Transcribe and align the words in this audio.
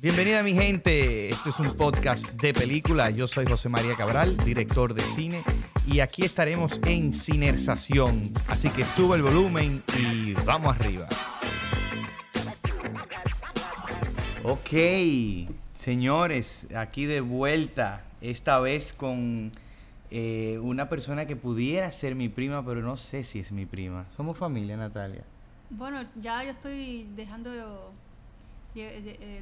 Bienvenida 0.00 0.44
mi 0.44 0.54
gente, 0.54 1.28
esto 1.28 1.50
es 1.50 1.58
un 1.58 1.74
podcast 1.74 2.40
de 2.40 2.52
película. 2.52 3.10
Yo 3.10 3.26
soy 3.26 3.46
José 3.46 3.68
María 3.68 3.96
Cabral, 3.96 4.36
director 4.36 4.94
de 4.94 5.02
cine, 5.02 5.42
y 5.88 5.98
aquí 5.98 6.24
estaremos 6.24 6.78
en 6.84 7.12
Cinersación. 7.12 8.20
Así 8.46 8.70
que 8.70 8.84
sube 8.84 9.16
el 9.16 9.24
volumen 9.24 9.82
y 9.98 10.34
vamos 10.34 10.76
arriba. 10.76 11.08
Ok, 14.44 15.50
señores, 15.72 16.68
aquí 16.76 17.06
de 17.06 17.20
vuelta, 17.20 18.04
esta 18.20 18.60
vez 18.60 18.92
con 18.92 19.50
eh, 20.12 20.60
una 20.62 20.88
persona 20.88 21.26
que 21.26 21.34
pudiera 21.34 21.90
ser 21.90 22.14
mi 22.14 22.28
prima, 22.28 22.64
pero 22.64 22.82
no 22.82 22.96
sé 22.96 23.24
si 23.24 23.40
es 23.40 23.50
mi 23.50 23.66
prima. 23.66 24.06
Somos 24.10 24.38
familia, 24.38 24.76
Natalia. 24.76 25.24
Bueno, 25.70 26.00
ya 26.20 26.44
yo 26.44 26.50
estoy 26.50 27.08
dejando 27.16 27.92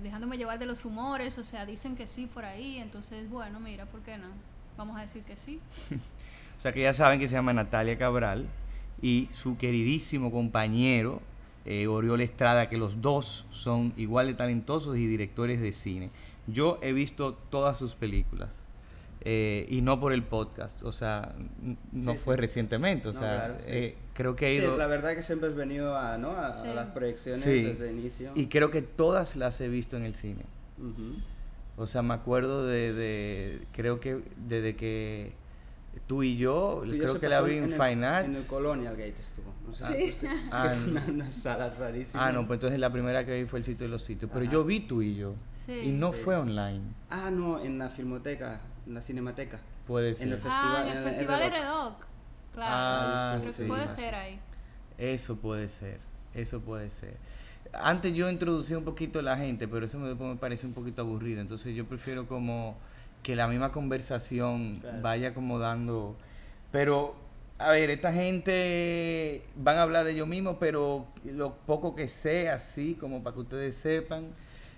dejándome 0.03 0.37
llevar 0.39 0.59
de 0.59 0.67
los 0.67 0.83
rumores, 0.83 1.39
o 1.39 1.45
sea, 1.45 1.67
dicen 1.67 1.97
que 1.97 2.07
sí 2.07 2.27
por 2.27 2.45
ahí, 2.45 2.79
entonces, 2.79 3.29
bueno, 3.31 3.61
mira, 3.61 3.87
¿por 3.87 4.01
qué 4.01 4.19
no? 4.19 4.29
Vamos 4.77 4.99
a 4.99 5.03
decir 5.03 5.23
que 5.23 5.37
sí. 5.37 5.61
o 6.59 6.61
sea, 6.61 6.73
que 6.73 6.83
ya 6.83 6.95
saben 6.95 7.19
que 7.19 7.29
se 7.29 7.35
llama 7.35 7.53
Natalia 7.53 7.97
Cabral 7.97 8.47
y 9.01 9.29
su 9.33 9.57
queridísimo 9.57 10.31
compañero, 10.31 11.21
eh, 11.65 11.87
Oriol 11.87 12.21
Estrada, 12.21 12.69
que 12.69 12.77
los 12.77 13.01
dos 13.01 13.47
son 13.51 13.93
igual 13.97 14.27
de 14.27 14.35
talentosos 14.35 14.97
y 14.97 15.07
directores 15.07 15.61
de 15.61 15.73
cine. 15.73 16.11
Yo 16.47 16.79
he 16.83 16.93
visto 16.93 17.35
todas 17.35 17.77
sus 17.77 17.95
películas. 17.95 18.66
Eh, 19.29 19.67
y 19.69 19.83
no 19.83 19.99
por 19.99 20.13
el 20.13 20.23
podcast, 20.23 20.85
o 20.85 20.93
sea, 20.93 21.35
no 21.91 22.15
fue 22.15 22.37
recientemente, 22.37 23.09
o 23.09 23.13
sea, 23.13 23.59
eh, 23.67 23.97
creo 24.15 24.37
que 24.37 24.47
he 24.47 24.55
ido... 24.55 24.77
la 24.77 24.87
verdad 24.87 25.17
que 25.17 25.23
siempre 25.23 25.49
has 25.49 25.57
venido 25.57 25.97
a, 25.97 26.17
¿no? 26.17 26.31
a, 26.31 26.63
las 26.65 26.91
proyecciones 26.91 27.45
desde 27.45 27.91
el 27.91 27.99
inicio. 27.99 28.31
Y 28.37 28.47
creo 28.47 28.71
que 28.71 28.83
todas 28.83 29.35
las 29.35 29.61
he 29.61 29.69
visto 29.69 29.97
en 29.97 30.05
el 30.05 30.15
cine. 30.15 30.45
O 31.77 31.89
sea, 31.89 32.03
me 32.03 32.15
acuerdo 32.15 32.65
de, 32.65 33.67
creo 33.73 33.99
que 33.99 34.23
desde 34.47 34.77
que 34.77 35.33
tú 36.07 36.23
y 36.23 36.37
yo, 36.37 36.85
creo 36.89 37.19
que 37.19 37.29
la 37.29 37.41
vi 37.41 37.57
en, 37.57 37.71
Fine 37.71 38.07
Arts. 38.07 38.29
En 38.29 38.37
el 38.37 38.47
Colonial 38.47 38.97
Gate 38.97 39.17
estuvo. 39.19 39.53
No 39.67 39.75
sé, 39.75 40.15
sí. 40.21 40.27
ah, 40.53 40.73
una, 41.09 41.33
sala 41.33 41.75
rarísima. 41.77 42.25
Ah, 42.25 42.31
no, 42.31 42.47
pues 42.47 42.59
entonces 42.59 42.79
la 42.79 42.93
primera 42.93 43.27
que 43.27 43.43
vi 43.43 43.49
fue 43.49 43.59
el 43.59 43.65
sitio 43.65 43.87
de 43.87 43.91
los 43.91 44.03
sitios. 44.03 44.31
Pero 44.33 44.45
yo 44.45 44.63
vi 44.63 44.79
tú 44.79 45.03
y 45.03 45.17
yo. 45.17 45.35
y 45.67 45.89
no 45.89 46.13
fue 46.13 46.37
online. 46.37 46.83
Ah, 47.11 47.33
no, 47.33 47.61
en 47.61 47.77
la 47.77 47.89
filmoteca 47.89 48.61
en 48.87 48.95
la 48.95 49.03
Cinemateca. 49.03 49.61
Puede 49.87 50.15
ser. 50.15 50.29
En 50.29 50.33
el 50.35 50.39
festival, 50.39 50.77
ah, 50.77 50.91
en 50.91 50.97
el 50.99 51.05
festival 51.05 51.41
de 51.41 51.51
Redoc. 51.51 52.07
Claro, 52.55 52.75
ah, 52.75 53.39
creo 53.41 53.55
que 53.55 53.65
puede 53.65 53.89
ser 53.89 54.15
ahí. 54.15 54.41
Eso 54.99 55.37
puede 55.37 55.69
ser, 55.69 56.01
eso 56.33 56.61
puede 56.61 56.91
ser. 56.91 57.17
Antes 57.73 58.15
yo 58.15 58.31
introducí 58.31 58.75
un 58.75 58.85
poquito 58.85 59.19
a 59.19 59.23
la 59.23 59.37
gente, 59.37 59.69
pero 59.69 59.85
eso 59.85 59.99
me, 59.99 60.15
me 60.15 60.37
parece 60.37 60.67
un 60.67 60.73
poquito 60.73 61.03
aburrido. 61.03 61.41
Entonces 61.41 61.75
yo 61.75 61.85
prefiero 61.85 62.27
como 62.27 62.77
que 63.23 63.35
la 63.35 63.49
misma 63.49 63.73
conversación 63.73 64.81
vaya 65.03 65.35
como 65.35 65.59
dando... 65.59 66.17
Pero, 66.71 67.17
a 67.59 67.71
ver, 67.71 67.91
esta 67.91 68.13
gente 68.13 69.43
van 69.57 69.79
a 69.79 69.83
hablar 69.83 70.05
de 70.05 70.13
ellos 70.13 70.29
mismos, 70.29 70.57
pero 70.61 71.07
lo 71.25 71.57
poco 71.57 71.97
que 71.97 72.09
sé, 72.09 72.49
así 72.49 72.95
como 72.95 73.25
para 73.25 73.35
que 73.35 73.41
ustedes 73.41 73.77
sepan, 73.77 74.29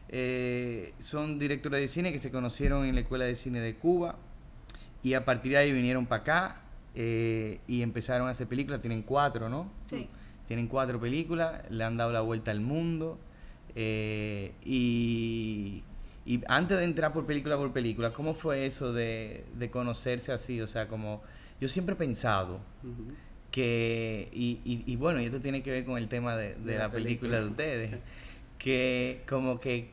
eh, 0.09 0.95
son 0.99 1.39
directores 1.39 1.81
de 1.81 1.89
cine 1.89 2.13
que 2.13 2.19
se 2.19 2.31
conocieron 2.31 2.87
en 2.87 2.95
la 2.95 3.03
Escuela 3.03 3.25
de 3.25 3.37
Cine 3.37 3.61
de 3.61 3.75
Cuba 3.75 4.17
y 5.03 5.15
a 5.15 5.25
partir 5.25 5.53
de 5.53 5.59
ahí 5.59 5.73
vinieron 5.73 6.07
para 6.07 6.23
acá 6.23 6.61
eh, 6.95 7.61
y 7.67 7.83
empezaron 7.83 8.29
a 8.29 8.31
hacer 8.31 8.47
películas. 8.47 8.81
Tienen 8.81 9.03
cuatro, 9.03 9.49
¿no? 9.49 9.71
Sí. 9.89 10.09
Tienen 10.47 10.67
cuatro 10.67 10.99
películas, 10.99 11.71
le 11.71 11.85
han 11.85 11.97
dado 11.97 12.13
la 12.13 12.23
vuelta 12.23 12.51
al 12.51 12.61
mundo 12.61 13.19
eh, 13.75 14.55
y, 14.65 15.85
antes 16.49 16.79
de 16.79 16.85
entrar 16.85 17.13
por 17.13 17.27
película 17.27 17.57
por 17.57 17.73
película, 17.73 18.13
¿cómo 18.13 18.35
fue 18.35 18.67
eso 18.67 18.93
de, 18.93 19.45
conocerse 19.71 20.33
así? 20.33 20.61
O 20.61 20.67
sea, 20.67 20.89
como 20.89 21.23
yo 21.61 21.69
siempre 21.69 21.95
he 21.95 21.97
pensado 21.97 22.61
que, 23.51 24.29
y, 24.33 24.97
bueno, 24.97 25.21
y 25.21 25.27
esto 25.27 25.41
tiene 25.41 25.63
que 25.63 25.71
ver 25.71 25.85
con 25.85 25.97
el 25.97 26.09
tema 26.09 26.37
de, 26.37 26.57
la, 26.65 26.91
película 26.91 27.41
de 27.41 27.47
ustedes, 27.47 27.99
que 28.59 29.23
como 29.29 29.61
que 29.61 29.91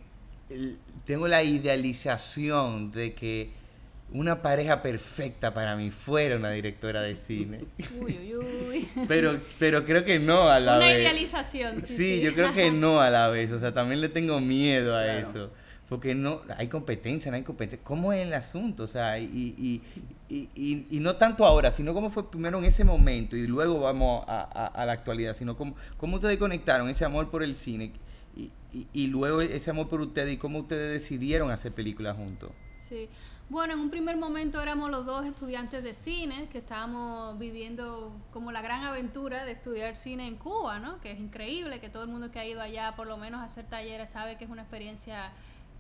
tengo 1.06 1.28
la 1.28 1.44
idealización 1.44 2.92
de 2.92 3.14
que 3.14 3.52
una 4.12 4.42
pareja 4.42 4.82
perfecta 4.82 5.54
para 5.54 5.76
mí 5.76 5.92
fuera 5.92 6.38
una 6.38 6.52
directora 6.52 7.02
de 7.02 7.16
cine. 7.16 7.62
Uy, 8.00 8.18
uy, 8.18 8.46
uy. 8.70 8.90
Pero, 9.08 9.40
pero 9.60 9.84
creo 9.84 10.06
que 10.06 10.20
no 10.20 10.50
a 10.50 10.60
la 10.60 10.78
vez. 10.78 10.90
Una 10.90 11.00
idealización. 11.00 11.86
Sí, 11.86 12.22
yo 12.22 12.34
creo 12.34 12.54
que 12.54 12.72
no 12.72 13.02
a 13.02 13.10
la 13.10 13.28
vez. 13.30 13.52
O 13.52 13.60
sea, 13.60 13.74
también 13.74 14.02
le 14.02 14.10
tengo 14.10 14.40
miedo 14.40 14.96
a 14.96 15.18
eso. 15.18 15.52
Porque 15.90 16.16
no 16.16 16.42
hay 16.58 16.68
competencia, 16.68 17.30
no 17.30 17.38
hay 17.38 17.44
competencia. 17.44 17.84
¿Cómo 17.84 18.12
es 18.14 18.26
el 18.26 18.34
asunto? 18.34 18.84
O 18.84 18.88
sea, 18.88 19.20
y, 19.20 19.26
y, 19.26 19.82
y, 20.30 20.88
y, 20.90 21.00
no 21.00 21.16
tanto 21.16 21.46
ahora, 21.46 21.70
sino 21.70 21.94
cómo 21.94 22.10
fue 22.10 22.30
primero 22.32 22.58
en 22.58 22.66
ese 22.66 22.84
momento 22.84 23.36
y 23.36 23.46
luego 23.46 23.82
vamos 23.82 24.26
a, 24.28 24.42
a, 24.42 24.66
a 24.66 24.86
la 24.86 24.94
actualidad, 24.94 25.36
sino 25.36 25.56
cómo, 25.56 25.76
cómo 25.98 26.16
ustedes 26.16 26.38
conectaron 26.38 26.90
ese 26.90 27.06
amor 27.06 27.30
por 27.30 27.44
el 27.44 27.56
cine 27.56 27.92
y, 28.94 29.08
luego 29.08 29.42
ese 29.42 29.70
amor 29.70 29.88
por 29.88 30.02
ustedes 30.02 30.34
y 30.34 30.38
cómo 30.38 30.60
ustedes 30.60 31.02
decidieron 31.02 31.52
hacer 31.52 31.72
películas 31.72 32.18
juntos. 32.18 32.52
Sí. 32.78 33.10
Bueno, 33.48 33.74
en 33.74 33.80
un 33.80 33.90
primer 33.92 34.18
momento 34.18 34.60
éramos 34.60 34.90
los 34.90 35.06
dos 35.06 35.26
estudiantes 35.26 35.84
de 35.84 35.94
cine 35.94 36.50
que 36.52 36.58
estábamos 36.58 37.38
viviendo 37.38 38.12
como 38.34 38.52
la 38.52 38.62
gran 38.62 38.84
aventura 38.84 39.46
de 39.46 39.52
estudiar 39.52 39.96
cine 39.96 40.28
en 40.28 40.36
Cuba, 40.36 40.80
¿no? 40.80 41.00
Que 41.00 41.12
es 41.12 41.20
increíble, 41.20 41.80
que 41.80 41.90
todo 41.90 42.04
el 42.04 42.10
mundo 42.10 42.32
que 42.32 42.40
ha 42.40 42.46
ido 42.46 42.60
allá 42.60 42.96
por 42.96 43.06
lo 43.06 43.18
menos 43.18 43.42
a 43.42 43.44
hacer 43.44 43.66
talleres 43.66 44.10
sabe 44.10 44.38
que 44.38 44.46
es 44.46 44.50
una 44.50 44.64
experiencia 44.64 45.32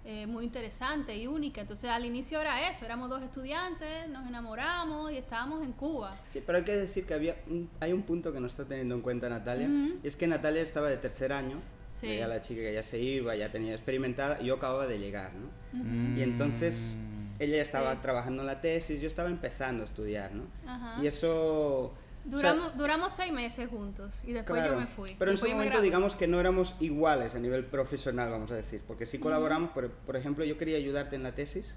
eh, 0.05 0.27
muy 0.27 0.45
interesante 0.45 1.17
y 1.17 1.25
única. 1.25 1.61
Entonces 1.61 1.89
al 1.89 2.05
inicio 2.05 2.39
era 2.39 2.69
eso, 2.69 2.85
éramos 2.85 3.09
dos 3.09 3.23
estudiantes, 3.23 4.07
nos 4.09 4.27
enamoramos 4.27 5.11
y 5.11 5.17
estábamos 5.17 5.63
en 5.63 5.71
Cuba. 5.73 6.11
Sí, 6.29 6.43
pero 6.45 6.59
hay 6.59 6.63
que 6.63 6.75
decir 6.75 7.07
que 7.07 7.15
había 7.15 7.35
hay 7.79 7.93
un 7.93 8.03
punto 8.03 8.31
que 8.31 8.39
no 8.39 8.45
está 8.45 8.65
teniendo 8.65 8.93
en 8.93 9.01
cuenta 9.01 9.27
Natalia, 9.27 9.67
y 9.67 10.07
es 10.07 10.15
que 10.15 10.27
Natalia 10.27 10.61
estaba 10.61 10.87
de 10.87 10.97
tercer 10.97 11.33
año 11.33 11.59
Sí. 12.05 12.19
la 12.19 12.41
chica 12.41 12.61
que 12.61 12.73
ya 12.73 12.83
se 12.83 12.99
iba, 12.99 13.35
ya 13.35 13.51
tenía 13.51 13.73
experimentada, 13.73 14.41
y 14.41 14.45
yo 14.45 14.55
acababa 14.55 14.87
de 14.87 14.99
llegar, 14.99 15.31
¿no? 15.33 16.17
Y 16.17 16.23
entonces 16.23 16.95
ella 17.39 17.57
ya 17.57 17.61
estaba 17.61 18.01
trabajando 18.01 18.41
en 18.41 18.47
la 18.47 18.61
tesis, 18.61 19.01
yo 19.01 19.07
estaba 19.07 19.29
empezando 19.29 19.83
a 19.83 19.85
estudiar, 19.85 20.31
¿no? 20.33 20.43
Y 21.01 21.07
eso... 21.07 21.93
Duramos, 22.23 22.75
duramos 22.75 23.13
seis 23.13 23.31
meses 23.31 23.69
juntos 23.69 24.23
y 24.25 24.31
después 24.31 24.65
yo 24.65 24.75
me 24.75 24.87
fui. 24.87 25.11
Pero 25.19 25.29
en 25.29 25.35
ese 25.35 25.47
momento 25.47 25.79
digamos 25.79 26.15
que 26.15 26.27
no 26.27 26.39
éramos 26.39 26.75
iguales 26.79 27.35
a 27.35 27.39
nivel 27.39 27.65
profesional, 27.65 28.31
vamos 28.31 28.49
a 28.51 28.55
decir, 28.55 28.81
porque 28.87 29.05
sí 29.05 29.19
colaboramos, 29.19 29.69
por, 29.69 29.91
por, 29.91 30.15
ejemplo, 30.15 30.43
yo 30.43 30.57
quería 30.57 30.77
ayudarte 30.77 31.15
en 31.15 31.21
la 31.23 31.35
tesis 31.35 31.75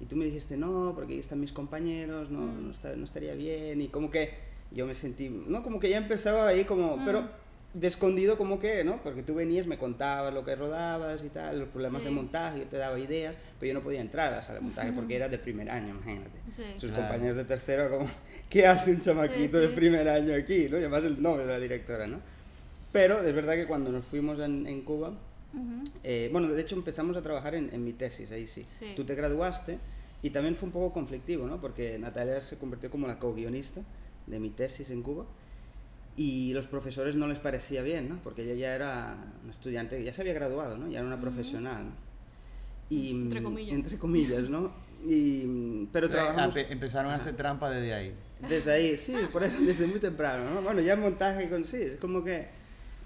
y 0.00 0.06
tú 0.06 0.16
me 0.16 0.24
dijiste, 0.24 0.56
no, 0.56 0.92
porque 0.94 1.14
ahí 1.14 1.18
están 1.20 1.40
mis 1.40 1.52
compañeros, 1.52 2.30
no, 2.30 2.46
no, 2.46 2.72
no, 2.72 3.04
estaría 3.04 3.34
bien 3.34 3.80
y 3.80 3.88
como 3.88 4.10
que 4.10 4.34
yo 4.72 4.86
me 4.86 4.94
sentí, 4.94 5.28
no, 5.28 5.62
como 5.62 5.78
que 5.78 5.88
ya 5.88 5.98
empezaba 5.98 6.48
ahí 6.48 6.64
como, 6.64 7.04
pero 7.04 7.28
de 7.78 7.88
escondido 7.88 8.38
como 8.38 8.58
que, 8.58 8.84
¿no? 8.84 9.02
Porque 9.02 9.22
tú 9.22 9.34
venías, 9.34 9.66
me 9.66 9.76
contabas 9.76 10.32
lo 10.32 10.44
que 10.44 10.56
rodabas 10.56 11.22
y 11.22 11.28
tal, 11.28 11.58
los 11.58 11.68
problemas 11.68 12.02
de 12.04 12.10
montaje, 12.10 12.60
yo 12.60 12.64
te 12.64 12.78
daba 12.78 12.98
ideas, 12.98 13.36
pero 13.60 13.68
yo 13.68 13.74
no 13.74 13.82
podía 13.82 14.00
entrar 14.00 14.32
a 14.32 14.36
la 14.36 14.42
sala 14.42 14.60
de 14.60 14.64
montaje 14.64 14.92
porque 14.92 15.14
era 15.14 15.28
de 15.28 15.36
primer 15.36 15.68
año, 15.68 15.90
imagínate. 15.90 16.38
Sus 16.78 16.90
compañeros 16.90 17.36
de 17.36 17.44
tercero 17.44 17.90
como, 17.90 18.10
¿qué 18.48 18.66
hace 18.66 18.92
un 18.92 19.02
chamaquito 19.02 19.58
de 19.58 19.68
primer 19.68 20.08
año 20.08 20.34
aquí? 20.34 20.68
¿no? 20.70 20.78
Y 20.78 20.80
además 20.80 21.04
el 21.04 21.20
nombre 21.20 21.44
de 21.44 21.52
la 21.52 21.60
directora, 21.60 22.06
¿no? 22.06 22.18
Pero 22.92 23.22
es 23.22 23.34
verdad 23.34 23.56
que 23.56 23.66
cuando 23.66 23.92
nos 23.92 24.06
fuimos 24.06 24.40
en, 24.40 24.66
en 24.66 24.80
Cuba, 24.80 25.12
eh, 26.02 26.30
bueno, 26.32 26.48
de 26.48 26.62
hecho 26.62 26.76
empezamos 26.76 27.14
a 27.18 27.22
trabajar 27.22 27.54
en, 27.54 27.68
en 27.74 27.84
mi 27.84 27.92
tesis, 27.92 28.30
ahí 28.30 28.46
sí. 28.46 28.64
Tú 28.96 29.04
te 29.04 29.14
graduaste 29.14 29.78
y 30.22 30.30
también 30.30 30.56
fue 30.56 30.68
un 30.68 30.72
poco 30.72 30.94
conflictivo, 30.94 31.46
¿no? 31.46 31.60
Porque 31.60 31.98
Natalia 31.98 32.40
se 32.40 32.56
convirtió 32.56 32.90
como 32.90 33.06
la 33.06 33.18
co-guionista 33.18 33.82
de 34.26 34.40
mi 34.40 34.48
tesis 34.48 34.88
en 34.88 35.02
Cuba 35.02 35.26
y 36.16 36.52
los 36.54 36.66
profesores 36.66 37.14
no 37.16 37.28
les 37.28 37.38
parecía 37.38 37.82
bien, 37.82 38.08
¿no? 38.08 38.18
Porque 38.22 38.42
ella 38.42 38.54
ya 38.54 38.74
era 38.74 39.16
una 39.42 39.50
estudiante, 39.50 40.02
ya 40.02 40.12
se 40.14 40.22
había 40.22 40.32
graduado, 40.32 40.78
¿no? 40.78 40.88
Ya 40.88 40.98
era 40.98 41.06
una 41.06 41.20
profesional. 41.20 41.84
Y, 42.88 43.10
entre 43.10 43.42
comillas. 43.42 43.74
Entre 43.74 43.98
comillas, 43.98 44.48
¿no? 44.48 44.72
Y, 45.04 45.86
pero 45.92 46.08
trabajamos... 46.08 46.56
Empezaron 46.56 47.12
a 47.12 47.16
hacer 47.16 47.36
trampa 47.36 47.70
desde 47.70 47.92
ahí. 47.92 48.14
Desde 48.48 48.72
ahí, 48.72 48.96
sí, 48.96 49.14
por 49.30 49.44
eso 49.44 49.60
desde 49.60 49.86
muy 49.86 50.00
temprano, 50.00 50.50
¿no? 50.54 50.62
Bueno, 50.62 50.80
ya 50.80 50.94
en 50.94 51.00
montaje, 51.00 51.50
con, 51.50 51.64
sí, 51.64 51.78
es 51.82 51.96
como 51.96 52.24
que... 52.24 52.48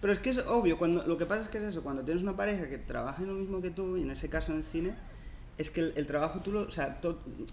Pero 0.01 0.13
es 0.13 0.19
que 0.19 0.31
es 0.31 0.39
obvio, 0.39 0.79
cuando, 0.79 1.07
lo 1.07 1.19
que 1.19 1.27
pasa 1.27 1.43
es 1.43 1.49
que 1.49 1.59
es 1.59 1.65
eso, 1.65 1.83
cuando 1.83 2.05
tienes 2.05 2.23
una 2.23 2.37
pareja 2.37 2.69
que 2.69 2.79
trabaja 2.79 3.23
en 3.23 3.29
lo 3.29 3.35
mismo 3.35 3.61
que 3.61 3.71
tú, 3.71 3.97
y 3.97 4.03
en 4.03 4.11
ese 4.11 4.31
caso 4.31 4.53
en 4.53 4.59
el 4.59 4.65
cine, 4.65 4.95
es 5.61 5.71
que 5.71 5.93
el, 5.95 6.07
trabajo 6.07 6.41
tú 6.41 6.53
lo, 6.53 6.63
o 6.63 6.71
sea, 6.71 6.99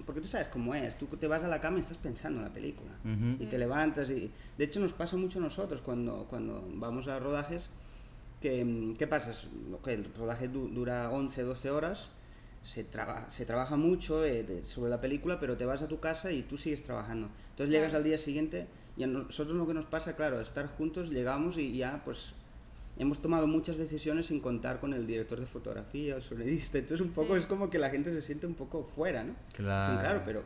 porque 0.05 0.21
tú 0.21 0.27
sabes 0.27 0.47
cómo 0.47 0.73
es, 0.73 0.97
tú 0.97 1.07
te 1.07 1.27
vas 1.27 1.43
a 1.43 1.49
la 1.49 1.59
cama 1.59 1.77
y 1.77 1.79
estás 1.81 1.97
pensando 1.97 2.39
en 2.39 2.45
la 2.45 2.53
película 2.53 2.91
y 3.03 3.45
te 3.47 3.57
levantas 3.57 4.09
y 4.09 4.31
de 4.57 4.63
hecho 4.63 4.79
nos 4.79 4.93
pasa 4.93 5.17
mucho 5.17 5.39
a 5.39 5.41
nosotros 5.41 5.81
cuando, 5.81 6.25
cuando 6.29 6.65
vamos 6.75 7.09
a 7.09 7.19
rodajes 7.19 7.69
que, 8.39 8.95
¿qué 8.97 9.07
pasa? 9.07 9.33
que 9.83 9.93
el 9.93 10.13
rodaje 10.13 10.47
dura 10.47 11.09
11, 11.11 11.43
12 11.43 11.69
horas, 11.69 12.11
se, 12.63 12.85
traba, 12.85 13.29
se 13.29 13.45
trabaja 13.45 13.75
mucho 13.75 14.23
eh, 14.23 14.63
sobre 14.65 14.89
la 14.89 15.01
película, 15.01 15.37
pero 15.41 15.57
te 15.57 15.65
vas 15.65 15.81
a 15.81 15.87
tu 15.89 15.99
casa 15.99 16.31
y 16.31 16.43
tú 16.43 16.57
sigues 16.57 16.83
trabajando. 16.83 17.29
Entonces 17.49 17.73
llegas 17.73 17.93
al 17.93 18.05
día 18.05 18.17
siguiente 18.17 18.67
y 18.95 19.03
a 19.03 19.07
nosotros 19.07 19.57
lo 19.57 19.67
que 19.67 19.73
nos 19.73 19.85
pasa, 19.85 20.15
claro, 20.15 20.39
estar 20.39 20.67
juntos, 20.77 21.09
llegamos 21.09 21.57
y 21.57 21.75
ya 21.75 22.01
pues 22.05 22.33
hemos 22.99 23.21
tomado 23.21 23.47
muchas 23.47 23.77
decisiones 23.77 24.27
sin 24.27 24.39
contar 24.39 24.79
con 24.79 24.93
el 24.93 25.05
director 25.07 25.39
de 25.39 25.45
fotografía, 25.45 26.15
el 26.15 26.21
sonidista. 26.21 26.77
Entonces, 26.77 27.05
un 27.05 27.11
poco 27.13 27.35
es 27.37 27.45
como 27.45 27.69
que 27.69 27.79
la 27.79 27.89
gente 27.89 28.11
se 28.11 28.21
siente 28.21 28.47
un 28.47 28.55
poco 28.55 28.83
fuera, 28.95 29.23
¿no? 29.23 29.35
Claro. 29.53 29.93
Sí, 29.93 29.99
claro, 29.99 30.21
pero 30.25 30.43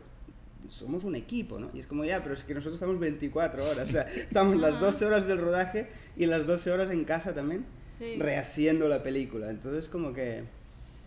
somos 0.70 1.04
un 1.04 1.16
equipo, 1.16 1.60
¿no? 1.60 1.70
Y 1.74 1.80
es 1.80 1.88
como, 1.88 2.06
ya, 2.06 2.22
pero 2.22 2.36
es 2.36 2.44
que 2.44 2.54
nosotros 2.54 2.76
estamos 2.76 3.00
24 3.00 3.64
horas, 3.64 3.90
o 3.90 3.92
sea, 3.92 4.02
estamos 4.16 4.56
las 4.58 4.80
12 4.80 5.06
horas 5.06 5.28
del 5.28 5.38
rodaje 5.40 5.88
y 6.16 6.26
las 6.26 6.46
12 6.46 6.72
horas 6.72 6.92
en 6.92 7.04
casa 7.06 7.34
también, 7.34 7.66
Sí. 7.98 8.16
rehaciendo 8.18 8.88
la 8.90 9.04
película. 9.04 9.50
Entonces, 9.52 9.88
como 9.88 10.12
que 10.14 10.44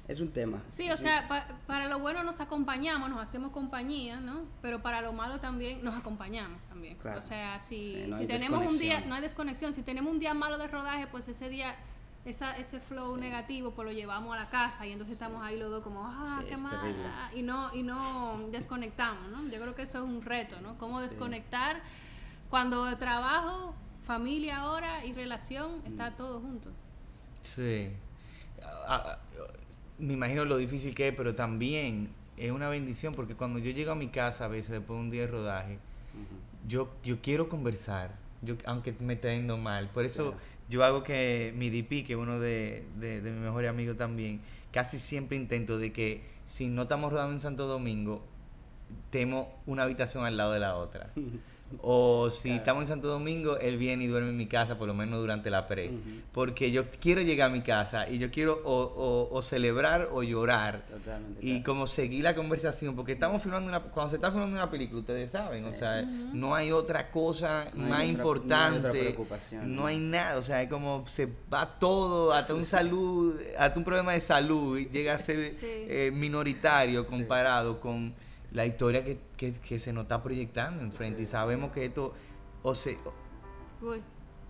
es 0.08 0.20
un 0.20 0.30
tema. 0.32 0.62
Sí, 0.68 0.90
o 0.90 0.96
sea, 0.96 1.26
pa- 1.28 1.46
para 1.66 1.86
lo 1.88 1.98
bueno 1.98 2.22
nos 2.22 2.40
acompañamos, 2.40 3.08
nos 3.10 3.20
hacemos 3.20 3.50
compañía, 3.52 4.20
¿no? 4.20 4.42
Pero 4.62 4.82
para 4.82 5.00
lo 5.00 5.12
malo 5.12 5.40
también 5.40 5.82
nos 5.82 5.96
acompañamos 5.96 6.60
también. 6.68 6.96
Claro. 6.98 7.18
O 7.18 7.22
sea, 7.22 7.58
si, 7.60 7.82
Sí, 7.94 8.04
no 8.08 8.18
si 8.18 8.26
tenemos 8.26 8.66
un 8.66 8.78
día, 8.78 9.00
no 9.06 9.14
hay 9.14 9.22
desconexión, 9.22 9.72
si 9.72 9.82
tenemos 9.82 10.12
un 10.12 10.18
día 10.18 10.34
malo 10.34 10.58
de 10.58 10.68
rodaje, 10.68 11.06
pues 11.06 11.26
ese 11.28 11.48
día, 11.48 11.74
esa, 12.26 12.56
ese 12.58 12.80
flow 12.80 13.16
negativo, 13.16 13.70
pues 13.72 13.86
lo 13.86 13.92
llevamos 13.92 14.34
a 14.34 14.40
la 14.40 14.48
casa 14.50 14.86
y 14.86 14.92
entonces 14.92 15.14
estamos 15.14 15.42
ahí 15.42 15.58
los 15.58 15.70
dos 15.70 15.82
como, 15.82 16.06
ah, 16.06 16.38
Sí, 16.40 16.46
qué 16.48 16.56
mal, 16.58 16.94
y 17.34 17.42
no, 17.42 17.74
y 17.74 17.82
no 17.82 18.40
desconectamos, 18.50 19.30
¿no? 19.30 19.42
Yo 19.48 19.60
creo 19.60 19.74
que 19.74 19.82
eso 19.82 19.98
es 19.98 20.04
un 20.04 20.22
reto, 20.22 20.60
¿no? 20.60 20.76
Cómo 20.78 21.00
desconectar 21.00 21.80
cuando 22.50 22.94
trabajo, 22.98 23.74
familia 24.02 24.58
ahora 24.58 25.04
y 25.04 25.12
relación, 25.14 25.80
está 25.86 26.10
Mm. 26.10 26.16
todo 26.16 26.40
junto. 26.40 26.70
Sí. 27.40 27.90
Me 29.98 30.14
imagino 30.14 30.44
lo 30.44 30.56
difícil 30.56 30.94
que 30.94 31.08
es, 31.08 31.14
pero 31.14 31.34
también 31.34 32.08
es 32.36 32.50
una 32.50 32.68
bendición 32.68 33.14
porque 33.14 33.34
cuando 33.34 33.58
yo 33.58 33.70
llego 33.70 33.92
a 33.92 33.94
mi 33.94 34.08
casa 34.08 34.46
a 34.46 34.48
veces 34.48 34.70
después 34.72 34.98
de 34.98 35.04
un 35.04 35.10
día 35.10 35.22
de 35.22 35.26
rodaje, 35.28 35.78
yo, 36.66 36.92
yo 37.04 37.20
quiero 37.20 37.48
conversar, 37.48 38.14
yo, 38.42 38.56
aunque 38.64 38.92
me 39.00 39.14
esté 39.14 39.34
yendo 39.36 39.56
mal. 39.56 39.90
Por 39.90 40.04
eso 40.04 40.32
Claro. 40.32 40.38
yo 40.68 40.84
hago 40.84 41.02
que 41.02 41.52
mi 41.56 41.70
DP, 41.70 42.06
que 42.06 42.14
es 42.14 42.18
uno 42.18 42.40
de, 42.40 42.84
de, 42.98 43.20
de 43.20 43.30
mis 43.30 43.40
mejores 43.40 43.70
amigos 43.70 43.96
también, 43.96 44.40
casi 44.72 44.98
siempre 44.98 45.36
intento 45.36 45.78
de 45.78 45.92
que 45.92 46.22
si 46.46 46.66
no 46.66 46.82
estamos 46.82 47.12
rodando 47.12 47.32
en 47.34 47.40
Santo 47.40 47.66
Domingo, 47.66 48.24
tenemos 49.10 49.46
una 49.66 49.82
habitación 49.84 50.24
al 50.24 50.36
lado 50.36 50.52
de 50.52 50.60
la 50.60 50.76
otra. 50.76 51.10
O 51.82 52.30
si 52.30 52.42
Claro. 52.50 52.58
estamos 52.58 52.82
en 52.82 52.86
Santo 52.88 53.08
Domingo, 53.08 53.58
él 53.58 53.78
viene 53.78 54.04
y 54.04 54.06
duerme 54.06 54.28
en 54.28 54.36
mi 54.36 54.46
casa, 54.46 54.78
por 54.78 54.86
lo 54.86 54.94
menos 54.94 55.18
durante 55.18 55.50
la 55.50 55.66
pre. 55.66 55.90
Porque 56.30 56.70
yo 56.70 56.84
quiero 57.00 57.20
llegar 57.20 57.50
a 57.50 57.52
mi 57.52 57.62
casa 57.62 58.08
y 58.08 58.18
yo 58.18 58.30
quiero 58.30 58.60
o, 58.64 58.72
o- 58.82 59.34
o 59.34 59.42
celebrar 59.42 60.08
o 60.12 60.22
llorar. 60.22 60.84
Totalmente. 60.88 61.44
Y 61.44 61.50
claro. 61.50 61.64
como 61.64 61.86
seguir 61.88 62.22
la 62.22 62.36
conversación, 62.36 62.94
porque 62.94 63.12
estamos 63.12 63.42
filmando 63.42 63.70
una, 63.70 63.80
cuando 63.80 64.10
se 64.10 64.16
está 64.16 64.30
filmando 64.30 64.54
una 64.54 64.70
película, 64.70 65.00
ustedes 65.00 65.32
saben, 65.32 65.64
o 65.64 65.70
Sí. 65.72 65.78
sea, 65.78 66.02
no 66.02 66.54
hay 66.54 66.70
otra 66.70 67.10
cosa 67.10 67.66
No 67.74 67.88
más 67.88 67.92
otra- 68.02 68.04
importante, 68.06 68.78
no 68.80 68.86
hay 68.86 68.90
otra 68.90 69.00
preocupación, 69.00 69.74
no 69.74 69.80
¿no? 69.82 69.86
hay 69.88 69.98
nada, 69.98 70.38
o 70.38 70.42
sea, 70.42 70.62
es 70.62 70.68
como 70.70 71.04
se 71.08 71.28
va 71.52 71.66
todo, 71.80 72.32
hasta 72.32 72.54
un 72.54 72.66
salud, 72.66 73.34
hasta 73.58 73.76
un 73.80 73.84
problema 73.84 74.12
de 74.12 74.20
salud 74.20 74.78
y 74.78 74.86
llega 74.90 75.14
a 75.14 75.18
ser 75.18 75.50
Sí. 75.50 75.56
eh, 75.66 76.12
minoritario 76.14 77.04
comparado 77.04 77.80
con 77.80 78.14
la 78.54 78.64
historia 78.64 79.04
que, 79.04 79.18
que- 79.36 79.52
que 79.52 79.78
se 79.78 79.92
nos 79.92 80.04
está 80.04 80.22
proyectando 80.22 80.82
enfrente 80.82 81.20
y 81.22 81.26
sabemos 81.26 81.70
que 81.72 81.84
esto, 81.84 82.14
o 82.62 82.74
se, 82.74 82.96
Uy, 83.82 84.00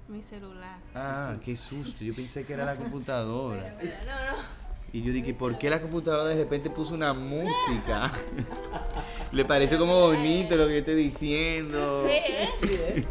mi 0.08 0.22
celular. 0.22 0.78
ah, 0.94 1.34
qué 1.44 1.56
susto, 1.56 2.04
yo 2.04 2.14
pensé 2.14 2.44
que 2.46 2.52
era 2.52 2.64
la 2.64 2.76
computadora. 2.82 3.76
No, 4.06 4.36
no. 4.36 4.64
Y 4.92 5.02
yo 5.02 5.12
dije, 5.12 5.34
¿por 5.34 5.58
qué 5.58 5.68
la 5.70 5.80
computadora 5.80 6.24
de 6.26 6.36
repente 6.36 6.70
puso 6.70 6.94
una 6.94 7.12
música? 7.12 8.12
Le 9.32 9.44
parece 9.44 9.76
como 9.76 9.98
bonito 10.00 10.54
lo 10.56 10.66
que 10.68 10.72
yo 10.74 10.78
estoy 10.78 10.94
diciendo. 10.94 12.04
Sí, 12.06 12.12
¿eh? 12.68 13.04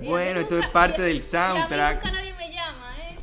Bueno, 0.00 0.38
esto 0.38 0.56
es 0.56 0.68
parte 0.68 1.02
del 1.02 1.22
soundtrack. 1.24 2.04
nunca 2.04 2.12
nadie 2.16 2.32
me 2.34 2.52
llama, 2.52 2.94
¿eh? 3.00 3.16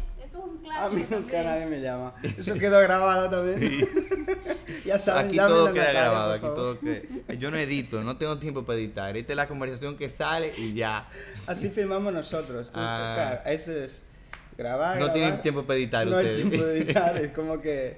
Clásico. 0.65 0.85
A 0.85 0.89
mí 0.89 1.05
nunca 1.09 1.31
también. 1.31 1.45
nadie 1.45 1.65
me 1.67 1.81
llama. 1.81 2.13
Eso 2.37 2.53
quedó 2.55 2.79
grabado 2.81 3.29
también. 3.29 3.87
ya 4.85 4.99
saben, 4.99 5.27
Aquí 5.27 5.37
todo 5.37 5.71
queda 5.73 5.91
grabado, 5.93 6.33
aquí 6.33 6.41
todo 6.45 6.79
queda. 6.79 7.33
Yo 7.35 7.51
no 7.51 7.57
edito, 7.57 8.01
no 8.03 8.17
tengo 8.17 8.37
tiempo 8.39 8.65
para 8.65 8.79
editar. 8.79 9.15
Esta 9.15 9.33
es 9.33 9.37
la 9.37 9.47
conversación 9.47 9.97
que 9.97 10.09
sale 10.09 10.53
y 10.57 10.73
ya. 10.73 11.07
Así 11.47 11.69
filmamos 11.69 12.11
nosotros. 12.13 12.71
Tú, 12.71 12.79
Ah. 12.81 13.13
claro, 13.15 13.41
ese 13.45 13.85
es 13.85 14.03
grabar. 14.57 14.95
No 14.97 15.05
grabar. 15.05 15.13
tienen 15.13 15.41
tiempo 15.41 15.63
para 15.65 15.77
editar 15.79 16.05
No 16.07 16.17
hay 16.17 16.25
ustedes. 16.31 16.49
tiempo 16.49 16.65
de 16.67 16.77
editar, 16.77 17.17
es 17.21 17.31
como 17.31 17.61
que. 17.61 17.97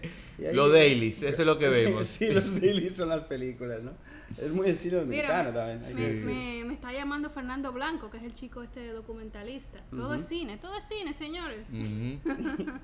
Los 0.54 0.72
dailies, 0.72 1.24
eso 1.24 1.42
es 1.42 1.46
lo 1.48 1.58
que 1.58 1.66
Sí, 1.74 1.84
vemos. 1.84 2.08
Sí, 2.08 2.30
los 2.32 2.62
dailies 2.62 2.96
son 2.96 3.10
las 3.10 3.22
películas, 3.22 3.82
¿no? 3.82 3.92
Es 4.38 4.52
muy 4.52 4.68
estilo 4.68 5.06
Mira, 5.06 5.28
dominicano 5.42 5.54
también. 5.54 6.26
me, 6.26 6.34
me- 6.34 6.64
me 6.66 6.74
está 6.74 6.92
llamando 6.92 7.30
Fernando 7.30 7.72
Blanco, 7.72 8.10
que 8.12 8.18
es 8.18 8.24
el 8.24 8.34
chico 8.34 8.62
este 8.64 8.92
documentalista. 8.92 9.80
Todo 9.90 10.14
es 10.16 10.26
cine, 10.28 10.58
todo 10.58 10.76
es 10.78 10.84
cine, 10.84 11.14
señores. 11.14 11.66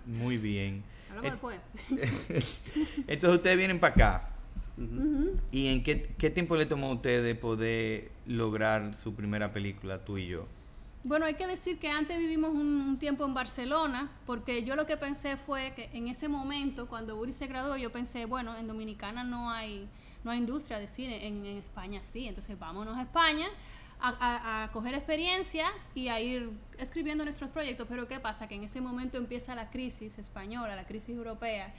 Muy 0.06 0.38
bien. 0.38 0.84
Hablamos 1.10 1.32
después. 1.32 1.60
Entonces 3.08 3.36
ustedes 3.38 3.58
vienen 3.58 3.80
para 3.80 3.94
acá. 3.94 4.30
¿Y 5.52 5.68
en 5.68 5.84
qué, 5.84 6.02
qué 6.18 6.30
tiempo 6.32 6.56
le 6.56 6.66
tomó 6.66 6.88
a 6.88 6.94
ustedes 6.96 7.38
poder 7.38 8.10
lograr 8.26 8.96
su 8.96 9.14
primera 9.14 9.54
película, 9.54 10.04
tú 10.04 10.18
y 10.18 10.28
yo? 10.28 10.48
Bueno, 11.04 11.26
hay 11.26 11.34
que 11.36 11.46
decir 11.46 11.78
que 11.80 11.90
antes 11.90 12.18
vivimos 12.18 12.52
un, 12.52 12.60
un 12.88 12.98
tiempo 12.98 13.26
en 13.26 13.34
Barcelona, 13.34 14.10
porque 14.26 14.64
yo 14.64 14.76
lo 14.76 14.86
que 14.88 14.96
pensé 14.98 15.36
fue 15.38 15.74
que 15.76 15.90
en 15.94 16.08
ese 16.08 16.30
momento, 16.30 16.88
cuando 16.88 17.18
Uri 17.18 17.34
se 17.34 17.46
graduó, 17.46 17.76
yo 17.76 17.92
pensé, 17.92 18.26
bueno, 18.26 18.58
en 18.58 18.68
Dominicana 18.68 19.24
no 19.26 19.52
hay, 19.52 19.86
no 20.24 20.32
hay 20.32 20.40
industria 20.40 20.80
de 20.80 20.88
cine, 20.88 21.28
en, 21.28 21.46
en 21.46 21.58
España 21.58 22.02
sí, 22.04 22.28
entonces 22.28 22.58
vámonos 22.58 22.98
a 22.98 23.02
España 23.02 23.48
a, 24.00 24.64
a- 24.64 24.72
coger 24.72 24.94
experiencia 24.96 25.68
y 25.96 26.10
a 26.10 26.20
ir 26.20 26.50
escribiendo 26.78 27.24
nuestros 27.24 27.50
proyectos. 27.52 27.88
Pero 27.90 28.08
¿qué 28.08 28.20
pasa? 28.20 28.48
Que 28.48 28.56
en 28.56 28.64
ese 28.64 28.82
momento 28.82 29.18
empieza 29.18 29.56
la 29.56 29.70
crisis 29.70 30.18
española, 30.18 30.76
la 30.76 30.86
crisis 30.86 31.16
europea, 31.16 31.74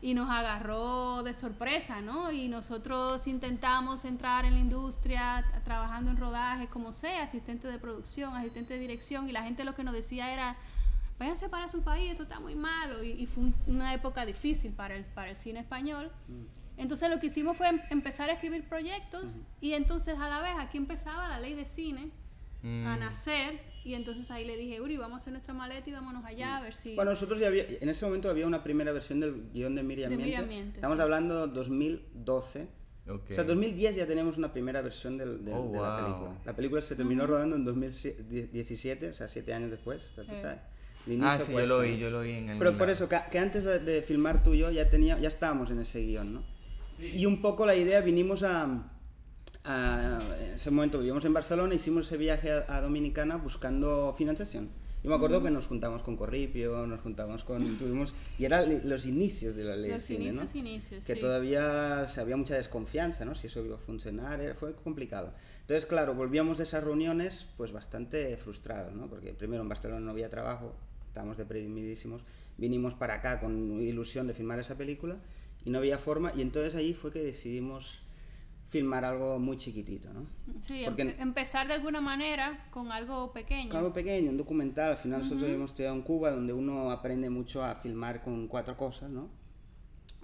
y 0.00 0.14
nos 0.14 0.30
agarró 0.30 1.24
de 1.24 1.34
sorpresa, 1.34 2.00
¿no? 2.00 2.30
Y 2.30 2.46
nosotros 2.48 3.26
intentamos 3.26 4.04
entrar 4.04 4.44
en 4.44 4.54
la 4.54 4.60
industria, 4.60 5.44
trabajando 5.64 6.12
en 6.12 6.16
rodaje, 6.16 6.68
como 6.68 6.92
sea, 6.92 7.24
asistente 7.24 7.66
de 7.66 7.80
producción, 7.80 8.36
asistente 8.36 8.74
de 8.74 8.78
dirección, 8.80 9.28
y 9.28 9.32
la 9.32 9.42
gente 9.42 9.64
lo 9.64 9.74
que 9.74 9.82
nos 9.82 9.94
decía 9.94 10.32
era, 10.32 10.56
váyanse 11.18 11.48
para 11.48 11.68
su 11.68 11.82
país, 11.82 12.12
esto 12.12 12.22
está 12.22 12.38
muy 12.38 12.54
malo, 12.54 13.02
y, 13.02 13.26
fue 13.26 13.42
un- 13.42 13.54
una 13.66 13.92
época 13.92 14.24
difícil 14.24 14.70
para 14.72 14.94
el, 14.94 15.02
para 15.06 15.32
el 15.32 15.36
cine 15.36 15.58
español. 15.58 16.12
Entonces 16.78 17.10
lo 17.10 17.18
que 17.20 17.26
hicimos 17.26 17.56
fue 17.56 17.68
em- 17.68 17.80
empezar 17.90 18.30
a 18.30 18.32
escribir 18.34 18.68
proyectos, 18.68 19.38
y 19.60 19.72
entonces 19.74 20.16
a 20.18 20.28
la 20.28 20.40
vez 20.40 20.52
aquí 20.58 20.78
empezaba 20.78 21.28
la 21.28 21.40
ley 21.40 21.54
de 21.54 21.64
cine 21.64 22.10
a 22.62 22.96
Mm. 22.96 23.00
nacer, 23.00 23.60
y 23.84 23.94
entonces 23.94 24.30
ahí 24.30 24.44
le 24.44 24.56
dije, 24.56 24.80
Uri, 24.80 24.96
vamos 24.96 25.14
a 25.14 25.16
hacer 25.18 25.32
nuestra 25.32 25.54
maleta 25.54 25.88
y 25.88 25.92
vámonos 25.92 26.24
allá 26.24 26.56
a 26.56 26.60
ver 26.62 26.74
si... 26.74 26.94
Bueno, 26.94 27.12
nosotros 27.12 27.38
ya 27.38 27.46
había, 27.46 27.64
en 27.68 27.88
ese 27.88 28.04
momento 28.04 28.28
había 28.30 28.46
una 28.46 28.62
primera 28.64 28.92
versión 28.92 29.20
del 29.20 29.50
guion 29.52 29.74
de 29.74 29.82
Miriam 29.82 30.10
De. 30.10 30.16
Miriam 30.16 30.46
Miente, 30.48 30.76
Estamos 30.78 30.96
sí. 30.96 31.02
hablando 31.02 31.46
2012. 31.48 32.68
Ok. 33.08 33.30
O 33.30 33.34
sea, 33.34 33.44
2010 33.44 33.96
ya 33.96 34.06
tenemos 34.06 34.36
una 34.36 34.52
primera 34.52 34.82
versión 34.82 35.16
del- 35.16 35.42
del- 35.44 35.54
Oh, 35.54 35.70
de 35.72 35.78
la 35.80 35.96
wow. 35.96 36.04
película. 36.04 36.40
La 36.44 36.56
película 36.56 36.82
se 36.82 36.94
terminó 36.96 37.26
rodando 37.26 37.56
en 37.56 37.64
2017, 37.64 39.08
o 39.10 39.14
sea, 39.14 39.28
siete 39.28 39.54
años 39.54 39.70
después. 39.70 40.02
O 40.12 40.14
sea, 40.16 40.24
tú 40.24 40.32
Eh. 40.34 40.40
sabes. 40.40 40.58
Ah, 40.60 40.70
El 41.06 41.12
inicio 41.14 41.46
sí, 41.46 41.52
yo 41.52 41.66
lo 41.66 41.80
vi, 41.80 41.96
yo 41.98 42.10
lo 42.10 42.20
vi 42.20 42.32
en 42.32 42.48
el... 42.50 42.58
Pero 42.58 42.76
por 42.76 42.90
eso, 42.90 43.08
que, 43.08 43.18
que 43.30 43.38
antes 43.38 43.64
de, 43.64 43.78
de 43.78 44.02
filmar 44.02 44.42
tú 44.42 44.52
y 44.52 44.58
yo 44.58 44.70
ya, 44.70 44.90
tenía, 44.90 45.18
ya 45.18 45.28
estábamos 45.28 45.70
en 45.70 45.78
ese 45.80 46.00
guion, 46.02 46.34
¿no? 46.34 46.42
Y 47.00 47.26
un 47.26 47.40
poco 47.42 47.64
la 47.66 47.74
idea, 47.76 48.00
vinimos 48.00 48.42
a, 48.42 48.90
a- 49.64 50.20
En 50.40 50.54
ese 50.54 50.70
momento 50.70 50.98
vivíamos 50.98 51.24
en 51.24 51.32
Barcelona, 51.34 51.74
hicimos 51.74 52.06
ese 52.06 52.16
viaje 52.16 52.50
a, 52.52 52.76
a 52.76 52.80
Dominicana 52.80 53.36
buscando 53.36 54.12
financiación. 54.16 54.68
Yo 55.04 55.10
me 55.10 55.16
acuerdo 55.16 55.40
que 55.40 55.50
nos 55.50 55.68
juntamos 55.68 56.02
con 56.02 56.16
Corripio, 56.16 56.84
nos 56.88 57.00
juntamos 57.02 57.44
con... 57.44 57.62
Tuvimos, 57.78 58.14
y 58.36 58.44
eran 58.46 58.88
los 58.88 59.06
inicios 59.06 59.54
de 59.54 59.62
la 59.62 59.76
ley 59.76 59.90
de 59.90 59.94
Los 59.94 60.02
cine, 60.02 60.24
inicios, 60.24 60.54
¿no? 60.54 60.60
inicios, 60.60 61.04
que 61.04 61.14
sí. 61.14 61.20
todavía 61.20 62.02
había 62.02 62.36
mucha 62.36 62.56
desconfianza, 62.56 63.24
¿no? 63.24 63.36
Si 63.36 63.46
eso 63.46 63.64
iba 63.64 63.76
a 63.76 63.78
funcionar, 63.78 64.40
era- 64.40 64.54
fue 64.54 64.74
complicado. 64.74 65.32
Entonces, 65.60 65.86
claro, 65.86 66.14
volvíamos 66.14 66.58
de 66.58 66.64
esas 66.64 66.82
reuniones 66.82 67.46
pues 67.56 67.70
bastante 67.70 68.36
frustrados, 68.38 68.92
¿no? 68.94 69.06
Porque 69.08 69.32
primero 69.34 69.62
en 69.62 69.68
Barcelona 69.68 70.00
no 70.00 70.10
había 70.10 70.30
trabajo, 70.30 70.74
estábamos 71.06 71.36
deprimidísimos, 71.38 72.22
vinimos 72.56 72.94
para 72.94 73.14
acá 73.14 73.38
con 73.38 73.80
ilusión 73.80 74.26
de 74.26 74.34
filmar 74.34 74.58
esa 74.58 74.76
película 74.76 75.16
y 75.64 75.70
no 75.70 75.78
había 75.78 75.98
forma 75.98 76.32
y 76.36 76.42
entonces 76.42 76.74
ahí 76.74 76.94
fue 76.94 77.12
que 77.12 77.20
decidimos 77.20 78.02
filmar 78.68 79.04
algo 79.04 79.38
muy 79.38 79.56
chiquitito, 79.56 80.12
¿no? 80.12 80.26
Sí, 80.60 80.82
Porque- 80.84 81.04
empe- 81.04 81.20
empezar 81.22 81.66
de 81.68 81.74
alguna 81.74 82.00
manera 82.02 82.66
con 82.70 82.92
algo 82.92 83.32
pequeño. 83.32 83.74
Algo 83.74 83.92
pequeño, 83.94 84.30
un 84.30 84.36
documental. 84.36 84.90
Al 84.90 84.98
final 84.98 85.20
nosotros 85.20 85.44
habíamos 85.44 85.70
estudiado 85.70 85.96
en 85.96 86.02
Cuba, 86.02 86.30
donde 86.32 86.52
uno 86.52 86.90
aprende 86.90 87.30
mucho 87.30 87.64
a 87.64 87.74
filmar 87.74 88.22
con 88.22 88.46
cuatro 88.46 88.76
cosas, 88.76 89.08
¿no? 89.10 89.30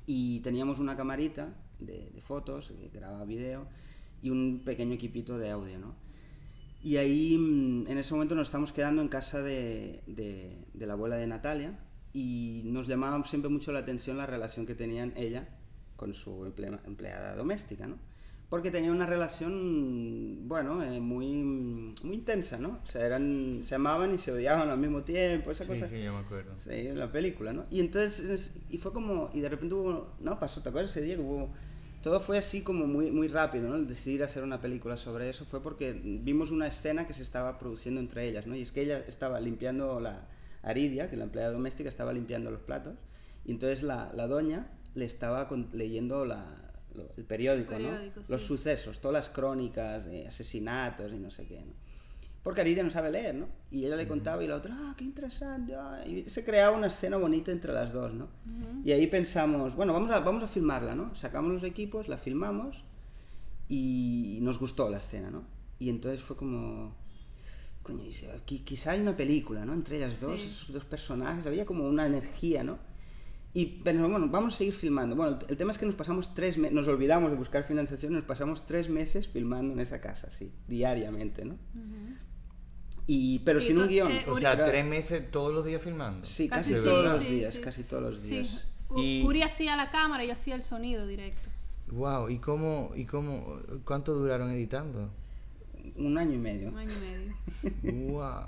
Y 0.06 0.40
teníamos 0.40 0.78
una 0.78 0.94
camarita 0.94 1.54
de, 1.80 2.10
de 2.10 2.20
fotos, 2.20 2.72
que 2.72 2.90
grababa 2.98 3.24
video, 3.24 3.66
y 4.22 4.28
un 4.28 4.60
pequeño 4.64 4.92
equipito 4.94 5.38
de 5.38 5.50
audio, 5.50 5.78
¿no? 5.78 5.94
Y 6.82 6.98
ahí, 6.98 7.38
mm, 7.38 7.86
en 7.90 7.96
ese 7.96 8.12
momento, 8.12 8.34
nos 8.34 8.48
estamos 8.48 8.72
quedando 8.72 9.00
en 9.00 9.08
casa 9.08 9.40
de, 9.42 10.02
de- 10.06 10.58
de 10.74 10.86
la 10.86 10.92
abuela 10.92 11.16
de 11.16 11.26
Natalia, 11.26 11.78
y 12.14 12.62
nos 12.64 12.86
llamaba 12.86 13.22
siempre 13.24 13.50
mucho 13.50 13.72
la 13.72 13.80
atención 13.80 14.16
la 14.16 14.24
relación 14.26 14.64
que 14.64 14.74
tenían 14.74 15.12
ella 15.16 15.46
con 15.96 16.14
su 16.14 16.46
emple- 16.46 16.80
empleada 16.86 17.36
doméstica, 17.36 17.86
¿no? 17.86 17.98
porque 18.50 18.70
tenía 18.70 18.92
una 18.92 19.06
relación, 19.06 20.46
bueno, 20.46 20.84
eh, 20.84 21.00
muy, 21.00 21.42
muy 21.42 22.14
intensa, 22.14 22.56
¿no? 22.58 22.78
O 22.84 22.86
sea, 22.86 23.04
eran, 23.04 23.62
se 23.64 23.74
amaban 23.74 24.14
y 24.14 24.18
se 24.18 24.30
odiaban 24.30 24.68
al 24.68 24.78
mismo 24.78 25.02
tiempo, 25.02 25.50
esa 25.50 25.66
cosa. 25.66 25.88
Sí, 25.88 26.02
yo 26.04 26.12
me 26.12 26.20
acuerdo. 26.20 26.52
Sí, 26.56 26.70
en 26.70 26.98
la 26.98 27.10
película, 27.10 27.52
¿no? 27.52 27.64
Y 27.70 27.80
entonces, 27.80 28.54
y 28.70 28.78
fue 28.78 28.92
como, 28.92 29.30
y 29.34 29.40
de 29.40 29.48
repente 29.48 29.74
hubo, 29.74 30.12
no, 30.20 30.38
pasó, 30.38 30.62
¿te 30.62 30.68
acuerdas 30.68 30.92
ese 30.92 31.00
día 31.00 31.16
que 31.16 31.22
hubo, 31.22 31.50
todo 32.00 32.20
fue 32.20 32.38
así 32.38 32.60
como 32.62 32.86
muy, 32.86 33.10
muy 33.10 33.26
rápido, 33.26 33.68
¿no? 33.68 33.74
El 33.74 33.88
decidir 33.88 34.22
hacer 34.22 34.44
una 34.44 34.60
película 34.60 34.96
sobre 34.98 35.30
eso 35.30 35.44
fue 35.46 35.60
porque 35.60 35.92
vimos 35.92 36.52
una 36.52 36.68
escena 36.68 37.08
que 37.08 37.12
se 37.12 37.24
estaba 37.24 37.58
produciendo 37.58 38.00
entre 38.00 38.28
ellas, 38.28 38.46
¿no? 38.46 38.54
Y 38.54 38.62
es 38.62 38.70
que 38.70 38.82
ella 38.82 39.02
estaba 39.08 39.40
limpiando 39.40 39.98
la, 39.98 40.28
Aridia, 40.64 41.08
que 41.10 41.16
la 41.16 41.24
empleada 41.24 41.52
doméstica 41.52 41.88
estaba 41.88 42.12
limpiando 42.12 42.50
los 42.50 42.62
platos, 42.62 42.94
y 43.44 43.52
entonces 43.52 43.82
la, 43.82 44.12
la 44.14 44.26
doña 44.26 44.66
le 44.94 45.04
estaba 45.04 45.48
leyendo 45.72 46.24
la, 46.24 46.64
el 47.16 47.24
periódico, 47.24 47.78
¿no? 47.78 47.90
Los 48.28 48.42
sucesos, 48.42 49.00
todas 49.00 49.12
las 49.12 49.28
crónicas 49.28 50.06
de 50.06 50.26
asesinatos 50.26 51.12
y 51.12 51.18
no 51.18 51.30
sé 51.30 51.46
qué, 51.46 51.60
¿no? 51.60 51.72
Porque 52.42 52.60
Aridia 52.60 52.82
no 52.82 52.90
sabe 52.90 53.10
leer, 53.10 53.34
¿no? 53.34 53.48
Y 53.70 53.86
ella 53.86 53.96
le 53.96 54.06
contaba 54.06 54.44
y 54.44 54.46
la 54.46 54.56
otra, 54.56 54.76
ah, 54.78 54.94
qué 54.98 55.04
interesante. 55.04 55.74
y 56.06 56.28
se 56.28 56.44
creaba 56.44 56.76
una 56.76 56.88
escena 56.88 57.16
bonita 57.16 57.50
entre 57.50 57.72
las 57.72 57.94
dos, 57.94 58.12
¿no? 58.12 58.28
Y 58.84 58.92
ahí 58.92 59.06
pensamos, 59.06 59.74
bueno, 59.74 59.94
vamos 59.94 60.10
a, 60.10 60.20
vamos 60.20 60.44
a 60.44 60.48
filmarla, 60.48 60.94
¿no? 60.94 61.14
Sacamos 61.14 61.52
los 61.54 61.64
equipos, 61.64 62.06
la 62.06 62.18
filmamos 62.18 62.84
y 63.66 64.38
nos 64.42 64.58
gustó 64.58 64.90
la 64.90 64.98
escena, 64.98 65.30
¿no? 65.30 65.44
Y 65.78 65.88
entonces 65.88 66.20
fue 66.20 66.36
como, 66.36 66.94
coño, 67.84 68.02
quizá 68.44 68.92
hay 68.92 69.00
una 69.00 69.16
película, 69.16 69.64
¿no? 69.64 69.74
Entre 69.74 69.98
ellas 69.98 70.20
dos, 70.20 70.40
esos 70.42 70.72
dos 70.72 70.84
personajes, 70.84 71.46
había 71.46 71.64
como 71.64 71.86
una 71.86 72.06
energía, 72.06 72.64
¿no? 72.64 72.78
Y 73.52 73.80
bueno, 73.84 74.28
vamos 74.28 74.54
a 74.54 74.56
seguir 74.58 74.74
filmando. 74.74 75.14
Bueno, 75.14 75.38
el, 75.48 75.56
tema 75.56 75.70
es 75.70 75.78
que 75.78 75.86
nos 75.86 75.94
pasamos 75.94 76.34
tres 76.34 76.58
meses, 76.58 76.74
nos 76.74 76.88
olvidamos 76.88 77.30
de 77.30 77.36
buscar 77.36 77.62
financiación, 77.62 78.12
nos 78.12 78.24
pasamos 78.24 78.66
tres 78.66 78.88
meses 78.88 79.28
filmando 79.28 79.74
en 79.74 79.80
esa 79.80 80.00
casa, 80.00 80.28
sí, 80.30 80.50
diariamente, 80.66 81.44
¿no? 81.44 81.56
y, 83.06 83.40
pero 83.40 83.60
sin 83.60 83.78
un 83.78 83.86
guion. 83.86 84.10
Eh, 84.10 84.24
o 84.28 84.38
sea, 84.38 84.64
tres 84.64 84.84
meses 84.84 85.30
todos 85.30 85.54
los 85.54 85.64
días 85.64 85.82
filmando. 85.82 86.26
Sí, 86.26 86.48
casi, 86.48 86.72
todos 86.72 87.04
los 87.04 87.28
días, 87.28 87.58
casi 87.58 87.84
todos 87.84 88.02
los 88.02 88.22
días. 88.22 88.66
Y... 88.96 89.22
Uri 89.24 89.42
hacía 89.42 89.76
la 89.76 89.90
cámara 89.90 90.24
y 90.24 90.28
yo 90.28 90.32
hacía 90.32 90.54
el 90.54 90.62
sonido 90.62 91.06
directo. 91.06 91.50
Wow, 91.88 92.30
¿y 92.30 92.38
cómo, 92.38 92.90
y 92.96 93.04
cómo, 93.04 93.60
cuánto 93.84 94.14
duraron 94.14 94.50
editando? 94.50 95.10
Un 95.96 96.18
año 96.18 96.32
y 96.32 96.38
medio. 96.38 96.68
Un 96.68 96.78
año 96.78 96.92
y 96.92 97.72
medio. 97.80 98.12
wow. 98.12 98.44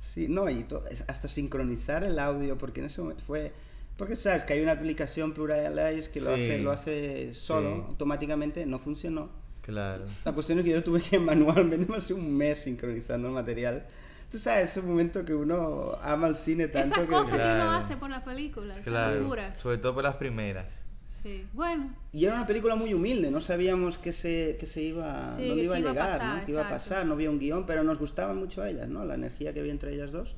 Sí, 0.00 0.28
no, 0.28 0.50
y 0.50 0.66
hasta 1.06 1.28
sincronizar 1.28 2.04
el 2.04 2.18
audio, 2.18 2.58
porque 2.58 2.80
en 2.80 2.86
ese 2.86 3.00
momento 3.00 3.22
fue 3.24 3.52
porque 3.96 4.16
sabes 4.16 4.44
que 4.44 4.54
hay 4.54 4.62
una 4.62 4.72
aplicación 4.72 5.32
Pluralize 5.32 6.10
que 6.10 6.20
lo, 6.20 6.34
hace, 6.34 6.58
lo 6.58 6.72
hace 6.72 7.34
solo, 7.34 7.86
automáticamente, 7.88 8.66
no 8.66 8.78
funcionó. 8.78 9.30
Claro. 9.60 10.06
La 10.24 10.32
cuestión 10.32 10.58
es 10.58 10.64
que 10.64 10.72
yo 10.72 10.82
tuve 10.82 11.00
que 11.00 11.18
manualmente, 11.20 11.86
más 11.86 12.08
de 12.08 12.14
un 12.14 12.36
mes 12.36 12.60
sincronizando 12.60 13.28
el 13.28 13.34
material. 13.34 13.86
Tú 14.30 14.38
sabes, 14.38 14.70
ese 14.70 14.84
momento 14.84 15.24
que 15.24 15.34
uno 15.34 15.96
ama 16.00 16.26
el 16.26 16.36
cine 16.36 16.66
tanto 16.68 16.96
Esas 16.96 17.06
cosas 17.06 17.38
que 17.38 17.52
uno 17.52 17.70
hace 17.70 17.96
por 17.96 18.10
las 18.10 18.22
películas, 18.22 18.80
claro. 18.80 19.30
Sobre 19.56 19.78
todo 19.78 19.94
por 19.94 20.04
las 20.04 20.16
primeras. 20.16 20.84
Sí, 21.22 21.46
bueno. 21.52 21.94
Y 22.12 22.24
era 22.24 22.34
una 22.34 22.46
película 22.46 22.74
muy 22.74 22.92
humilde, 22.92 23.30
no 23.30 23.40
sabíamos 23.40 23.96
que 23.96 24.12
se, 24.12 24.56
que 24.58 24.66
se 24.66 24.82
iba, 24.82 25.30
dónde 25.30 25.62
iba 25.62 25.76
a 25.76 25.80
llegar, 25.80 26.22
¿no? 26.22 26.44
qué 26.44 26.52
iba 26.52 26.66
a 26.66 26.70
pasar, 26.70 27.06
no 27.06 27.14
había 27.14 27.30
un 27.30 27.38
guion, 27.38 27.64
pero 27.64 27.84
nos 27.84 27.98
gustaban 27.98 28.36
mucho 28.36 28.64
ellas, 28.64 28.88
¿no? 28.88 29.04
La 29.04 29.14
energía 29.14 29.52
que 29.52 29.60
había 29.60 29.72
entre 29.72 29.94
ellas 29.94 30.10
dos. 30.10 30.34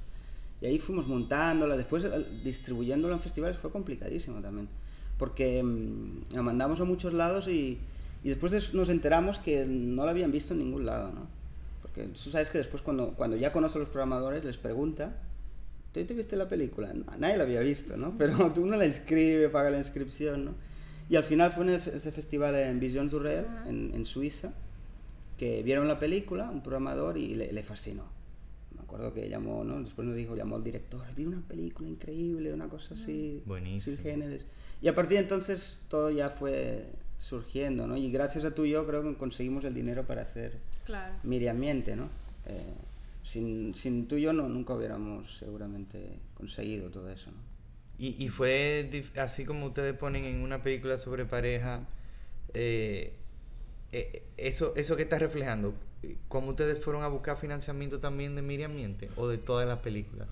Y 0.61 0.67
ahí 0.67 0.79
fuimos 0.79 1.07
montándola, 1.07 1.76
después 1.76 2.05
distribuyéndola 2.45 3.14
en 3.14 3.21
festivales 3.21 3.59
fue 3.59 3.71
complicadísimo 3.71 4.41
también, 4.41 4.69
porque 5.19 5.62
mm, 5.62 6.35
la 6.35 6.43
mandamos 6.43 6.81
a 6.81 6.85
muchos 6.85 7.14
lados 7.14 7.49
y, 7.49 7.79
y, 8.23 8.29
después 8.29 8.75
nos 8.75 8.88
enteramos 8.91 9.38
que 9.38 9.64
no 9.64 10.05
la 10.05 10.11
habían 10.11 10.33
visto 10.33 10.53
en 10.53 10.61
ningún 10.61 10.85
lado, 10.85 11.12
¿no? 11.12 11.26
Porque 11.81 12.09
tú 12.09 12.31
sabes 12.31 12.50
que 12.50 12.59
después 12.59 12.83
cuando, 12.83 13.12
cuando 13.12 13.37
ya 13.37 13.53
conoce 13.53 13.79
a 13.79 13.81
los 13.81 13.88
programadores 13.88 14.45
les 14.45 14.59
pregunta, 14.59 15.17
¿tú 15.93 16.05
te 16.05 16.12
viste 16.12 16.37
la 16.37 16.47
película? 16.47 16.93
nadie 17.19 17.38
la 17.38 17.45
había 17.45 17.61
visto, 17.61 17.97
¿no? 17.97 18.14
Pero 18.19 18.53
tú 18.53 18.67
no 18.67 18.76
la 18.76 18.85
inscribe, 18.85 19.49
paga 19.49 19.71
la 19.71 19.79
inscripción, 19.79 20.45
¿no? 20.45 20.74
Y 21.08 21.16
al 21.16 21.25
final 21.25 21.52
fue 21.52 21.64
en 21.64 21.70
ese 21.70 22.12
festival 22.12 22.54
en 22.54 22.80
Vision 22.80 23.11
Surreal, 23.11 23.64
en, 23.66 23.92
en, 23.94 24.06
Suiza, 24.06 24.54
que 25.38 25.62
vieron 25.62 25.87
la 25.87 25.99
película, 25.99 26.50
un 26.50 26.62
programador, 26.62 27.18
y 27.18 27.34
le 27.34 27.62
fascinó 27.62 28.04
recuerdo 28.94 29.12
que 29.12 29.28
llamó, 29.28 29.64
¿no? 29.64 29.82
Después 29.82 30.06
nos 30.06 30.16
dijo, 30.16 30.37
llamó 30.37 30.56
al 30.56 30.64
director, 30.64 31.02
vi 31.16 31.26
una 31.26 31.40
película 31.40 31.88
increíble, 31.88 32.52
una 32.52 32.68
cosa 32.68 32.94
así, 32.94 33.42
Buenísimo. 33.44 33.96
sin 33.96 34.04
géneros. 34.04 34.46
Y 34.80 34.88
a 34.88 34.94
partir 34.94 35.16
de 35.16 35.23
entonces 35.23 35.80
todo 35.88 36.11
ya 36.11 36.30
fue 36.30 36.87
surgiendo, 37.18 37.87
¿no? 37.87 37.96
Y 37.96 38.11
gracias 38.12 38.44
a 38.44 38.54
tú 38.54 38.64
y 38.64 38.70
yo 38.70 38.87
creo 38.87 39.02
que 39.02 39.16
conseguimos 39.16 39.64
el 39.64 39.75
dinero 39.75 40.06
para 40.06 40.23
hacer 40.23 40.58
claro. 40.84 41.14
Miriam 41.25 41.58
Miente, 41.58 41.96
¿no? 41.96 42.08
Eh, 42.46 42.75
sin, 43.25 43.75
sin 43.75 44.06
tú 44.06 44.16
y 44.16 44.23
yo 44.23 44.32
no, 44.32 44.49
nunca 44.49 44.75
hubiéramos 44.75 45.38
seguramente 45.38 46.18
conseguido 46.34 46.90
todo 46.90 47.11
eso, 47.11 47.30
¿no? 47.32 47.53
Y, 47.98 48.22
y 48.24 48.28
fue 48.28 48.90
así 49.16 49.44
como 49.44 49.66
ustedes 49.66 49.94
ponen 49.94 50.24
en 50.24 50.42
una 50.42 50.62
película 50.62 50.98
sobre 50.98 51.24
pareja, 51.24 51.86
eh, 52.52 53.14
eh, 53.92 54.22
eso, 54.36 54.74
eso 54.76 54.96
que 54.96 55.02
está 55.04 55.18
reflejando, 55.18 55.74
¿Cómo 56.28 56.50
ustedes 56.50 56.82
fueron 56.82 57.02
a 57.02 57.08
buscar 57.08 57.36
financiamiento 57.36 58.00
también 58.00 58.34
de 58.34 58.42
Miriam 58.42 58.74
Miente 58.74 59.10
o 59.16 59.28
de 59.28 59.38
todas 59.38 59.66
las 59.66 59.78
películas? 59.80 60.28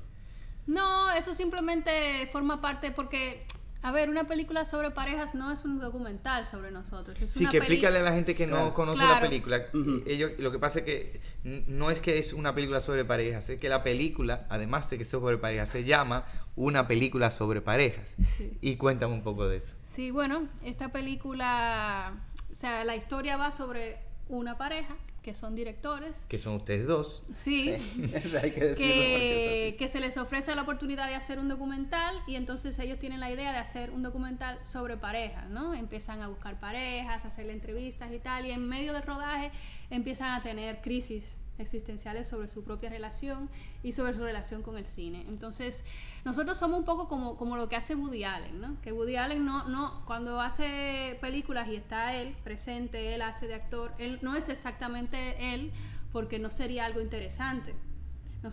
No, 0.66 1.10
eso 1.12 1.34
simplemente 1.34 2.28
forma 2.32 2.60
parte 2.60 2.92
porque, 2.92 3.44
a 3.82 3.90
ver, 3.90 4.08
una 4.08 4.24
película 4.24 4.64
sobre 4.64 4.90
parejas 4.90 5.34
no 5.34 5.50
es 5.50 5.64
un 5.64 5.80
documental 5.80 6.46
sobre 6.46 6.70
nosotros. 6.70 7.18
sí, 7.18 7.46
que 7.46 7.58
explícale 7.58 7.98
a 7.98 8.02
la 8.02 8.12
gente 8.12 8.34
que 8.34 8.46
no 8.46 8.72
conoce 8.74 9.04
la 9.04 9.20
película. 9.20 9.66
Ellos, 10.06 10.32
lo 10.38 10.52
que 10.52 10.58
pasa 10.58 10.80
es 10.80 10.84
que 10.84 11.20
no 11.42 11.90
es 11.90 12.00
que 12.00 12.18
es 12.18 12.32
una 12.32 12.54
película 12.54 12.80
sobre 12.80 13.04
parejas, 13.04 13.50
es 13.50 13.58
que 13.58 13.68
la 13.68 13.82
película, 13.82 14.46
además 14.48 14.88
de 14.88 14.98
que 14.98 15.02
es 15.02 15.08
sobre 15.08 15.36
parejas, 15.38 15.68
se 15.68 15.84
llama 15.84 16.24
una 16.54 16.86
película 16.86 17.30
sobre 17.30 17.60
parejas. 17.60 18.14
Y 18.60 18.76
cuéntame 18.76 19.14
un 19.14 19.22
poco 19.22 19.48
de 19.48 19.56
eso. 19.56 19.74
Sí, 19.96 20.10
bueno, 20.10 20.48
esta 20.64 20.90
película, 20.90 22.14
o 22.50 22.54
sea, 22.54 22.84
la 22.84 22.96
historia 22.96 23.36
va 23.36 23.50
sobre 23.50 23.98
una 24.28 24.56
pareja 24.56 24.96
que 25.22 25.34
son 25.34 25.54
directores. 25.54 26.26
Que 26.28 26.38
son 26.38 26.56
ustedes 26.56 26.86
dos. 26.86 27.22
Sí. 27.36 27.70
Hay 28.42 28.50
que 28.50 28.64
decirlo 28.64 28.92
que, 28.94 29.76
que 29.78 29.88
se 29.88 30.00
les 30.00 30.16
ofrece 30.16 30.54
la 30.54 30.62
oportunidad 30.62 31.08
de 31.08 31.14
hacer 31.14 31.38
un 31.38 31.48
documental 31.48 32.14
y 32.26 32.34
entonces 32.34 32.78
ellos 32.78 32.98
tienen 32.98 33.20
la 33.20 33.30
idea 33.30 33.52
de 33.52 33.58
hacer 33.58 33.90
un 33.90 34.02
documental 34.02 34.58
sobre 34.64 34.96
parejas, 34.96 35.48
¿no? 35.48 35.74
Empiezan 35.74 36.20
a 36.22 36.28
buscar 36.28 36.58
parejas, 36.58 37.24
a 37.24 37.28
hacerle 37.28 37.52
entrevistas 37.52 38.12
y 38.12 38.18
tal, 38.18 38.46
y 38.46 38.50
en 38.50 38.68
medio 38.68 38.92
del 38.92 39.02
rodaje 39.02 39.52
empiezan 39.90 40.32
a 40.32 40.42
tener 40.42 40.80
crisis 40.80 41.38
existenciales 41.62 42.28
sobre 42.28 42.48
su 42.48 42.62
propia 42.62 42.90
relación 42.90 43.48
y 43.82 43.92
sobre 43.92 44.14
su 44.14 44.22
relación 44.22 44.62
con 44.62 44.76
el 44.76 44.86
cine. 44.86 45.24
Entonces, 45.28 45.84
nosotros 46.24 46.58
somos 46.58 46.78
un 46.78 46.84
poco 46.84 47.08
como, 47.08 47.36
como 47.36 47.56
lo 47.56 47.68
que 47.68 47.76
hace 47.76 47.94
Woody 47.94 48.24
Allen, 48.24 48.60
¿no? 48.60 48.80
Que 48.82 48.92
Woody 48.92 49.16
Allen 49.16 49.44
no, 49.44 49.68
no, 49.68 50.04
cuando 50.04 50.40
hace 50.40 51.16
películas 51.20 51.68
y 51.68 51.76
está 51.76 52.14
él 52.14 52.36
presente, 52.44 53.14
él 53.14 53.22
hace 53.22 53.46
de 53.46 53.54
actor, 53.54 53.94
él 53.98 54.18
no 54.22 54.36
es 54.36 54.48
exactamente 54.48 55.54
él 55.54 55.72
porque 56.12 56.38
no 56.38 56.50
sería 56.50 56.84
algo 56.84 57.00
interesante. 57.00 57.74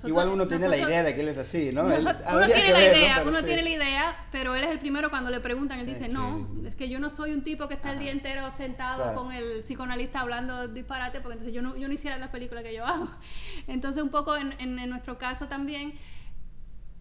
Igual 0.05 0.29
uno 0.29 0.47
tiene 0.47 0.67
la 0.67 0.77
idea 0.77 1.03
de 1.03 1.15
que 1.15 1.21
él 1.21 1.29
es 1.29 1.37
así, 1.37 1.71
¿no? 1.73 1.85
uno 1.85 2.45
tiene 2.45 2.71
la 2.71 2.83
idea, 2.83 3.23
uno 3.25 3.43
tiene 3.43 3.63
la 3.63 3.69
idea, 3.69 4.25
pero 4.31 4.53
él 4.55 4.63
es 4.63 4.69
el 4.69 4.79
primero 4.79 5.09
cuando 5.09 5.31
le 5.31 5.39
preguntan, 5.39 5.79
él 5.79 5.87
dice, 5.87 6.09
no, 6.09 6.47
es 6.65 6.75
que 6.75 6.89
yo 6.89 6.99
no 6.99 7.09
soy 7.09 7.31
un 7.31 7.43
tipo 7.43 7.67
que 7.67 7.73
está 7.73 7.91
el 7.91 7.99
día 7.99 8.11
entero 8.11 8.49
sentado 8.51 9.15
con 9.15 9.31
el 9.31 9.61
psicoanalista 9.61 10.21
hablando 10.21 10.67
disparate, 10.67 11.21
porque 11.21 11.33
entonces 11.33 11.53
yo 11.53 11.61
no, 11.61 11.75
yo 11.75 11.87
no 11.87 11.93
hiciera 11.93 12.17
la 12.17 12.31
película 12.31 12.61
que 12.61 12.73
yo 12.73 12.85
hago. 12.85 13.09
Entonces 13.67 14.03
un 14.03 14.09
poco 14.09 14.35
en, 14.35 14.53
en 14.59 14.89
nuestro 14.89 15.17
caso 15.17 15.47
también 15.47 15.93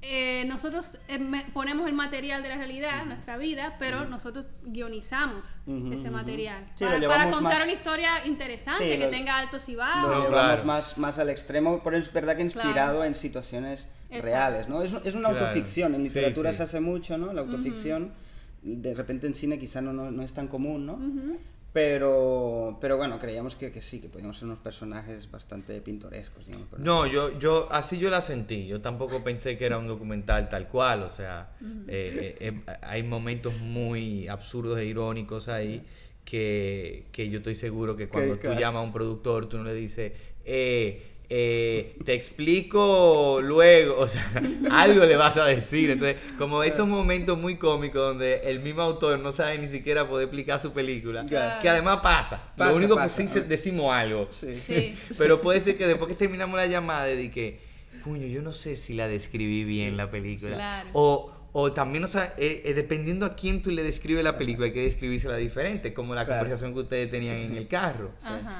eh, 0.00 0.44
nosotros 0.46 0.98
eh, 1.08 1.18
ponemos 1.52 1.88
el 1.88 1.94
material 1.94 2.42
de 2.42 2.50
la 2.50 2.56
realidad, 2.56 3.04
nuestra 3.04 3.36
vida, 3.36 3.74
pero 3.80 4.04
nosotros 4.04 4.46
guionizamos 4.64 5.44
ese 5.92 6.10
material. 6.10 6.64
Para, 6.78 7.30
contar 7.30 7.62
una 7.62 7.72
historia 7.72 8.24
interesante, 8.24 8.96
que 8.96 9.06
tenga 9.08 9.38
altos 9.38 9.68
y 9.68 9.74
bajos. 9.74 10.10
Lo 10.10 10.28
llevamos 10.28 10.64
más, 10.64 10.98
más 10.98 11.18
al 11.18 11.30
extremo, 11.30 11.82
pero 11.82 11.96
es 11.96 12.12
verdad 12.12 12.36
que 12.36 12.42
inspirado 12.42 13.04
en 13.04 13.16
situaciones 13.16 13.88
reales, 14.10 14.68
¿no? 14.68 14.82
Es, 14.82 14.94
es 15.04 15.14
una 15.14 15.30
autoficción, 15.30 15.94
en 15.96 16.04
literatura 16.04 16.52
se 16.52 16.62
hace 16.62 16.78
mucho, 16.78 17.18
¿no? 17.18 17.32
La 17.32 17.40
autoficción, 17.40 18.12
de 18.62 18.94
repente 18.94 19.26
en 19.26 19.34
cine 19.34 19.58
quizá 19.58 19.80
no, 19.80 19.92
no, 19.92 20.22
es 20.22 20.32
tan 20.32 20.46
común, 20.46 20.86
¿no? 20.86 20.98
Pero, 21.72 22.78
pero 22.80 22.96
bueno, 22.96 23.18
creíamos 23.18 23.54
que, 23.54 23.70
que, 23.70 23.82
sí, 23.82 24.00
que 24.00 24.08
podíamos 24.08 24.38
ser 24.38 24.46
unos 24.46 24.58
personajes 24.58 25.30
bastante 25.30 25.80
pintorescos, 25.82 26.46
digamos. 26.46 26.66
No, 26.78 27.06
yo, 27.06 27.38
yo, 27.38 27.68
así 27.70 27.98
yo 27.98 28.08
la 28.10 28.22
sentí. 28.22 28.66
Yo 28.66 28.80
tampoco 28.80 29.22
pensé 29.22 29.58
que 29.58 29.66
era 29.66 29.76
un 29.78 29.86
documental 29.86 30.48
tal 30.48 30.68
cual. 30.68 31.02
O 31.02 31.10
sea, 31.10 31.50
eh, 31.86 32.36
eh, 32.40 32.62
eh, 32.66 32.76
hay 32.82 33.02
momentos 33.02 33.60
muy 33.60 34.28
absurdos 34.28 34.78
e 34.78 34.86
irónicos 34.86 35.48
ahí 35.48 35.84
que, 36.24 37.06
que 37.12 37.30
yo 37.30 37.38
estoy 37.38 37.54
seguro 37.54 37.96
que 37.96 38.08
cuando 38.08 38.36
tú 38.38 38.48
llamas 38.48 38.80
a 38.80 38.84
un 38.84 38.92
productor, 38.92 39.48
tú 39.48 39.58
no 39.58 39.64
le 39.64 39.74
dices, 39.74 40.12
eh, 40.44 41.17
eh, 41.30 41.98
te 42.06 42.14
explico 42.14 43.40
luego, 43.42 43.98
o 43.98 44.08
sea, 44.08 44.24
algo 44.70 45.04
le 45.04 45.16
vas 45.16 45.36
a 45.36 45.44
decir. 45.44 45.90
Entonces, 45.90 46.16
como 46.38 46.62
esos 46.62 46.88
momentos 46.88 47.38
muy 47.38 47.56
cómicos 47.56 48.00
donde 48.00 48.36
el 48.44 48.60
mismo 48.60 48.82
autor 48.82 49.18
no 49.18 49.32
sabe 49.32 49.58
ni 49.58 49.68
siquiera 49.68 50.08
poder 50.08 50.24
explicar 50.24 50.60
su 50.60 50.72
película, 50.72 51.26
que 51.26 51.68
además 51.68 52.00
pasa. 52.02 52.52
Lo 52.56 52.74
único 52.74 52.96
que 52.96 53.08
sí 53.08 53.26
decimos 53.46 53.92
algo. 53.92 54.28
Sí. 54.30 54.94
Pero 55.18 55.40
puede 55.40 55.60
ser 55.60 55.76
que 55.76 55.86
después 55.86 56.08
que 56.08 56.14
terminamos 56.14 56.58
la 56.58 56.66
llamada, 56.66 57.04
de 57.04 57.30
que, 57.30 57.60
puño, 58.04 58.26
yo 58.26 58.40
no 58.40 58.52
sé 58.52 58.74
si 58.76 58.94
la 58.94 59.08
describí 59.08 59.64
bien 59.64 59.96
la 59.96 60.10
película. 60.10 60.54
Claro. 60.54 60.90
O 60.94 61.37
o 61.60 61.72
también, 61.72 62.04
o 62.04 62.06
sea, 62.06 62.34
eh, 62.38 62.62
eh, 62.66 62.72
dependiendo 62.72 63.26
a 63.26 63.34
quién 63.34 63.62
tú 63.62 63.72
le 63.72 63.82
describes 63.82 64.22
la 64.22 64.36
película, 64.36 64.66
hay 64.66 64.72
que 64.72 64.82
describírsela 64.82 65.34
diferente, 65.34 65.92
como 65.92 66.14
la 66.14 66.24
conversación 66.24 66.72
que 66.72 66.80
ustedes 66.80 67.10
tenían 67.10 67.36
en 67.36 67.56
el 67.56 67.66
carro, 67.66 68.12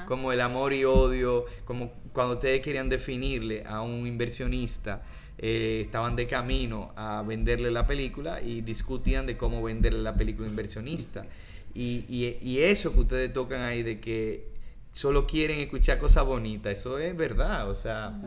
como 0.05 0.33
el 0.33 0.41
amor 0.41 0.73
y 0.73 0.83
odio, 0.83 1.45
como 1.63 1.93
cuando 2.11 2.33
ustedes 2.33 2.59
querían 2.59 2.89
definirle 2.89 3.63
a 3.65 3.79
un 3.79 4.05
inversionista, 4.05 5.01
eh, 5.37 5.83
estaban 5.85 6.17
de 6.17 6.27
camino 6.27 6.91
a 6.97 7.21
venderle 7.21 7.71
la 7.71 7.87
película 7.87 8.41
y 8.41 8.59
discutían 8.59 9.25
de 9.25 9.37
cómo 9.37 9.63
venderle 9.63 10.01
la 10.01 10.17
película 10.17 10.49
inversionista. 10.49 11.25
Y, 11.73 12.03
y, 12.09 12.37
y 12.41 12.59
eso 12.59 12.91
que 12.91 12.99
ustedes 12.99 13.31
tocan 13.31 13.61
ahí 13.61 13.81
de 13.81 14.01
que 14.01 14.49
solo 14.91 15.25
quieren 15.25 15.61
escuchar 15.61 15.99
cosas 15.99 16.25
bonitas, 16.25 16.77
eso 16.77 16.99
es 16.99 17.15
verdad, 17.15 17.69
o 17.69 17.75
sea... 17.75 18.19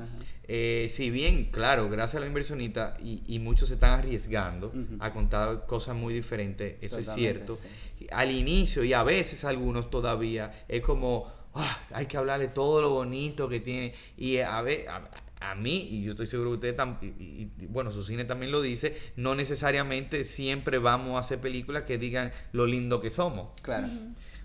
Eh, 0.48 0.86
si 0.90 1.10
bien, 1.10 1.50
claro, 1.50 1.88
gracias 1.88 2.16
a 2.16 2.20
los 2.20 2.28
inversionistas 2.28 2.98
y, 3.00 3.38
muchos 3.38 3.68
se 3.68 3.74
están 3.74 3.98
arriesgando 3.98 4.72
a 4.98 5.12
contar 5.12 5.66
cosas 5.66 5.94
muy 5.94 6.14
diferentes, 6.14 6.76
eso 6.80 6.98
es 6.98 7.12
cierto. 7.12 7.58
Al 8.10 8.30
inicio 8.30 8.82
y 8.82 8.92
a 8.92 9.04
veces 9.04 9.44
algunos 9.44 9.90
todavía 9.90 10.64
es 10.68 10.82
como, 10.82 11.32
ah, 11.54 11.78
hay 11.92 12.06
que 12.06 12.16
hablarle 12.16 12.48
todo 12.48 12.82
lo 12.82 12.90
bonito 12.90 13.48
que 13.48 13.60
tiene. 13.60 13.94
Y 14.16 14.38
a, 14.38 14.60
ver, 14.62 14.86
a, 14.88 15.54
mí, 15.54 15.88
y 15.90 16.02
yo 16.02 16.12
estoy 16.12 16.26
seguro 16.26 16.50
que 16.50 16.54
ustedes 16.54 16.76
también, 16.76 17.14
y, 17.18 17.66
bueno, 17.66 17.90
su 17.92 18.02
cine 18.02 18.24
también 18.24 18.50
lo 18.50 18.60
dice, 18.60 18.98
no 19.16 19.34
necesariamente 19.34 20.24
siempre 20.24 20.78
vamos 20.78 21.16
a 21.16 21.20
hacer 21.20 21.40
películas 21.40 21.84
que 21.84 21.98
digan 21.98 22.32
lo 22.52 22.66
lindo 22.66 23.00
que 23.00 23.10
somos. 23.10 23.52
Claro. 23.62 23.86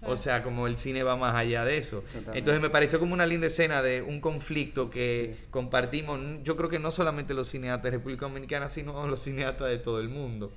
O 0.03 0.15
sea, 0.15 0.43
como 0.43 0.67
el 0.67 0.75
cine 0.75 1.03
va 1.03 1.15
más 1.15 1.35
allá 1.35 1.65
de 1.65 1.77
eso. 1.77 2.03
Entonces 2.33 2.61
me 2.61 2.69
pareció 2.69 2.99
como 2.99 3.13
una 3.13 3.25
linda 3.25 3.47
escena 3.47 3.81
de 3.81 4.01
un 4.01 4.21
conflicto 4.21 4.89
que 4.89 5.35
compartimos, 5.49 6.19
yo 6.43 6.55
creo 6.55 6.69
que 6.69 6.79
no 6.79 6.91
solamente 6.91 7.33
los 7.33 7.47
cineastas 7.47 7.83
de 7.83 7.91
República 7.91 8.25
Dominicana, 8.25 8.69
sino 8.69 9.07
los 9.07 9.21
cineastas 9.21 9.69
de 9.69 9.77
todo 9.77 9.99
el 9.99 10.09
mundo. 10.09 10.51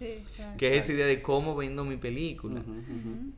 Que 0.58 0.76
es 0.76 0.84
esa 0.84 0.92
idea 0.92 1.06
de 1.06 1.22
cómo 1.22 1.56
vendo 1.56 1.84
mi 1.84 1.96
película. 1.96 2.62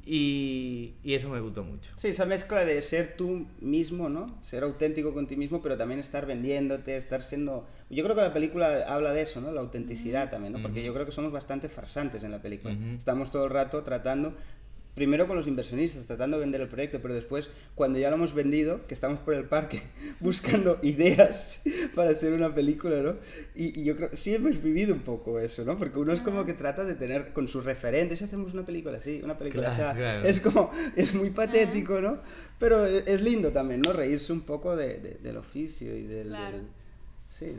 y, 0.05 0.95
y, 1.03 1.15
eso 1.15 1.29
me 1.29 1.41
gustó 1.41 1.63
mucho. 1.63 1.93
Sí, 1.97 2.09
esa 2.09 2.27
mezcla 2.27 2.65
de 2.65 2.81
ser 2.83 3.17
tú 3.17 3.47
mismo, 3.61 4.09
¿no? 4.09 4.39
Ser 4.43 4.63
auténtico 4.65 5.13
con 5.13 5.27
ti 5.27 5.37
mismo, 5.37 5.63
pero 5.63 5.77
también 5.77 6.01
estar 6.01 6.27
vendiéndote, 6.27 6.97
estar 6.97 7.23
siendo... 7.23 7.67
Yo 7.91 8.03
creo 8.05 8.17
que 8.17 8.23
la 8.23 8.33
película 8.33 8.85
habla 8.89 9.13
de 9.13 9.23
eso, 9.23 9.41
¿no? 9.41 9.53
La 9.53 9.61
autenticidad 9.61 10.31
también, 10.31 10.55
¿no? 10.55 10.63
Porque 10.63 10.83
yo 10.83 10.93
creo 10.95 11.07
que 11.07 11.13
somos 11.13 11.33
bastante 11.33 11.69
farsantes 11.69 12.25
en 12.25 12.31
la 12.31 12.41
película. 12.41 12.75
Estamos 12.97 13.31
todo 13.31 13.45
el 13.45 13.51
rato 13.51 13.83
tratando, 13.83 14.35
primero 14.95 15.27
con 15.27 15.37
los 15.37 15.47
inversionistas, 15.47 16.07
tratando 16.07 16.37
de 16.37 16.43
vender 16.43 16.61
el 16.61 16.69
proyecto, 16.69 17.01
pero 17.01 17.15
después, 17.15 17.51
cuando 17.75 17.99
ya 17.99 18.11
lo 18.11 18.17
hemos 18.17 18.35
vendido, 18.35 18.87
que 18.87 18.95
estamos 18.95 19.21
por 19.21 19.35
el 19.35 19.45
parque 19.45 19.83
buscando 20.21 20.79
ideas 20.83 21.61
para 21.95 22.11
hacer 22.11 22.33
una 22.33 22.55
película, 22.55 23.01
¿no? 23.01 23.17
Y, 23.55 23.85
yo 23.85 23.97
creo, 23.97 24.11
sí 24.15 24.35
hemos 24.35 24.63
vivido 24.63 24.95
un 24.95 25.01
poco 25.01 25.39
eso, 25.39 25.65
¿no? 25.65 25.79
Porque 25.79 25.99
uno 25.99 26.13
es 26.13 26.21
como 26.21 26.45
que 26.45 26.53
trata 26.53 26.85
de 26.85 26.95
tener 26.95 27.33
con 27.33 27.49
sus 27.49 27.65
referentes, 27.65 28.21
hacemos 28.23 28.53
una 28.53 28.67
película 28.67 28.99
así, 28.99 29.21
una 29.25 29.39
película 29.39 29.73
así, 29.75 30.29
es 30.29 30.41
como, 30.41 30.71
es 30.95 31.15
muy 31.15 31.31
patético, 31.31 32.01
¿no? 32.01 32.19
Pero 32.59 32.87
e, 32.87 33.05
es, 33.07 33.23
lindo 33.23 33.51
también, 33.51 33.81
¿no? 33.83 33.93
Reírse 33.93 34.33
un 34.33 34.43
poco 34.43 34.77
de, 34.77 35.19
del 35.23 35.37
oficio 35.37 35.97
y 35.97 36.03
del... 36.03 36.35
sí, 37.29 37.57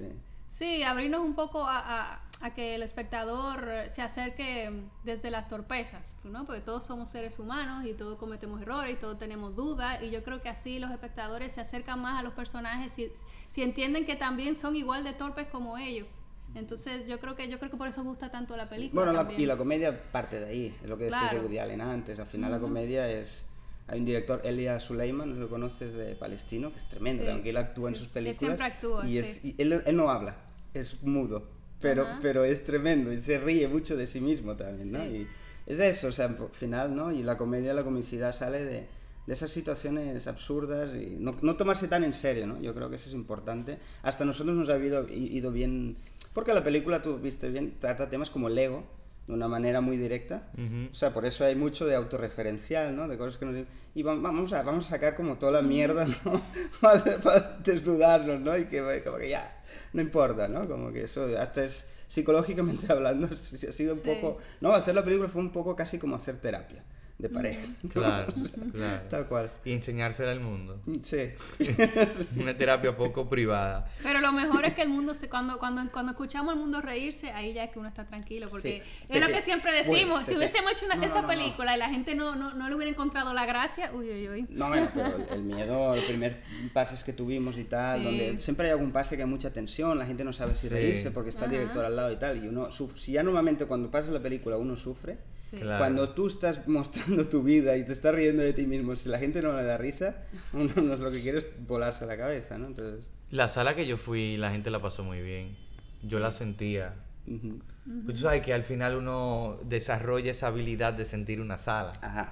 sí, 0.49 0.83
abrirnos 0.83 1.21
un 1.21 1.35
poco 1.35 1.65
a 1.67 2.21
a 2.32 2.32
que 2.51 2.75
el 2.75 2.83
espectador 2.83 3.65
se 3.89 4.01
acerque 4.01 4.69
desde 5.05 5.31
las 5.31 5.47
torpezas, 5.47 6.15
¿no? 6.25 6.45
Porque 6.45 6.61
todos 6.61 6.83
somos 6.83 7.09
seres 7.09 7.39
humanos 7.39 7.85
y 7.85 7.93
todos 7.93 8.17
cometemos 8.17 8.61
errores 8.61 8.93
y 8.93 8.99
todos 8.99 9.17
tenemos 9.17 9.55
dudas 9.55 10.03
y 10.03 10.09
yo 10.09 10.23
creo 10.23 10.41
que 10.41 10.49
así 10.49 10.77
los 10.77 10.91
espectadores 10.91 11.53
se 11.53 11.61
acercan 11.61 12.01
más 12.01 12.19
a 12.19 12.23
los 12.23 12.33
personajes 12.33 12.91
si, 12.91 13.11
si 13.49 13.63
entienden 13.63 14.05
que 14.05 14.17
también 14.17 14.57
son 14.57 14.75
igual 14.75 15.05
de 15.05 15.13
torpes 15.13 15.47
como 15.47 15.77
ellos. 15.77 16.05
Entonces 16.53 17.07
yo 17.07 17.19
creo 17.19 17.35
que 17.35 17.47
yo 17.47 17.57
creo 17.59 17.71
que 17.71 17.77
por 17.77 17.87
eso 17.87 18.03
gusta 18.03 18.29
tanto 18.29 18.57
la 18.57 18.67
película. 18.67 19.05
Bueno, 19.05 19.27
y 19.37 19.45
la 19.45 19.55
comedia 19.55 20.11
parte 20.11 20.39
de 20.39 20.45
ahí, 20.45 20.77
es 20.83 20.89
lo 20.89 20.97
que 20.97 21.05
decía 21.05 21.39
Woody 21.41 21.59
Allen 21.59 21.79
antes, 21.79 22.19
al 22.19 22.27
final 22.27 22.51
la 22.51 22.59
comedia 22.59 23.09
es... 23.09 23.47
Hay 23.87 23.99
un 23.99 24.05
director, 24.05 24.41
Elia 24.45 24.79
Suleiman, 24.79 25.39
lo 25.39 25.49
conoces 25.49 25.93
de 25.93 26.15
Palestino, 26.15 26.71
que 26.71 26.77
es 26.77 26.87
tremendo, 26.87 27.29
aunque 27.29 27.49
él 27.49 27.57
actúa 27.57 27.89
en 27.89 27.95
sus 27.95 28.07
películas. 28.07 28.39
siempre 28.39 28.65
actúa, 28.65 29.05
y, 29.05 29.17
es, 29.17 29.43
y 29.43 29.55
él, 29.57 29.83
él 29.85 29.95
no 29.97 30.09
habla, 30.09 30.37
es 30.73 31.03
mudo 31.03 31.52
pero, 31.83 32.07
pero 32.21 32.45
es 32.45 32.63
tremendo 32.63 33.11
y 33.11 33.17
se 33.17 33.37
ríe 33.37 33.67
mucho 33.67 33.97
de 33.97 34.07
sí 34.07 34.21
mismo 34.21 34.55
también, 34.55 34.91
¿no? 34.91 35.05
Y 35.05 35.27
es 35.67 35.79
eso, 35.79 36.07
o 36.07 36.11
sea, 36.11 36.25
al 36.25 36.37
final, 36.53 36.95
¿no? 36.95 37.11
Y 37.11 37.21
la 37.21 37.37
comedia, 37.37 37.73
la 37.73 37.83
comicidad 37.83 38.33
sale 38.33 38.63
de, 38.63 38.87
de 39.27 39.33
esas 39.33 39.51
situaciones 39.51 40.25
absurdas 40.27 40.91
y 40.95 41.17
no, 41.19 41.35
no, 41.41 41.57
tomarse 41.57 41.89
tan 41.89 42.05
en 42.05 42.13
serio, 42.13 42.47
¿no? 42.47 42.59
Yo 42.61 42.73
creo 42.73 42.89
que 42.89 42.95
eso 42.95 43.09
es 43.09 43.15
importante. 43.15 43.77
Hasta 44.01 44.23
nosotros 44.23 44.55
nos 44.55 44.69
ha 44.69 44.77
ido, 44.77 45.07
ido 45.09 45.51
bien, 45.51 45.97
porque 46.33 46.53
la 46.53 46.63
película, 46.63 47.01
tú 47.01 47.17
viste 47.17 47.49
bien, 47.49 47.75
trata 47.79 48.09
temas 48.09 48.29
como 48.29 48.47
el 48.47 48.57
ego, 48.57 48.85
de 49.27 49.33
una 49.33 49.49
manera 49.49 49.81
muy 49.81 49.97
directa. 49.97 50.51
O 50.89 50.95
sea, 50.95 51.13
por 51.13 51.25
eso 51.25 51.43
hay 51.43 51.55
mucho 51.55 51.85
de 51.85 51.95
autorreferencial, 51.95 52.95
¿no? 52.95 53.09
De 53.09 53.17
cosas 53.17 53.37
que 53.37 53.45
nos... 53.45 53.65
Y 53.95 54.03
vamos 54.03 54.53
a, 54.53 54.63
vamos 54.63 54.87
a 54.87 54.89
sacar 54.89 55.15
como 55.15 55.37
toda 55.37 55.51
la 55.51 55.61
mierda, 55.61 56.07
¿no? 56.07 56.41
para 56.81 57.57
desnudarnos, 57.63 58.39
¿no? 58.39 58.57
Y 58.57 58.65
que, 58.65 59.01
como 59.03 59.17
que 59.17 59.29
ya 59.29 59.62
no 59.93 60.01
importa, 60.01 60.47
¿no? 60.47 60.67
Como 60.67 60.91
que 60.91 61.03
eso 61.03 61.27
hasta 61.39 61.63
es 61.63 61.89
psicológicamente 62.07 62.85
hablando, 62.91 63.27
ha 63.27 63.71
sido 63.71 63.93
un 63.93 64.01
poco, 64.01 64.37
no, 64.61 64.73
hacer 64.73 64.95
la 64.95 65.03
película 65.03 65.29
fue 65.29 65.41
un 65.41 65.51
poco 65.51 65.75
casi 65.75 65.97
como 65.97 66.15
hacer 66.15 66.37
terapia 66.37 66.83
de 67.17 67.29
pareja. 67.29 67.67
Claro, 67.89 68.33
claro. 68.71 69.01
Tal 69.09 69.27
cual. 69.27 69.51
Y 69.63 69.71
enseñársela 69.71 70.31
al 70.31 70.39
mundo. 70.39 70.81
Sí. 71.01 71.29
Una 72.37 72.57
terapia 72.57 72.95
poco 72.95 73.29
privada. 73.29 73.89
Pero 74.01 74.19
lo 74.19 74.31
mejor 74.31 74.65
es 74.65 74.73
que 74.73 74.81
el 74.81 74.89
mundo, 74.89 75.13
se, 75.13 75.29
cuando, 75.29 75.59
cuando, 75.59 75.89
cuando 75.91 76.11
escuchamos 76.11 76.53
al 76.53 76.59
mundo 76.59 76.81
reírse, 76.81 77.31
ahí 77.31 77.53
ya 77.53 77.65
es 77.65 77.71
que 77.71 77.79
uno 77.79 77.87
está 77.87 78.05
tranquilo, 78.05 78.49
porque 78.49 78.83
es 79.07 79.21
lo 79.21 79.27
que 79.27 79.41
siempre 79.41 79.73
decimos, 79.73 80.25
si 80.27 80.35
hubiésemos 80.35 80.71
hecho 80.73 80.85
una, 80.85 81.03
esta 81.05 81.25
película 81.25 81.75
y 81.75 81.79
la 81.79 81.89
gente 81.89 82.15
no, 82.15 82.35
no, 82.35 82.53
no, 82.53 82.67
le 82.67 82.75
hubiera 82.75 82.89
encontrado 82.89 83.33
la 83.33 83.45
gracia, 83.45 83.91
uy, 83.93 84.09
uy, 84.09 84.29
uy. 84.29 84.45
No, 84.49 84.69
bueno, 84.69 84.89
pero 84.93 85.17
el, 85.31 85.43
miedo, 85.43 85.93
el 85.93 86.03
primer 86.03 86.41
pases 86.73 87.03
que 87.03 87.13
tuvimos 87.13 87.57
y 87.57 87.63
tal, 87.63 88.03
donde 88.03 88.39
siempre 88.39 88.67
hay 88.67 88.71
algún 88.71 88.91
pase 88.91 89.15
que 89.15 89.23
hay 89.23 89.29
mucha 89.29 89.53
tensión, 89.53 89.97
la 89.97 90.05
gente 90.05 90.23
no 90.23 90.33
sabe 90.33 90.55
si 90.55 90.67
reírse 90.67 91.11
porque 91.11 91.29
está 91.29 91.45
el 91.45 91.51
director 91.51 91.85
al 91.85 91.95
lado 91.95 92.11
y 92.11 92.17
tal, 92.17 92.43
y 92.43 92.47
uno, 92.47 92.69
si 92.71 93.13
ya 93.13 93.23
normalmente 93.23 93.65
cuando 93.65 93.89
pasas 93.91 94.09
la 94.09 94.21
película 94.21 94.57
uno 94.57 94.75
sufre, 94.75 95.17
cuando 95.59 96.09
tú 96.09 96.27
estás 96.27 96.67
mostrando 96.67 97.27
tu 97.27 97.43
vida 97.43 97.77
y 97.77 97.85
te 97.85 97.93
estás 97.93 98.15
riendo 98.15 98.43
de 98.43 98.53
ti 98.53 98.65
mismo, 98.65 98.95
si 98.95 99.09
la 99.09 99.19
gente 99.19 99.41
no 99.41 99.55
le 99.55 99.63
da 99.63 99.77
risa, 99.77 100.15
uno 100.53 100.73
no 100.75 100.93
es 100.93 100.99
lo 100.99 101.11
que 101.11 101.21
quiere 101.21 101.37
es 101.37 101.47
volarse 101.67 102.05
la 102.05 102.17
cabeza, 102.17 102.57
¿no? 102.57 102.67
Entonces... 102.67 103.05
La 103.29 103.47
sala 103.47 103.75
que 103.75 103.87
yo 103.87 103.97
fui, 103.97 104.37
la 104.37 104.51
gente 104.51 104.69
la 104.69 104.81
pasó 104.81 105.03
muy 105.03 105.21
bien. 105.21 105.57
Yo 106.03 106.19
la 106.19 106.31
sentía. 106.31 106.93
Pues 107.25 108.17
tú 108.17 108.21
sabes 108.23 108.41
que 108.41 108.53
al 108.53 108.63
final 108.63 108.97
uno 108.97 109.57
desarrolla 109.63 110.31
esa 110.31 110.47
habilidad 110.47 110.93
de 110.93 111.05
sentir 111.05 111.39
una 111.39 111.57
sala. 111.57 111.93
Ajá. 112.01 112.31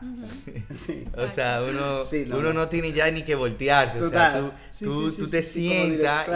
o 1.18 1.28
sea, 1.30 1.64
uno, 1.64 2.04
uno 2.38 2.54
no. 2.54 2.68
tiene 2.68 2.92
ya 2.92 3.10
ni 3.10 3.24
que 3.24 3.36
voltearse. 3.36 4.04
O 4.04 4.10
sea, 4.10 4.52
tú, 4.80 5.12
tú, 5.12 5.30
te 5.30 5.44
sientas 5.44 6.28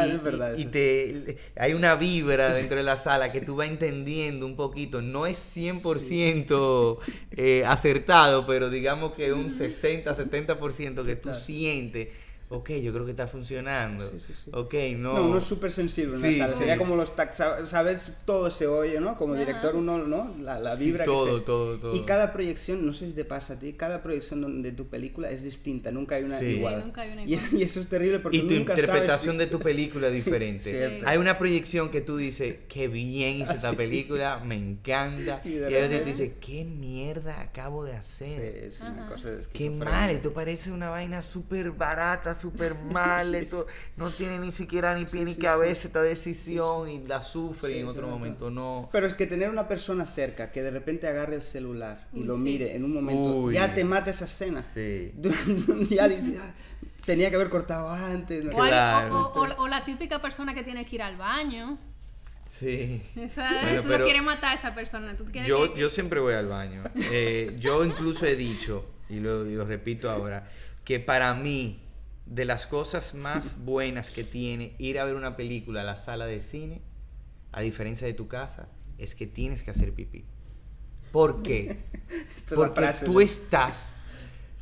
y, 0.57 0.61
y, 0.61 0.65
te, 0.65 1.37
hay 1.57 1.73
una 1.73 1.95
vibra 1.95 2.53
dentro 2.53 2.77
de 2.77 2.83
la 2.83 2.95
sala 2.95 3.29
que 3.29 3.41
tú 3.41 3.57
vas 3.57 3.67
entendiendo 3.67 4.45
un 4.45 4.55
poquito. 4.55 5.01
No 5.01 5.25
es 5.25 5.37
100% 5.55 6.97
eh, 7.31 7.65
acertado, 7.65 8.45
pero 8.45 8.69
digamos 8.69 9.13
que 9.13 9.33
un 9.33 9.49
60-70% 9.49 11.03
que 11.03 11.15
tú 11.17 11.33
sientes 11.33 12.07
ok, 12.49 12.71
yo 12.73 12.93
creo 12.93 13.05
que 13.05 13.11
está 13.11 13.27
funcionando. 13.27 14.09
Sí, 14.11 14.19
sí, 14.27 14.33
sí. 14.45 14.51
Ok, 14.53 14.73
no. 14.97 15.13
No, 15.13 15.25
uno 15.27 15.37
es 15.39 15.45
súper 15.45 15.71
sensible 15.71 16.15
en 16.15 16.19
una 16.19 16.47
sala. 16.47 16.57
Sería 16.57 16.77
como 16.77 16.95
los 16.95 17.15
tax, 17.15 17.41
sabes, 17.65 18.13
todo 18.25 18.51
se 18.51 18.67
oye, 18.67 18.99
¿no? 18.99 19.17
Como 19.17 19.35
director 19.35 19.75
uno, 19.75 19.97
¿no? 19.99 20.35
La, 20.41 20.59
la 20.59 20.75
vibra 20.75 21.05
todo, 21.05 21.25
que 21.25 21.39
se... 21.39 21.45
todo, 21.45 21.77
todo. 21.77 21.95
Y 21.95 22.01
cada 22.01 22.33
proyección, 22.33 22.85
no 22.85 22.93
sé 22.93 23.07
si 23.07 23.13
te 23.13 23.25
pasa 23.25 23.53
a 23.53 23.59
ti, 23.59 23.73
cada 23.73 24.03
proyección 24.03 24.61
de 24.61 24.71
tu 24.71 24.87
película 24.87 25.29
es 25.31 25.43
distinta, 25.43 25.91
nunca 25.91 26.15
hay 26.15 26.23
una 26.23 26.41
igual. 26.41 26.81
Nunca 26.85 27.01
hay 27.01 27.11
una 27.11 27.23
igual. 27.23 27.41
Y, 27.55 27.63
eso 27.63 27.79
es 27.79 27.87
terrible 27.87 28.19
porque 28.19 28.37
y 28.37 28.47
tu 28.47 28.53
nunca 28.53 28.73
interpretación 28.73 29.37
de 29.37 29.47
tu 29.47 29.59
película 29.59 30.07
es 30.07 30.13
diferente. 30.25 31.01
hay 31.05 31.17
una 31.17 31.37
proyección 31.37 31.89
que 31.89 32.01
tú 32.01 32.17
dices, 32.17 32.57
qué 32.67 32.87
bien 32.87 33.37
hice 33.37 33.53
esta 33.53 33.73
película, 33.73 34.41
me 34.45 34.55
encanta. 34.55 35.41
Y, 35.43 35.53
de 35.53 35.71
y 35.71 35.73
repente 35.73 35.99
tú 35.99 36.05
dices, 36.09 36.31
qué 36.39 36.63
mierda 36.63 37.41
acabo 37.41 37.83
de 37.83 37.93
hacer. 37.93 38.53
Sí, 38.53 38.67
es 38.67 38.81
una 38.81 39.07
cosa 39.07 39.29
Qué 39.51 39.69
mal, 39.69 40.09
esto 40.11 40.33
parece 40.33 40.71
una 40.71 40.89
vaina 40.89 41.21
súper 41.21 41.71
barata, 41.71 42.34
súper 42.39 42.75
mal, 42.75 43.33
esto 43.35 43.65
no 43.97 44.09
tiene 44.09 44.39
ni 44.39 44.51
siquiera 44.51 44.93
ni 44.95 45.05
pie 45.05 45.25
ni 45.25 45.35
cabeza 45.35 45.87
esta 45.87 46.01
decisión 46.01 46.89
y 46.89 46.99
la 47.07 47.21
sufre 47.21 47.77
y 47.77 47.79
en 47.79 47.87
otro 47.87 48.07
momento 48.07 48.49
no. 48.51 48.89
Pero 48.91 49.07
es 49.07 49.13
que 49.15 49.25
tener 49.27 49.49
una 49.49 49.67
persona 49.67 50.05
cerca 50.05 50.51
que 50.51 50.61
de 50.61 50.71
repente 50.71 51.07
agarre 51.07 51.35
el 51.35 51.41
celular 51.41 52.07
y 52.13 52.23
lo 52.23 52.37
mire 52.37 52.75
en 52.75 52.83
un 52.83 52.93
momento, 52.93 53.51
ya 53.51 53.73
te 53.73 53.83
mata 53.83 54.09
esa 54.11 54.25
escena. 54.25 54.63
Sí. 54.73 55.13
ya 55.89 56.07
dices, 56.07 56.41
tenía 57.05 57.29
que 57.29 57.35
haber 57.35 57.49
cortado 57.49 57.89
antes. 57.89 58.43
¿no? 58.43 58.51
O, 58.51 58.55
Claro, 58.55 59.21
o- 59.21 59.39
o- 59.41 59.63
o 59.63 59.67
la 59.67 59.83
típica 59.85 60.21
persona 60.21 60.53
que 60.53 60.63
tiene 60.63 60.85
que 60.85 60.95
ir 60.95 61.01
al 61.01 61.17
baño. 61.17 61.77
Sí. 62.49 63.01
Esa, 63.17 63.49
Bueno, 63.63 63.81
tú 63.81 63.87
pero- 63.89 63.99
no 63.99 64.05
quieres 64.05 64.23
matar 64.23 64.51
a 64.51 64.55
esa 64.55 64.73
persona. 64.73 65.15
Tú 65.17 65.25
quieres 65.25 65.47
Yo, 65.49 65.73
que- 65.73 65.79
yo 65.79 65.89
siempre 65.89 66.19
voy 66.19 66.33
al 66.35 66.47
baño. 66.47 66.83
Eh, 66.95 67.57
yo 67.59 67.83
incluso 67.83 68.25
he 68.25 68.35
dicho, 68.35 68.85
y 69.09 69.19
lo, 69.19 69.45
y 69.45 69.55
lo 69.55 69.65
repito 69.65 70.09
ahora, 70.09 70.47
que 70.85 70.99
para 70.99 71.33
mí, 71.33 71.81
de 72.25 72.45
las 72.45 72.67
cosas 72.67 73.13
más 73.13 73.57
buenas 73.65 74.11
que 74.11 74.23
tiene 74.23 74.75
ir 74.77 74.99
a 74.99 75.05
ver 75.05 75.15
una 75.15 75.35
película 75.35 75.81
a 75.81 75.83
la 75.83 75.95
sala 75.95 76.25
de 76.25 76.41
cine, 76.41 76.81
a 77.51 77.61
diferencia 77.61 78.07
de 78.07 78.13
tu 78.13 78.27
casa, 78.27 78.67
es 78.97 79.15
que 79.15 79.27
tienes 79.27 79.63
que 79.63 79.71
hacer 79.71 79.93
pipí. 79.93 80.25
¿Por 81.11 81.43
qué? 81.43 81.77
Porque 82.55 82.73
frase, 82.73 83.05
tú 83.05 83.13
¿no? 83.13 83.21
estás, 83.21 83.93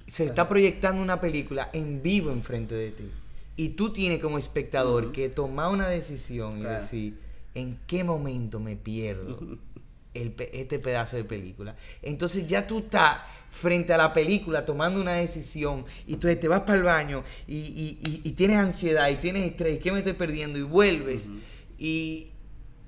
se 0.07 0.25
está 0.25 0.47
proyectando 0.47 1.01
una 1.01 1.19
película 1.19 1.69
en 1.73 2.01
vivo 2.03 2.31
enfrente 2.31 2.75
de 2.75 2.91
ti. 2.91 3.11
Y 3.55 3.69
tú 3.69 3.93
tienes 3.93 4.19
como 4.19 4.37
espectador 4.37 5.11
que 5.11 5.29
tomar 5.29 5.71
una 5.71 5.87
decisión 5.87 6.59
y 6.59 6.63
decir, 6.63 7.19
¿en 7.53 7.79
qué 7.87 8.03
momento 8.03 8.59
me 8.59 8.75
pierdo 8.75 9.39
el 10.13 10.33
este 10.53 10.79
pedazo 10.79 11.15
de 11.17 11.23
película? 11.23 11.75
Entonces 12.01 12.47
ya 12.47 12.65
tú 12.67 12.79
estás 12.79 13.19
frente 13.49 13.93
a 13.93 13.97
la 13.97 14.11
película 14.13 14.65
tomando 14.65 14.99
una 14.99 15.13
decisión 15.13 15.85
y 16.07 16.15
tú 16.15 16.27
te 16.35 16.47
vas 16.47 16.61
para 16.61 16.77
el 16.77 16.83
baño 16.83 17.23
y, 17.47 17.55
y- 17.57 17.99
y- 18.03 18.21
y 18.23 18.31
tienes 18.31 18.57
ansiedad 18.57 19.09
y 19.09 19.17
tienes 19.17 19.43
estrés, 19.49 19.79
¿qué 19.79 19.91
me 19.91 19.99
estoy 19.99 20.13
perdiendo? 20.13 20.57
Y 20.59 20.63
vuelves 20.63 21.29
y, 21.77 22.32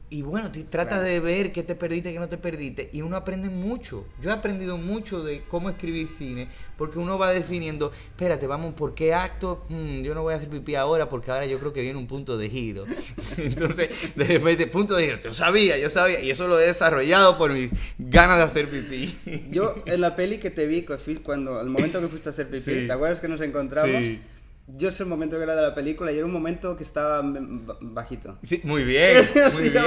y 0.10 0.22
bueno, 0.22 0.52
te 0.52 0.64
tratas 0.64 1.00
Claro. 1.00 1.04
de 1.12 1.20
ver 1.20 1.52
qué 1.52 1.64
te 1.64 1.76
perdiste, 1.76 2.14
qué 2.14 2.20
no 2.20 2.30
te 2.30 2.38
perdiste. 2.38 2.90
Y 2.94 3.02
uno 3.02 3.16
aprende 3.18 3.50
mucho. 3.50 4.06
Yo 4.22 4.30
he 4.30 4.34
aprendido 4.34 4.78
mucho 4.78 5.24
de 5.24 5.44
cómo 5.50 5.70
escribir 5.70 6.08
cine, 6.08 6.48
porque 6.78 7.00
uno 7.00 7.18
va 7.18 7.32
definiendo, 7.32 7.92
espérate, 8.12 8.46
vamos, 8.48 8.74
¿por 8.76 8.94
qué 8.94 9.14
acto? 9.14 9.66
Hmm, 9.70 10.02
yo 10.04 10.14
no 10.14 10.22
voy 10.24 10.34
a 10.34 10.38
hacer 10.38 10.50
pipí 10.50 10.76
ahora 10.76 11.10
porque 11.10 11.32
ahora 11.32 11.46
yo 11.48 11.58
creo 11.60 11.74
que 11.74 11.82
viene 11.82 11.98
un 11.98 12.08
punto 12.08 12.38
de 12.38 12.50
giro. 12.50 12.86
Entonces, 13.38 13.90
de 14.16 14.26
repente, 14.26 14.68
punto 14.68 14.96
de 14.96 15.06
giro, 15.06 15.18
yo 15.24 15.34
sabía, 15.34 15.78
yo 15.78 15.90
sabía. 15.90 16.20
Y 16.22 16.30
eso 16.30 16.48
lo 16.48 16.60
he 16.60 16.66
desarrollado 16.68 17.38
por 17.38 17.52
mis 17.52 17.72
ganas 17.98 18.38
de 18.38 18.44
hacer 18.44 18.70
pipí. 18.70 19.18
Yo 19.52 19.76
en 19.86 20.02
la 20.02 20.16
peli 20.16 20.38
que 20.38 20.52
te 20.52 20.66
vi, 20.66 20.86
cuando 21.24 21.60
el 21.62 21.70
momento 21.70 22.00
que 22.00 22.08
fuiste 22.08 22.30
a 22.30 22.32
hacer 22.32 22.48
pipí, 22.50 22.72
Sí. 22.82 22.88
¿te 22.88 22.92
acuerdas 22.94 23.20
que 23.20 23.28
nos 23.28 23.42
encontramos? 23.42 23.96
Sí. 24.02 24.22
Yo 24.68 24.90
sé 24.90 25.04
el 25.04 25.10
momento 25.10 25.38
que 25.38 25.44
era 25.44 25.56
de 25.56 25.62
la 25.62 25.76
película 25.76 26.12
y 26.12 26.18
era 26.18 26.26
un 26.26 26.32
momento 26.32 26.76
que 26.76 26.82
estaba 26.84 27.22
mm, 27.22 27.68
ba- 27.68 27.78
bajito. 27.82 28.40
Sí, 28.44 28.62
muy 28.64 28.84
bien, 28.84 29.18
muy 29.36 29.52
Sí, 29.52 29.70
bien. 29.70 29.84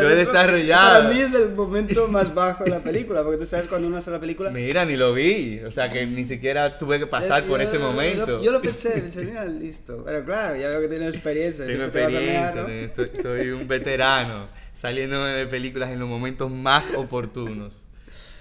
Lo 0.00 0.08
he 0.08 0.14
desarrollado. 0.14 1.02
Para 1.02 1.14
mí 1.14 1.20
es 1.20 1.34
el 1.34 1.50
momento 1.54 2.08
más 2.08 2.34
bajo 2.34 2.64
de 2.64 2.70
la 2.70 2.78
película, 2.78 3.22
porque 3.22 3.36
tú 3.36 3.44
sabes 3.46 3.66
cuando 3.68 3.86
uno 3.86 3.98
hace 3.98 4.10
la 4.10 4.18
película... 4.20 4.48
Mira, 4.50 4.86
ni 4.86 4.96
lo 4.96 5.12
vi. 5.12 5.60
O 5.60 5.70
sea 5.70 5.90
que 5.90 6.06
ni 6.06 6.24
siquiera 6.24 6.78
tuve 6.78 6.98
que 6.98 7.06
pasar 7.06 7.42
es- 7.42 7.48
por 7.50 7.60
yo- 7.60 7.68
ese 7.68 7.78
yo- 7.78 7.84
momento. 7.90 8.42
Yo, 8.42 8.50
lo 8.50 8.62
pensé, 8.62 8.92
pensé, 8.92 9.26
mira, 9.26 9.44
listo. 9.44 10.02
Pero 10.06 10.24
claro, 10.24 10.56
ya 10.56 10.68
veo 10.70 10.80
que 10.80 10.88
tienes 10.88 11.14
experiencia. 11.14 11.66
Tengo 11.66 11.84
experiencia, 11.84 12.54
¿no? 12.54 12.94
soy, 12.94 13.10
soy 13.20 13.50
un 13.50 13.68
veterano, 13.68 14.48
saliéndome 14.80 15.32
de 15.32 15.46
películas 15.46 15.90
en 15.90 15.98
los 16.00 16.08
momentos 16.08 16.50
más 16.50 16.94
oportunos. 16.96 17.74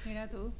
Mira 0.05 0.29
tú. 0.29 0.53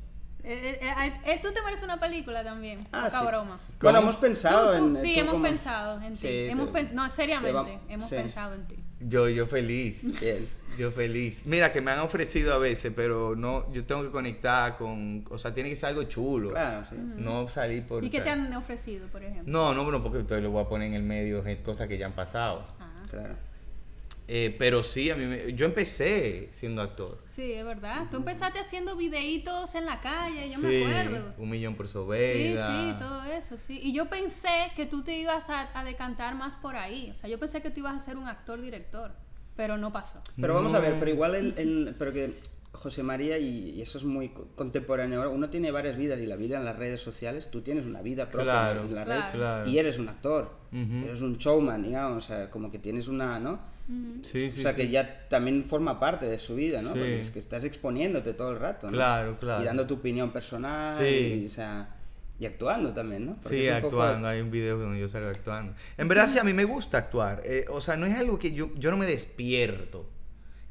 Eh, 0.45 0.77
eh, 0.82 0.93
eh, 1.06 1.13
eh, 1.25 1.39
tú 1.41 1.53
te 1.53 1.62
mereces 1.62 1.84
una 1.84 1.99
película 1.99 2.43
también. 2.43 2.86
Ah, 2.91 3.06
poca 3.06 3.19
sí. 3.21 3.25
broma. 3.27 3.60
Bueno, 3.82 3.99
hemos 3.99 4.17
pensado 4.17 4.73
Tú- 4.73 4.79
tú- 4.79 4.86
en... 4.97 5.01
sí, 5.01 5.13
tú 5.13 5.19
hemos 5.21 5.32
como- 5.34 5.43
pensado 5.45 6.01
en 6.01 6.13
ti. 6.13 6.19
Sí, 6.19 6.47
hemos 6.49 6.71
te- 6.71 6.79
pens- 6.79 6.91
no, 6.91 7.10
seriamente, 7.10 7.53
va- 7.53 7.79
hemos 7.89 8.10
sí. 8.10 8.15
pensado 8.15 8.53
en 8.56 8.65
ti. 8.67 8.75
Yo, 8.99 9.29
yo 9.29 9.47
feliz. 9.47 10.01
Bien. 10.21 10.47
Yo 10.77 10.91
feliz. 10.91 11.43
Mira, 11.45 11.71
que 11.71 11.82
me 11.82 11.91
han 11.91 11.99
ofrecido 11.99 12.53
a 12.53 12.58
veces, 12.58 12.91
pero 12.95 13.36
no, 13.36 13.71
yo 13.71 13.86
tengo 13.86 14.01
que 14.01 14.10
conectar 14.10 14.75
con, 14.75 15.23
o 15.29 15.38
sea, 15.38 15.53
tiene 15.53 15.69
que 15.69 15.75
ser 15.75 15.89
algo 15.89 16.03
chulo. 16.03 16.49
Claro, 16.49 16.86
sí. 16.89 16.95
No 16.97 17.47
salir 17.47 17.86
por... 17.86 18.03
¿Y 18.03 18.10
qué 18.10 18.21
te 18.21 18.32
han 18.32 18.51
ofrecido, 18.53 19.08
por 19.08 19.23
ejemplo? 19.23 19.43
No, 19.51 19.73
no, 19.73 19.89
no, 19.91 20.01
porque 20.03 20.41
lo 20.41 20.49
voy 20.51 20.63
a 20.63 20.67
poner 20.67 20.88
en 20.88 20.95
el 20.95 21.03
medio, 21.03 21.43
cosas 21.63 21.88
que 21.88 21.97
ya 21.97 22.08
han 22.08 22.13
pasado. 22.13 22.65
Ah, 22.79 22.91
Claro. 23.10 23.36
Eh, 24.28 24.56
pero 24.58 24.84
sí, 24.84 25.10
a 25.10 25.16
mí 25.18 25.26
me- 25.26 25.54
yo 25.54 25.66
empecé 25.66 26.48
siendo 26.52 26.82
actor. 26.82 27.18
sí, 27.26 27.52
es 27.52 27.66
verdad. 27.66 28.08
Tú 28.10 28.18
empezaste 28.18 28.58
haciendo 28.60 28.96
videitos 28.96 29.76
en 29.76 29.86
la 29.86 30.00
calle, 30.00 30.50
yo 30.50 30.60
sí, 30.60 30.66
me 30.66 30.86
acuerdo. 31.02 31.34
un 31.38 31.50
millón 31.50 31.76
por 31.76 31.88
Sí, 31.88 31.94
Sobeida. 31.94 32.68
sí, 32.68 33.00
todo 33.00 33.24
eso, 33.26 33.58
sí. 33.58 33.80
Y 33.84 33.92
yo 33.94 34.08
pensé 34.10 34.72
que 34.78 34.86
tú 34.86 35.04
te 35.04 35.18
ibas 35.18 35.50
a, 35.50 35.78
a 35.78 35.84
decantar 35.84 36.36
más 36.36 36.56
por 36.56 36.76
ahí. 36.78 37.10
O 37.12 37.16
sea, 37.16 37.30
yo 37.30 37.38
pensé 37.38 37.62
que 37.62 37.70
tú 37.70 37.82
ibas 37.82 37.96
a 37.96 38.00
ser 38.00 38.16
un 38.18 38.28
actor-director, 38.28 39.12
pero 39.58 39.78
no 39.78 39.92
pasó. 39.92 40.22
Pero 40.40 40.54
vamos 40.54 40.74
a 40.74 40.80
ver, 40.80 40.96
pero 41.00 41.12
igual 41.12 41.36
el, 41.36 41.54
el- 41.58 41.96
pero 42.00 42.14
que 42.14 42.34
José 42.72 43.04
María, 43.04 43.38
y, 43.38 43.72
y 43.72 43.82
eso 43.82 43.98
es 44.00 44.04
muy 44.04 44.30
co- 44.30 44.48
contemporáneo 44.56 45.20
ahora, 45.20 45.30
uno 45.36 45.50
tiene 45.50 45.70
varias 45.70 45.96
vidas 45.98 46.20
y 46.22 46.26
la 46.26 46.36
vida 46.38 46.58
en 46.58 46.66
las 46.66 46.76
redes 46.78 47.02
sociales, 47.02 47.52
tú 47.52 47.62
tienes 47.62 47.86
una 47.86 48.02
vida 48.02 48.30
propia 48.32 48.46
Claro, 48.52 48.82
en 48.86 48.96
las 48.96 49.06
Claro. 49.06 49.10
redes 49.22 49.36
claro. 49.36 49.70
y 49.70 49.78
eres 49.78 50.00
un 50.00 50.10
actor, 50.10 50.50
Ujú. 50.72 51.06
eres 51.06 51.22
un 51.22 51.38
showman, 51.38 51.84
digamos, 51.84 52.24
o 52.24 52.28
sea, 52.28 52.50
como 52.50 52.72
que 52.72 52.80
tienes 52.80 53.08
una, 53.10 53.38
¿no? 53.40 53.60
Sí, 54.22 54.50
sí, 54.50 54.60
o 54.60 54.63
sea, 54.63 54.72
sí. 54.72 54.78
que 54.78 54.89
ya 54.89 55.28
también 55.28 55.65
forma 55.65 56.00
parte 56.00 56.26
de 56.26 56.38
su 56.38 56.56
vida, 56.56 56.82
¿no? 56.82 56.89
Sí. 56.93 57.00
Porque 57.00 57.19
es 57.19 57.32
que 57.32 57.39
estás 57.39 57.63
exponiéndote 57.65 58.34
todo 58.34 58.52
el 58.52 58.60
rato, 58.60 58.88
¿no? 58.88 58.93
Claro, 58.93 59.38
claro. 59.38 59.62
Y 59.62 59.65
dando 59.65 59.86
tu 59.86 59.96
opinión 59.96 60.32
personal, 60.32 60.98
Sí. 60.98 61.41
y, 61.43 61.46
o 61.46 61.50
sea, 61.50 61.96
y 62.39 62.46
actuando 62.46 62.93
también, 62.93 63.26
¿no? 63.26 63.34
Porque 63.36 63.50
Sí, 63.58 63.67
es 63.67 63.76
un 63.76 63.82
poco- 63.82 64.02
actuando. 64.02 64.28
Hay 64.30 64.41
un 64.41 64.52
video 64.52 64.78
donde 64.78 65.00
yo 65.00 65.08
salgo 65.08 65.30
actuando. 65.30 65.74
En 65.98 66.08
verdad, 66.08 66.28
sí, 66.28 66.39
a 66.39 66.43
mí 66.43 66.54
me 66.54 66.63
gusta 66.63 66.98
actuar. 66.98 67.41
Eh, 67.46 67.65
o 67.69 67.82
sea, 67.82 67.98
no 67.98 68.06
es 68.06 68.15
algo 68.17 68.39
que 68.39 68.54
yo, 68.54 68.74
yo 68.76 68.89
no 68.89 68.98
me 68.98 69.06
despierto 69.06 70.10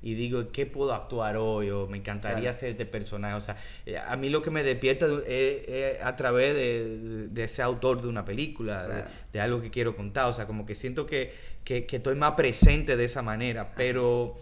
y 0.03 0.15
digo, 0.15 0.51
¿qué 0.53 0.67
puedo 0.67 0.93
actuar 0.93 1.37
hoy? 1.37 1.71
O 1.71 1.87
me 1.87 1.99
encantaría 1.99 2.41
Claro. 2.51 2.59
ser 2.59 2.71
este 2.71 2.87
personaje. 2.87 3.35
O 3.35 3.41
sea, 3.41 3.57
eh, 3.87 3.97
a 3.99 4.17
mí 4.17 4.29
lo 4.31 4.43
que 4.43 4.51
me 4.51 4.63
despierta 4.65 5.07
es 5.27 5.69
es 5.69 6.03
a 6.03 6.17
través 6.17 6.55
de, 6.55 7.29
de 7.29 7.45
ese 7.45 7.63
autor 7.63 8.03
de 8.03 8.09
una 8.09 8.25
película, 8.25 8.83
de- 8.83 8.95
Claro. 8.95 9.11
de, 9.33 9.41
algo 9.41 9.61
que 9.63 9.71
quiero 9.71 9.95
contar. 9.97 10.27
O 10.29 10.33
sea, 10.33 10.47
como 10.47 10.67
que 10.67 10.75
siento 10.75 11.07
que, 11.07 11.33
que, 11.65 11.87
que 11.87 11.97
estoy 11.97 12.17
más 12.17 12.33
presente 12.33 12.97
de 12.97 13.05
esa 13.05 13.23
manera. 13.23 13.73
Pero 13.77 14.37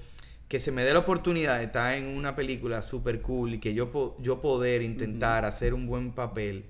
que 0.48 0.58
se 0.58 0.72
me 0.72 0.82
dé 0.82 0.92
la 0.92 0.98
oportunidad 1.00 1.58
de 1.58 1.64
estar 1.66 1.94
en 1.94 2.06
una 2.06 2.34
película 2.34 2.82
súper 2.82 3.20
cool 3.20 3.54
y 3.54 3.60
que 3.60 3.72
yo, 3.74 4.16
yo 4.20 4.40
poder 4.40 4.82
intentar 4.82 5.44
hacer 5.44 5.74
un 5.74 5.86
buen 5.86 6.10
papel, 6.12 6.64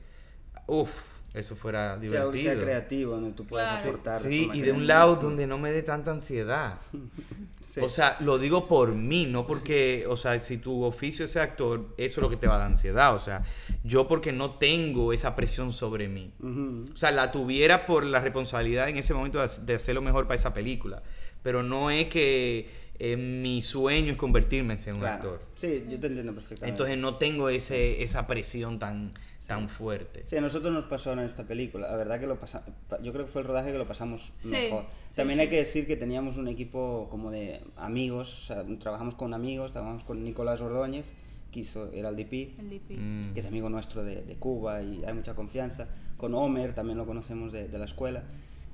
uff, 0.66 1.16
eso 1.32 1.56
fuera 1.56 1.96
divertido. 1.96 2.32
sea 2.54 2.58
creativo, 2.62 3.12
donde 3.14 3.32
tú 3.32 3.46
puedas 3.46 3.80
Claro. 3.80 3.88
aportar. 3.90 4.20
Sí, 4.20 4.50
y 4.52 4.60
de 4.60 4.72
un 4.72 4.86
lado 4.86 5.16
donde 5.16 5.46
no 5.46 5.56
me 5.56 5.72
dé 5.72 5.82
tanta 5.82 6.10
ansiedad. 6.10 6.78
Sí. 7.70 7.80
O 7.80 7.88
sea, 7.88 8.16
lo 8.20 8.38
digo 8.38 8.66
por 8.66 8.94
mí, 8.94 9.26
no 9.26 9.46
porque, 9.46 10.04
o 10.08 10.16
sea, 10.16 10.38
si 10.40 10.58
tu 10.58 10.82
oficio 10.82 11.24
es 11.24 11.36
actor, 11.36 11.86
eso 11.98 12.20
es 12.20 12.22
lo 12.22 12.28
que 12.28 12.36
te 12.36 12.48
va 12.48 12.56
a 12.56 12.58
dar 12.58 12.66
ansiedad. 12.66 13.14
O 13.14 13.20
sea, 13.20 13.44
yo 13.84 14.08
porque 14.08 14.32
no 14.32 14.52
tengo 14.56 15.12
esa 15.12 15.36
presión 15.36 15.70
sobre 15.72 16.08
mí. 16.08 16.32
O 16.42 16.96
sea, 16.96 17.12
la 17.12 17.30
tuviera 17.30 17.86
por 17.86 18.04
la 18.04 18.20
responsabilidad 18.20 18.88
en 18.88 18.96
ese 18.96 19.14
momento 19.14 19.40
de, 19.40 19.48
de 19.64 19.74
hacer 19.74 19.94
lo 19.94 20.02
mejor 20.02 20.26
para 20.26 20.34
esa 20.34 20.52
película. 20.52 21.02
Pero 21.42 21.62
no 21.62 21.90
es 21.92 22.08
que 22.08 22.68
eh, 22.98 23.16
mi 23.16 23.62
sueño 23.62 24.12
es 24.12 24.18
convertirme 24.18 24.74
en 24.74 24.94
un 24.94 25.00
Claro. 25.00 25.14
actor. 25.14 25.42
Sí, 25.56 25.84
yo 25.88 25.98
te 26.00 26.08
entiendo 26.08 26.34
perfectamente. 26.34 26.68
Entonces 26.70 26.98
no 26.98 27.14
tengo 27.14 27.48
ese, 27.48 28.02
esa 28.02 28.26
presión 28.26 28.78
tan, 28.78 29.10
tan 29.50 29.68
fuerte. 29.68 30.22
Sí, 30.26 30.36
a 30.36 30.40
nosotros 30.40 30.72
nos 30.72 30.84
pasó 30.84 31.12
en 31.12 31.18
esta 31.18 31.42
película. 31.42 31.90
La 31.90 31.96
verdad 31.96 32.20
que 32.20 32.28
lo 32.28 32.38
pasamos. 32.38 32.68
Yo 33.02 33.12
creo 33.12 33.26
que 33.26 33.32
fue 33.32 33.42
el 33.42 33.48
rodaje 33.48 33.72
que 33.72 33.78
lo 33.78 33.84
pasamos 33.84 34.32
Sí, 34.38 34.52
mejor. 34.52 34.84
sí, 35.10 35.16
También 35.16 35.38
sí. 35.38 35.40
hay 35.42 35.48
que 35.48 35.56
decir 35.56 35.88
que 35.88 35.96
teníamos 35.96 36.36
un 36.36 36.46
equipo 36.46 37.08
como 37.10 37.32
de 37.32 37.60
amigos. 37.76 38.38
O 38.38 38.46
sea, 38.46 38.64
trabajamos 38.78 39.16
con 39.16 39.34
amigos. 39.34 39.72
Trabajamos 39.72 40.04
con 40.04 40.22
Nicolás 40.22 40.60
Ordóñez, 40.60 41.10
que 41.50 41.60
hizo, 41.60 41.90
era 41.92 42.10
el 42.10 42.16
DP, 42.16 42.32
El 42.60 42.70
DP. 42.70 42.90
Mm. 42.96 43.32
que 43.34 43.40
es 43.40 43.46
amigo 43.46 43.68
nuestro 43.68 44.04
de, 44.04 44.22
de 44.22 44.36
Cuba 44.36 44.82
y 44.82 45.02
hay 45.04 45.14
mucha 45.14 45.34
confianza. 45.34 45.88
Con 46.16 46.32
Homer, 46.36 46.72
también 46.72 46.96
lo 46.96 47.04
conocemos 47.04 47.50
de, 47.52 47.66
de 47.66 47.76
la 47.78 47.86
escuela. 47.86 48.22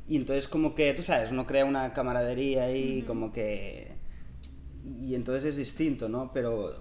Y 0.07 0.17
entonces, 0.17 0.47
como 0.47 0.75
que, 0.75 0.93
tú 0.93 1.03
sabes, 1.03 1.33
uno 1.33 1.47
crea 1.47 1.65
una 1.65 1.95
camaradería 1.95 2.65
ahí, 2.65 3.03
como 3.07 3.33
que. 3.33 3.93
Y 4.85 5.15
entonces 5.15 5.45
es 5.47 5.57
distinto, 5.57 6.11
¿no? 6.11 6.33
Pero, 6.35 6.77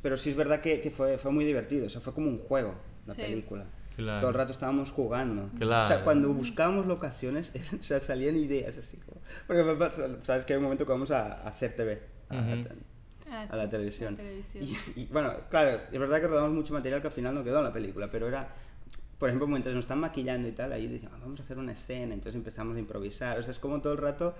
pero 0.00 0.16
sí 0.16 0.30
es 0.30 0.36
verdad 0.36 0.62
que, 0.62 0.80
que 0.80 0.90
fue, 0.90 1.18
fue 1.18 1.30
muy 1.30 1.44
divertido. 1.44 1.84
O 1.86 1.90
sea, 1.90 2.00
fue 2.00 2.14
como 2.14 2.28
un 2.28 2.38
juego 2.38 2.74
la 3.06 3.14
Sí. 3.14 3.22
película. 3.22 3.66
Claro. 3.96 4.20
Todo 4.20 4.30
el 4.30 4.36
rato 4.36 4.52
estábamos 4.52 4.90
jugando. 4.90 5.50
Claro. 5.58 5.84
O 5.84 5.88
sea, 5.88 6.04
cuando 6.04 6.32
buscábamos 6.32 6.86
locaciones, 6.86 7.52
o 7.78 7.82
sea, 7.82 8.00
salían 8.00 8.36
ideas 8.36 8.76
así 8.76 8.96
como... 8.98 9.20
Porque 9.46 10.22
sabes 10.22 10.44
que 10.44 10.52
hay 10.52 10.56
un 10.56 10.64
momento 10.64 10.84
que 10.84 10.92
vamos 10.92 11.10
a, 11.12 11.32
a 11.44 11.48
hacer 11.48 11.76
TV, 11.76 12.02
a, 12.28 12.34
Ujú. 12.34 12.68
Ah, 13.30 13.42
a 13.42 13.48
sí, 13.48 13.56
la 13.56 13.68
televisión. 13.70 14.14
la 14.14 14.18
televisión. 14.18 14.64
Y, 14.96 15.00
y, 15.02 15.06
bueno, 15.06 15.32
claro, 15.48 15.80
es 15.90 15.98
verdad 15.98 16.20
que 16.20 16.26
rodamos 16.26 16.52
mucho 16.52 16.74
material 16.74 17.00
que 17.00 17.06
al 17.06 17.12
final 17.12 17.34
no 17.34 17.44
quedó 17.44 17.58
en 17.58 17.64
la 17.64 17.72
película, 17.72 18.10
pero 18.10 18.26
era... 18.28 18.48
Por 19.18 19.28
ejemplo, 19.28 19.46
mientras 19.46 19.74
nos 19.74 19.84
están 19.84 20.00
maquillando 20.00 20.48
y 20.48 20.52
tal, 20.52 20.72
ahí 20.72 20.88
decíamos, 20.88 21.20
vamos 21.20 21.38
a 21.38 21.44
hacer 21.44 21.56
una 21.56 21.72
escena, 21.72 22.14
entonces 22.14 22.34
empezamos 22.34 22.76
a 22.76 22.80
improvisar. 22.80 23.38
O 23.38 23.42
sea, 23.42 23.52
es 23.52 23.58
como 23.60 23.80
todo 23.80 23.92
el 23.92 23.98
rato... 24.00 24.34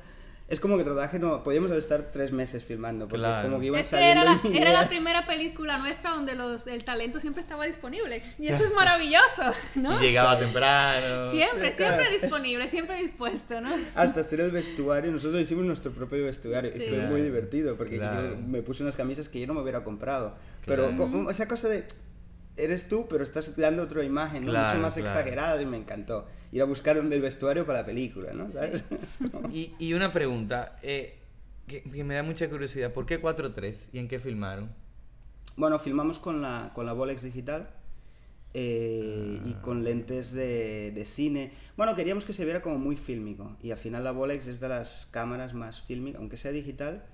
Es 0.46 0.60
como 0.60 0.76
que 0.76 0.82
el 0.82 0.88
rodaje 0.90 1.18
no... 1.18 1.42
Podíamos 1.42 1.70
estar 1.72 2.10
tres 2.12 2.30
meses 2.30 2.62
filmando, 2.62 3.08
porque 3.08 3.20
Claro. 3.20 3.38
es 3.38 3.44
como 3.46 3.60
que 3.60 3.66
iban 3.66 3.80
Es 3.80 3.88
que 3.88 3.96
era 4.10 4.22
saliendo 4.24 4.50
la, 4.50 4.58
era 4.60 4.72
la 4.82 4.88
primera 4.90 5.26
película 5.26 5.78
nuestra 5.78 6.10
donde 6.10 6.34
los, 6.34 6.66
el 6.66 6.84
talento 6.84 7.18
siempre 7.18 7.40
estaba 7.40 7.64
disponible. 7.64 8.22
Y 8.38 8.48
eso 8.48 8.62
es 8.62 8.74
maravilloso, 8.74 9.42
¿no? 9.76 9.98
Y 10.02 10.06
llegaba 10.08 10.38
temprano. 10.38 11.30
Siempre, 11.30 11.72
claro. 11.74 11.96
siempre 11.96 12.18
disponible, 12.20 12.68
siempre 12.68 12.96
dispuesto, 13.00 13.60
¿no? 13.62 13.70
hasta 13.94 14.20
hacer 14.20 14.40
el 14.40 14.50
vestuario. 14.50 15.10
Nosotros 15.10 15.40
hicimos 15.40 15.64
nuestro 15.64 15.92
propio 15.92 16.22
vestuario 16.24 16.70
Sí. 16.72 16.82
y 16.84 16.88
fue 16.90 16.98
muy 17.06 17.22
divertido 17.22 17.76
porque 17.76 17.96
claro. 17.96 18.30
yo 18.30 18.36
me 18.36 18.60
puse 18.62 18.82
unas 18.82 18.96
camisas 18.96 19.30
que 19.30 19.40
yo 19.40 19.46
no 19.46 19.54
me 19.54 19.62
hubiera 19.62 19.82
comprado. 19.82 20.36
Pero 20.66 20.90
esa 21.30 21.48
cosa 21.48 21.68
de 21.68 21.84
eres 22.56 22.88
tú, 22.88 23.06
pero 23.08 23.24
estás 23.24 23.56
dando 23.56 23.82
otra 23.82 24.04
imagen, 24.04 24.44
mucho 24.44 24.78
más 24.80 24.96
exagerada 24.96 25.60
y 25.60 25.66
me 25.66 25.76
encantó. 25.76 26.26
Ir 26.52 26.62
a 26.62 26.64
buscar 26.64 26.96
el 26.96 27.20
vestuario 27.20 27.66
para 27.66 27.80
la 27.80 27.86
película, 27.86 28.32
¿no? 28.32 28.48
¿Sabes? 28.48 28.84
y, 29.52 29.72
y, 29.78 29.94
una 29.94 30.10
pregunta, 30.10 30.76
eh, 30.82 31.18
que, 31.66 31.82
me 32.04 32.14
da 32.14 32.22
mucha 32.22 32.48
curiosidad, 32.48 32.92
¿por 32.92 33.06
qué 33.06 33.20
4.3 33.20 33.88
y 33.92 33.98
en 33.98 34.08
qué 34.08 34.20
filmaron? 34.20 34.70
Bueno, 35.56 35.78
filmamos 35.78 36.18
con 36.18 36.42
la, 36.42 36.72
con 36.74 36.86
la 36.86 36.92
Bolex 36.92 37.22
digital 37.22 37.70
eh, 38.54 39.40
y 39.44 39.52
con 39.54 39.84
lentes 39.84 40.32
de, 40.32 40.92
de, 40.92 41.04
cine. 41.04 41.52
Bueno, 41.76 41.94
queríamos 41.94 42.24
que 42.24 42.34
se 42.34 42.44
viera 42.44 42.62
como 42.62 42.78
muy 42.78 42.96
fílmico 42.96 43.56
y 43.62 43.70
al 43.70 43.78
final 43.78 44.04
la 44.04 44.12
Bolex 44.12 44.46
es 44.46 44.60
de 44.60 44.68
las 44.68 45.08
cámaras 45.10 45.54
más 45.54 45.82
fílmicas, 45.82 46.20
aunque 46.20 46.36
sea 46.36 46.52
digital, 46.52 47.04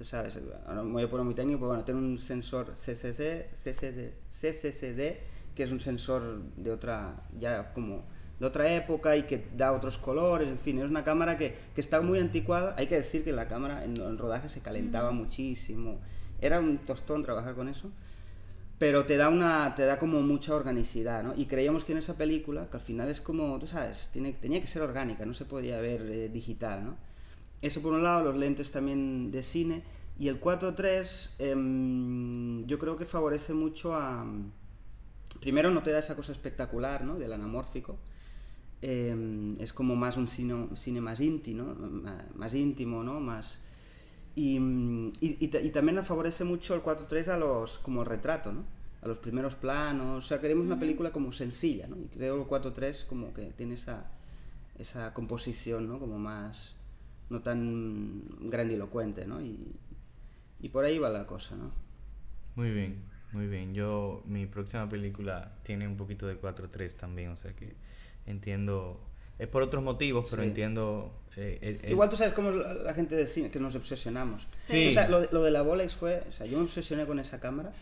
tú 0.00 0.04
sabes, 0.06 0.38
ahora 0.66 0.82
me 0.82 0.92
voy 0.92 1.02
a 1.02 1.10
poner 1.10 1.26
muy 1.26 1.34
técnico, 1.34 1.58
pero 1.58 1.68
bueno, 1.68 1.84
tiene 1.84 2.00
un 2.00 2.18
sensor 2.18 2.72
CCD, 2.74 3.50
CCD, 3.52 4.14
CCCD, 4.28 5.18
que 5.54 5.62
es 5.62 5.70
un 5.70 5.78
sensor 5.78 6.40
de 6.56 6.70
otra, 6.70 7.22
ya 7.38 7.74
como 7.74 8.04
de 8.38 8.46
otra 8.46 8.74
época 8.74 9.14
y 9.18 9.24
que 9.24 9.48
da 9.54 9.72
otros 9.72 9.98
colores, 9.98 10.48
en 10.48 10.56
fin, 10.56 10.78
es 10.78 10.88
una 10.88 11.04
cámara 11.04 11.36
que, 11.36 11.54
que 11.74 11.82
está 11.82 12.00
muy 12.00 12.18
anticuada. 12.18 12.74
Hay 12.78 12.86
que 12.86 12.94
decir 12.94 13.24
que 13.24 13.32
la 13.32 13.46
cámara 13.46 13.84
en, 13.84 13.94
el 13.98 14.16
rodaje 14.16 14.48
se 14.48 14.62
calentaba 14.62 15.10
muchísimo, 15.10 16.00
era 16.40 16.60
un 16.60 16.78
tostón 16.78 17.22
trabajar 17.22 17.54
con 17.54 17.68
eso, 17.68 17.90
pero 18.78 19.04
te 19.04 19.18
da, 19.18 19.28
una, 19.28 19.74
te 19.74 19.84
da 19.84 19.98
como 19.98 20.22
mucha 20.22 20.54
organicidad, 20.54 21.22
¿no? 21.22 21.34
Y 21.36 21.44
creíamos 21.44 21.84
que 21.84 21.92
en 21.92 21.98
esa 21.98 22.14
película, 22.14 22.70
que 22.70 22.78
al 22.78 22.82
final 22.82 23.10
es 23.10 23.20
como, 23.20 23.58
tú 23.58 23.66
sabes, 23.66 24.08
tiene, 24.14 24.32
tenía 24.32 24.62
que 24.62 24.66
ser 24.66 24.80
orgánica, 24.80 25.26
no 25.26 25.34
se 25.34 25.44
podía 25.44 25.78
ver 25.78 26.00
eh, 26.10 26.30
digital, 26.30 26.86
¿no? 26.86 27.09
Eso 27.62 27.82
por 27.82 27.92
un 27.92 28.02
lado, 28.02 28.24
los 28.24 28.36
lentes 28.36 28.70
también 28.70 29.30
de 29.30 29.42
cine. 29.42 29.82
Y 30.18 30.28
el 30.28 30.40
4.3 30.40 31.30
em, 31.38 32.62
yo 32.66 32.78
creo 32.78 32.96
que 32.96 33.04
favorece 33.04 33.54
mucho 33.54 33.94
a... 33.94 34.26
Primero 35.40 35.70
no 35.70 35.82
te 35.82 35.92
da 35.92 35.98
esa 35.98 36.16
cosa 36.16 36.32
espectacular, 36.32 37.04
¿no? 37.04 37.18
Del 37.18 37.32
anamórfico. 37.32 37.98
Em, 38.82 39.54
es 39.60 39.72
como 39.72 39.94
más 39.96 40.16
un 40.16 40.28
cine, 40.28 40.68
cine 40.74 41.00
más 41.00 41.20
íntimo, 41.20 41.74
¿no? 41.74 42.12
Más 42.34 42.54
íntimo, 42.54 43.02
¿no? 43.02 43.20
Más... 43.20 43.60
Y, 44.34 44.58
y, 45.20 45.38
y, 45.40 45.70
también 45.70 46.02
favorece 46.04 46.44
mucho 46.44 46.74
el 46.74 46.82
4.3 46.82 47.28
a 47.28 47.36
los, 47.36 47.78
como 47.78 48.02
el 48.02 48.06
retrato, 48.06 48.52
¿no? 48.52 48.64
A 49.02 49.08
los 49.08 49.18
primeros 49.18 49.54
planos. 49.54 50.24
O 50.24 50.28
sea, 50.28 50.40
queremos 50.40 50.66
una 50.66 50.78
película 50.78 51.12
como 51.12 51.32
sencilla, 51.32 51.88
¿no? 51.88 51.96
Y 51.96 52.06
creo 52.06 52.36
el 52.36 52.46
4.3 52.46 53.06
como 53.06 53.34
que 53.34 53.46
tiene 53.56 53.74
esa, 53.74 54.06
esa 54.78 55.12
composición, 55.14 55.88
¿no? 55.88 55.98
Como 55.98 56.18
más 56.18 56.74
no 57.30 57.40
tan 57.40 58.22
grandilocuente, 58.50 59.24
¿no? 59.24 59.40
Y, 59.40 59.72
y 60.60 60.68
por 60.68 60.84
ahí 60.84 60.98
va 60.98 61.08
la 61.08 61.26
cosa, 61.26 61.56
¿no? 61.56 61.70
Muy 62.56 62.70
bien, 62.72 63.02
muy 63.32 63.46
bien. 63.46 63.72
Yo, 63.72 64.22
mi 64.26 64.46
próxima 64.46 64.88
película 64.88 65.52
tiene 65.62 65.86
un 65.86 65.96
poquito 65.96 66.26
de 66.26 66.38
4-3 66.38 66.92
también, 66.94 67.30
o 67.30 67.36
sea 67.36 67.54
que 67.54 67.74
entiendo, 68.26 69.00
es 69.38 69.48
por 69.48 69.62
otros 69.62 69.82
motivos, 69.82 70.26
pero 70.28 70.42
entiendo... 70.42 71.14
Eh, 71.36 71.80
Igual 71.88 72.08
tú 72.08 72.16
sabes 72.16 72.34
cómo 72.34 72.50
la 72.50 72.92
gente 72.92 73.14
de 73.14 73.24
cine, 73.26 73.50
que 73.50 73.60
nos 73.60 73.76
obsesionamos. 73.76 74.46
Sí. 74.56 74.92
Lo, 75.08 75.42
de 75.42 75.50
la 75.52 75.62
Bolex 75.62 75.94
fue, 75.94 76.24
o 76.26 76.30
sea, 76.32 76.46
yo 76.46 76.58
me 76.58 76.64
obsesioné 76.64 77.06
con 77.06 77.20
esa 77.20 77.38
cámara, 77.38 77.72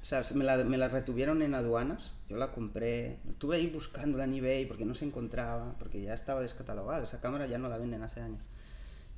o 0.00 0.04
sea, 0.04 0.22
me 0.34 0.44
la, 0.44 0.56
me 0.64 0.78
la 0.78 0.88
retuvieron 0.88 1.42
en 1.42 1.54
aduanas, 1.54 2.14
yo 2.30 2.38
la 2.38 2.52
compré, 2.52 3.18
estuve 3.28 3.56
ahí 3.56 3.66
buscándola 3.66 4.24
en 4.24 4.32
eBay 4.32 4.64
porque 4.64 4.86
no 4.86 4.94
se 4.94 5.04
encontraba, 5.04 5.74
porque 5.78 6.00
ya 6.00 6.14
estaba 6.14 6.40
descatalogada, 6.40 7.04
esa 7.04 7.20
cámara 7.20 7.46
ya 7.46 7.58
no 7.58 7.68
la 7.68 7.76
venden 7.76 8.02
hace 8.02 8.22
años 8.22 8.40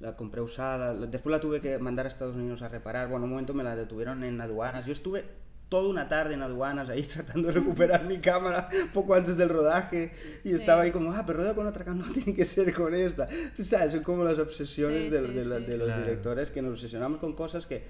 la 0.00 0.16
compré 0.16 0.40
usada, 0.40 0.94
después 0.94 1.30
la 1.30 1.40
tuve 1.40 1.60
que 1.60 1.78
mandar 1.78 2.06
a 2.06 2.08
Estados 2.08 2.34
Unidos 2.34 2.62
a 2.62 2.68
reparar, 2.68 3.08
bueno, 3.08 3.26
un 3.26 3.30
momento 3.30 3.52
me 3.54 3.62
la 3.62 3.76
detuvieron 3.76 4.24
en 4.24 4.40
aduanas, 4.40 4.86
yo 4.86 4.92
estuve 4.92 5.24
toda 5.68 5.88
una 5.88 6.08
tarde 6.08 6.34
en 6.34 6.42
aduanas 6.42 6.88
ahí 6.88 7.02
tratando 7.14 7.48
de 7.48 7.54
recuperar 7.54 8.04
mi 8.04 8.18
cámara 8.18 8.68
poco 8.92 9.14
antes 9.14 9.36
del 9.36 9.50
rodaje 9.50 10.12
y 10.42 10.52
estaba 10.52 10.82
ahí 10.82 10.90
como, 10.90 11.12
ah, 11.12 11.24
pero 11.26 11.38
rueda 11.38 11.54
con 11.54 11.66
otra 11.66 11.84
cámara, 11.84 12.08
no 12.08 12.12
tiene 12.12 12.34
que 12.34 12.44
ser 12.44 12.72
con 12.74 12.94
esta. 12.94 13.28
Tú 13.54 13.62
sabes, 13.62 13.92
son 13.92 14.02
como 14.02 14.24
las 14.24 14.38
obsesiones 14.38 15.10
de, 15.10 15.20
de, 15.20 15.78
los 15.78 15.96
directores 15.96 16.50
que 16.50 16.62
nos 16.62 16.72
obsesionamos 16.72 17.20
con 17.20 17.34
cosas 17.34 17.66
que, 17.66 17.84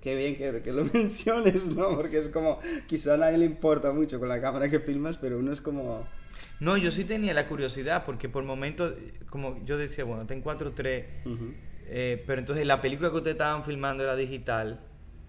qué 0.00 0.16
bien 0.16 0.36
que, 0.36 0.62
que, 0.62 0.72
lo 0.72 0.84
menciones, 0.92 1.64
¿no? 1.76 1.96
Porque 1.96 2.18
es 2.18 2.28
como, 2.28 2.58
quizá 2.86 3.14
a 3.14 3.16
nadie 3.16 3.38
le 3.38 3.46
importa 3.46 3.92
mucho 3.92 4.18
con 4.18 4.28
la 4.28 4.40
cámara 4.40 4.68
que 4.68 4.80
filmas, 4.80 5.16
pero 5.16 5.38
uno 5.38 5.52
es 5.52 5.60
como 5.60 6.06
no, 6.60 6.76
yo 6.76 6.90
sí 6.90 7.04
tenía 7.04 7.34
la 7.34 7.46
curiosidad 7.46 8.04
porque 8.04 8.28
por 8.28 8.44
momentos, 8.44 8.92
como 9.28 9.64
yo 9.64 9.78
decía, 9.78 10.04
bueno, 10.04 10.26
ten 10.26 10.44
4.3, 10.44 11.04
eh, 11.86 12.22
pero 12.26 12.38
entonces 12.38 12.66
la 12.66 12.80
película 12.80 13.10
que 13.10 13.16
ustedes 13.16 13.34
estaban 13.34 13.64
filmando 13.64 14.04
era 14.04 14.14
digital, 14.14 14.80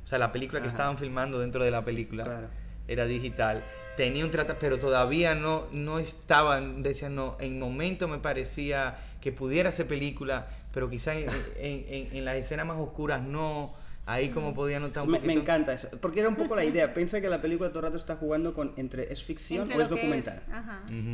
o 0.03 0.07
sea, 0.07 0.19
la 0.19 0.31
película 0.31 0.61
que 0.61 0.67
estaban 0.67 0.97
filmando 0.97 1.39
dentro 1.39 1.63
de 1.63 1.71
la 1.71 1.85
película 1.85 2.49
era 2.87 3.05
digital. 3.05 3.63
Tenía 3.95 4.25
un 4.25 4.31
tratamiento, 4.31 4.59
pero 4.59 4.79
todavía 4.79 5.35
no, 5.35 5.67
no 5.71 5.99
estaban, 5.99 6.83
decían, 6.83 7.15
no, 7.15 7.37
en 7.39 7.59
momento 7.59 8.07
me 8.07 8.17
parecía 8.17 8.97
que 9.21 9.31
pudiera 9.31 9.71
ser 9.71 9.87
película, 9.87 10.47
pero 10.73 10.89
quizá 10.89 11.15
en, 11.15 11.29
en, 11.57 12.07
en 12.11 12.25
las 12.25 12.35
escenas 12.35 12.65
más 12.65 12.77
oscuras 12.77 13.21
no 13.21 13.73
ahí 14.05 14.29
como 14.29 14.53
podía 14.53 14.79
notar 14.79 15.03
un 15.03 15.11
me, 15.11 15.19
me, 15.19 15.33
encanta 15.33 15.73
eso, 15.73 15.89
porque 15.99 16.19
era 16.19 16.29
un 16.29 16.35
poco 16.35 16.55
la 16.55 16.65
idea. 16.65 16.93
Piensa 17.01 17.21
que 17.21 17.29
la 17.29 17.41
película 17.41 17.69
todo 17.69 17.79
el 17.79 17.85
rato 17.85 17.97
está 17.97 18.15
jugando 18.15 18.53
con 18.53 18.73
entre 18.77 19.11
es 19.11 19.23
ficción 19.23 19.71
o 19.71 19.81
es 19.81 19.89
documental. 19.89 20.41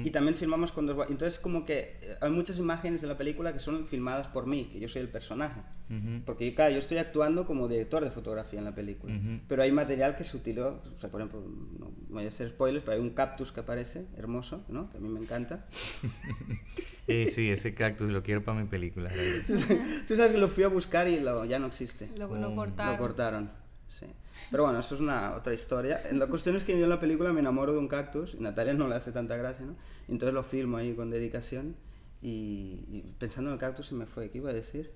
Y 0.04 0.10
también 0.12 0.36
filmamos 0.36 0.72
con 0.72 0.86
dos... 0.86 0.98
Entonces 1.10 1.40
como 1.40 1.66
que 1.66 1.98
eh, 2.02 2.16
hay 2.22 2.32
muchas 2.32 2.58
imágenes 2.58 3.02
de 3.02 3.08
la 3.08 3.18
película 3.18 3.54
que 3.54 3.60
son 3.60 3.88
filmadas 3.88 4.28
por 4.28 4.48
mí, 4.48 4.66
que 4.66 4.80
yo 4.80 4.88
soy 4.88 5.02
el 5.02 5.10
personaje. 5.10 5.62
Porque 6.26 6.54
claro, 6.54 6.74
yo 6.74 6.80
estoy 6.80 6.98
actuando 6.98 7.46
como 7.46 7.68
director 7.70 8.04
de 8.04 8.12
fotografía 8.12 8.60
en 8.60 8.66
la 8.66 8.76
película. 8.76 9.14
Pero 9.48 9.64
hay 9.64 9.72
material 9.72 10.16
que 10.16 10.24
se 10.24 10.36
utilizó, 10.36 10.82
o 10.94 11.00
sea, 11.00 11.10
por 11.10 11.22
ejemplo, 11.22 11.42
no 11.80 11.92
voy 12.10 12.26
a 12.26 12.28
hacer 12.28 12.50
spoilers, 12.50 12.84
pero 12.84 12.98
hay 12.98 13.04
un 13.04 13.12
cactus 13.12 13.52
que 13.52 13.62
aparece, 13.62 14.06
hermoso, 14.18 14.64
¿no? 14.68 14.90
Que 14.90 14.98
a 14.98 15.00
mí 15.00 15.08
me 15.08 15.20
encanta. 15.20 15.66
eh, 17.08 17.32
sí, 17.34 17.50
ese 17.50 17.74
cactus 17.74 18.10
lo 18.10 18.24
quiero 18.24 18.44
para 18.44 18.60
mi 18.60 18.68
película. 18.68 19.10
Tú 20.08 20.16
sabes 20.16 20.32
que 20.32 20.38
lo 20.38 20.50
fui 20.50 20.64
a 20.64 20.68
buscar 20.68 21.08
y 21.08 21.20
lo, 21.20 21.46
ya 21.46 21.60
no 21.60 21.68
existe. 21.68 22.10
Lo, 22.18 22.36
lo 22.36 22.56
cortaron. 22.78 22.94
Lo 22.94 22.98
cortaron, 22.98 23.52
sí. 23.90 24.06
Pero 24.52 24.64
bueno, 24.64 24.80
eso 24.80 24.96
es 24.96 25.02
una 25.02 25.36
otra 25.36 25.54
historia. 25.54 26.02
La 26.12 26.28
cuestión 26.28 26.56
es 26.56 26.64
que 26.64 26.78
yo 26.78 26.84
en 26.84 26.90
la 26.90 27.00
película 27.00 27.34
me 27.34 27.40
enamoro 27.40 27.74
de 27.74 27.80
un 27.80 27.88
cactus, 27.88 28.36
y 28.36 28.40
Natalia 28.40 28.74
no 28.74 28.88
le 28.88 28.96
hace 28.96 29.12
tanta 29.12 29.36
gracia, 29.36 29.66
¿no? 29.66 29.76
Entonces 30.08 30.34
lo 30.34 30.44
filmo 30.44 30.78
ahí 30.78 30.94
con 30.94 31.10
dedicación 31.10 31.76
y, 32.22 33.04
pensando 33.20 33.50
en 33.50 33.56
el 33.56 33.60
cactus 33.60 33.88
se 33.88 33.96
me 33.96 34.06
fue. 34.06 34.30
¿Qué 34.30 34.38
iba 34.38 34.52
a 34.52 34.54
decir? 34.54 34.92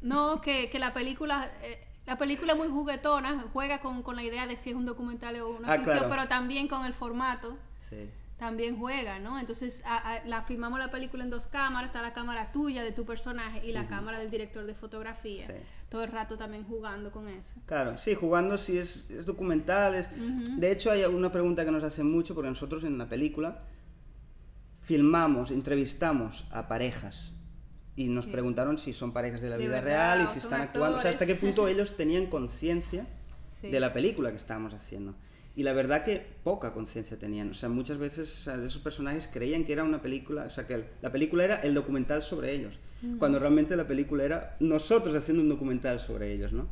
No, 0.00 0.40
que, 0.40 0.70
que 0.70 0.78
la 0.78 0.92
película... 0.92 1.50
Eh, 1.62 1.88
la 2.06 2.18
película 2.18 2.52
es 2.52 2.58
muy 2.58 2.68
juguetona, 2.68 3.46
juega 3.54 3.80
con, 3.80 4.02
con, 4.02 4.14
la 4.14 4.22
idea 4.22 4.46
de 4.46 4.58
si 4.58 4.68
es 4.68 4.76
un 4.76 4.84
documental 4.84 5.40
o 5.40 5.48
una 5.48 5.72
ah, 5.72 5.76
ficción, 5.78 6.04
pero 6.10 6.28
también 6.28 6.68
con 6.68 6.84
el 6.84 6.92
formato. 6.92 7.56
Sí 7.78 8.10
también 8.38 8.78
juega, 8.78 9.18
¿no? 9.18 9.38
Entonces 9.38 9.82
la 10.26 10.42
filmamos 10.42 10.78
la 10.78 10.90
película 10.90 11.24
en 11.24 11.30
dos 11.30 11.46
cámaras, 11.46 11.88
está 11.88 12.02
la 12.02 12.12
cámara 12.12 12.52
tuya 12.52 12.82
de 12.82 12.92
tu 12.92 13.04
personaje 13.04 13.64
y 13.64 13.72
la 13.72 13.86
cámara 13.86 14.18
del 14.18 14.30
director 14.30 14.66
de 14.66 14.74
fotografía. 14.74 15.46
Todo 15.94 16.02
el 16.02 16.10
rato 16.10 16.36
también 16.36 16.64
jugando 16.64 17.12
con 17.12 17.28
eso. 17.28 17.54
Claro, 17.66 17.96
sí, 17.98 18.16
jugando 18.16 18.58
sí 18.58 18.76
es, 18.78 19.08
es 19.10 19.26
documental. 19.26 20.04
De 20.58 20.72
hecho 20.72 20.90
hay 20.90 21.04
una 21.04 21.30
pregunta 21.30 21.64
que 21.64 21.70
nos 21.70 21.84
hacen 21.84 22.10
mucho 22.10 22.34
porque 22.34 22.48
nosotros 22.48 22.82
en 22.82 22.98
la 22.98 23.08
película 23.08 23.62
filmamos, 24.82 25.52
entrevistamos 25.52 26.48
a 26.50 26.66
parejas 26.66 27.32
y 27.94 28.08
nos 28.08 28.26
preguntaron 28.26 28.76
si 28.76 28.92
son 28.92 29.12
parejas 29.12 29.40
de 29.40 29.50
la 29.50 29.56
vida 29.56 29.80
real 29.80 30.24
y 30.24 30.26
si 30.26 30.40
están 30.40 30.62
actuando, 30.62 30.98
o 30.98 31.00
sea, 31.00 31.12
hasta 31.12 31.26
qué 31.26 31.36
punto 31.36 31.68
ellos 31.68 31.96
tenían 31.96 32.26
conciencia 32.26 33.06
de 33.62 33.78
la 33.78 33.92
película 33.92 34.32
que 34.32 34.36
estábamos 34.36 34.74
haciendo. 34.74 35.14
Y 35.56 35.62
la 35.62 35.72
verdad 35.72 36.02
que 36.04 36.24
poca 36.42 36.72
conciencia 36.72 37.18
tenían. 37.18 37.50
O 37.50 37.54
sea, 37.54 37.68
muchas 37.68 37.98
veces 37.98 38.46
esos 38.48 38.82
personajes 38.82 39.28
creían 39.32 39.64
que 39.64 39.72
era 39.72 39.84
una 39.84 40.02
película, 40.02 40.44
o 40.44 40.50
sea, 40.50 40.66
que 40.66 40.84
la 41.00 41.12
película 41.12 41.44
era 41.44 41.56
el 41.56 41.74
documental 41.74 42.22
sobre 42.22 42.52
ellos, 42.52 42.78
cuando 43.18 43.38
realmente 43.38 43.76
la 43.76 43.86
película 43.86 44.24
era 44.24 44.56
nosotros 44.60 45.14
haciendo 45.14 45.42
un 45.42 45.48
documental 45.48 46.00
sobre 46.00 46.32
ellos, 46.32 46.52
¿no? 46.52 46.68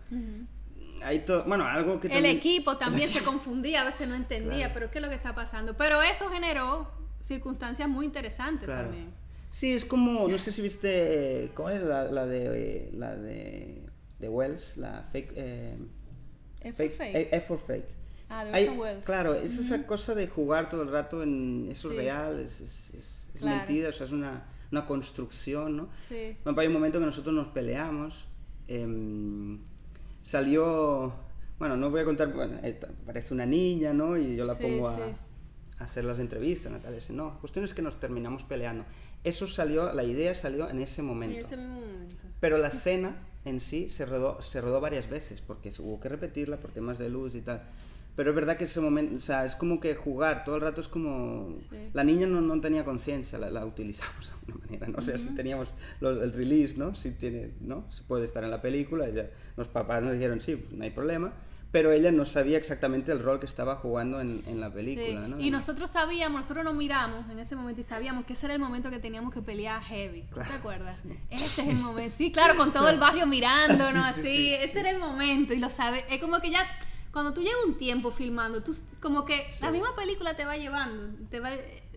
Hay 1.04 1.20
todo, 1.20 1.44
bueno, 1.44 1.64
algo 1.64 2.00
que 2.00 2.08
El 2.08 2.26
equipo 2.26 2.76
también 2.76 3.08
se 3.08 3.20
confundía, 3.24 3.82
a 3.82 3.84
veces 3.84 4.08
no 4.08 4.14
entendía, 4.14 4.72
pero 4.72 4.90
¿qué 4.90 4.98
es 4.98 5.02
lo 5.02 5.08
que 5.08 5.16
está 5.16 5.34
pasando? 5.34 5.76
Pero 5.76 6.02
eso 6.02 6.28
generó 6.28 6.90
circunstancias 7.22 7.88
muy 7.88 8.06
interesantes 8.06 8.66
también. 8.66 9.12
Sí, 9.50 9.74
es 9.74 9.84
como, 9.84 10.26
no 10.26 10.38
sé 10.38 10.50
si 10.50 10.62
viste, 10.62 11.50
¿cómo 11.54 11.68
es 11.68 11.82
la, 11.82 12.04
la 12.04 12.26
de, 12.26 12.90
la 12.94 13.14
de, 13.14 13.82
de 14.18 14.28
Wells? 14.28 14.78
La 14.78 15.02
fake... 15.02 15.32
Eh, 15.36 15.76
fake, 16.74 16.92
fake. 16.96 17.28
F 17.32 17.46
for 17.46 17.58
fake. 17.58 18.01
Ah, 18.32 18.44
de. 18.44 19.00
Claro, 19.04 19.34
es 19.34 19.58
esa 19.58 19.86
cosa 19.86 20.14
de 20.14 20.26
jugar 20.26 20.68
todo 20.68 20.82
el 20.82 20.90
rato 20.90 21.22
en 21.22 21.68
eso 21.70 21.90
es 21.90 21.96
real, 21.96 22.40
es, 22.40 22.60
es, 22.60 22.90
es, 23.34 23.42
mentira, 23.42 23.90
o 23.90 23.92
sea, 23.92 24.06
es 24.06 24.12
una, 24.12 24.44
una 24.70 24.86
construcción, 24.86 25.76
¿no? 25.76 25.88
Sí. 26.08 26.36
Bueno, 26.44 26.60
hay 26.60 26.68
un 26.68 26.72
momento 26.72 26.98
que 26.98 27.06
nosotros 27.06 27.34
nos 27.34 27.48
peleamos, 27.48 28.24
eh, 28.68 29.58
salió, 30.22 31.12
bueno, 31.58 31.76
no 31.76 31.90
voy 31.90 32.00
a 32.00 32.04
contar, 32.04 32.32
bueno, 32.32 32.58
eh, 32.62 32.80
parece 33.04 33.34
una 33.34 33.46
niña, 33.46 33.92
¿no? 33.92 34.16
Y 34.16 34.36
yo 34.36 34.44
la 34.44 34.56
pongo 34.56 34.88
a, 34.88 34.96
a, 34.96 35.84
hacer 35.84 36.04
las 36.04 36.18
entrevistas, 36.18 36.72
Natalia 36.72 36.96
dice, 36.96 37.12
no, 37.12 37.32
la 37.34 37.38
cuestión 37.38 37.64
es 37.64 37.74
que 37.74 37.82
nos 37.82 38.00
terminamos 38.00 38.44
peleando. 38.44 38.84
Eso 39.24 39.46
salió, 39.46 39.92
la 39.92 40.04
idea 40.04 40.34
salió 40.34 40.68
en 40.68 40.80
ese 40.80 41.02
momento. 41.02 41.38
En 41.38 41.44
ese 41.44 41.56
momento. 41.56 42.16
Pero 42.40 42.58
la 42.58 42.68
escena 42.68 43.16
en 43.44 43.60
sí 43.60 43.88
se 43.88 44.06
rodó, 44.06 44.42
se 44.42 44.60
rodó 44.60 44.80
varias 44.80 45.08
veces, 45.08 45.40
porque 45.40 45.72
hubo 45.78 46.00
que 46.00 46.08
repetirla 46.08 46.56
por 46.56 46.72
temas 46.72 46.98
de 46.98 47.08
luz 47.08 47.34
y 47.34 47.40
tal. 47.40 47.62
Pero 48.14 48.30
es 48.30 48.36
verdad 48.36 48.56
que 48.58 48.64
ese 48.64 48.80
momento, 48.80 49.16
o 49.16 49.20
sea, 49.20 49.44
es 49.44 49.54
como 49.54 49.80
que 49.80 49.94
jugar, 49.94 50.44
todo 50.44 50.56
el 50.56 50.62
rato 50.62 50.80
es 50.80 50.88
como... 50.88 51.56
La 51.94 52.04
niña 52.04 52.26
no, 52.26 52.40
no 52.42 52.60
tenía 52.60 52.84
conciencia, 52.84 53.38
la, 53.38 53.50
la, 53.50 53.64
utilizamos 53.64 54.28
de 54.28 54.32
alguna 54.34 54.66
manera, 54.66 54.88
¿no? 54.88 54.98
O 54.98 55.02
sea, 55.02 55.16
si 55.16 55.34
teníamos 55.34 55.72
el 56.00 56.32
release, 56.32 56.76
¿no? 56.76 56.94
Si 56.94 57.12
tiene, 57.12 57.52
¿no? 57.60 57.90
Se 57.90 58.02
puede 58.02 58.26
estar 58.26 58.44
en 58.44 58.50
la 58.50 58.60
película, 58.60 59.08
ella, 59.08 59.30
los 59.56 59.68
papás 59.68 60.02
nos 60.02 60.12
dijeron, 60.12 60.40
sí, 60.40 60.56
pues 60.56 60.72
no 60.72 60.84
hay 60.84 60.90
problema, 60.90 61.32
pero 61.70 61.90
ella 61.90 62.12
no 62.12 62.26
sabía 62.26 62.58
exactamente 62.58 63.12
el 63.12 63.22
rol 63.22 63.40
que 63.40 63.46
estaba 63.46 63.76
jugando 63.76 64.20
en, 64.20 64.42
en 64.46 64.60
la 64.60 64.70
película, 64.70 65.26
¿no? 65.26 65.40
Y 65.40 65.50
nosotros 65.50 65.88
sabíamos, 65.88 66.42
nosotros 66.42 66.66
nos 66.66 66.74
miramos 66.74 67.30
en 67.30 67.38
ese 67.38 67.56
momento 67.56 67.80
y 67.80 67.84
sabíamos 67.84 68.26
que 68.26 68.34
ese 68.34 68.44
era 68.44 68.54
el 68.54 68.60
momento 68.60 68.90
que 68.90 68.98
teníamos 68.98 69.32
que 69.32 69.40
pelear 69.40 69.82
heavy, 69.82 70.26
¿te 70.34 70.52
acuerdas? 70.52 71.02
Este 71.30 71.62
es 71.62 71.68
el 71.68 71.76
momento, 71.76 72.10
sí, 72.14 72.30
claro, 72.30 72.56
con 72.56 72.74
todo 72.74 72.90
el 72.90 72.98
barrio 72.98 73.26
mirándonos, 73.26 74.04
así, 74.04 74.52
este 74.52 74.80
era 74.80 74.90
el 74.90 74.98
momento 74.98 75.54
y 75.54 75.58
lo 75.58 75.70
sabes, 75.70 76.04
es 76.10 76.20
como 76.20 76.40
que 76.40 76.50
ya 76.50 76.60
cuando 77.12 77.32
tú 77.32 77.42
llevas 77.42 77.64
un 77.66 77.76
tiempo 77.76 78.10
filmando, 78.10 78.62
tú 78.62 78.74
como 79.00 79.24
que 79.24 79.46
la 79.60 79.70
misma 79.70 79.94
película 79.94 80.34
te 80.36 80.44
va 80.44 80.56
llevando, 80.56 81.14
te 81.30 81.40
va 81.40 81.50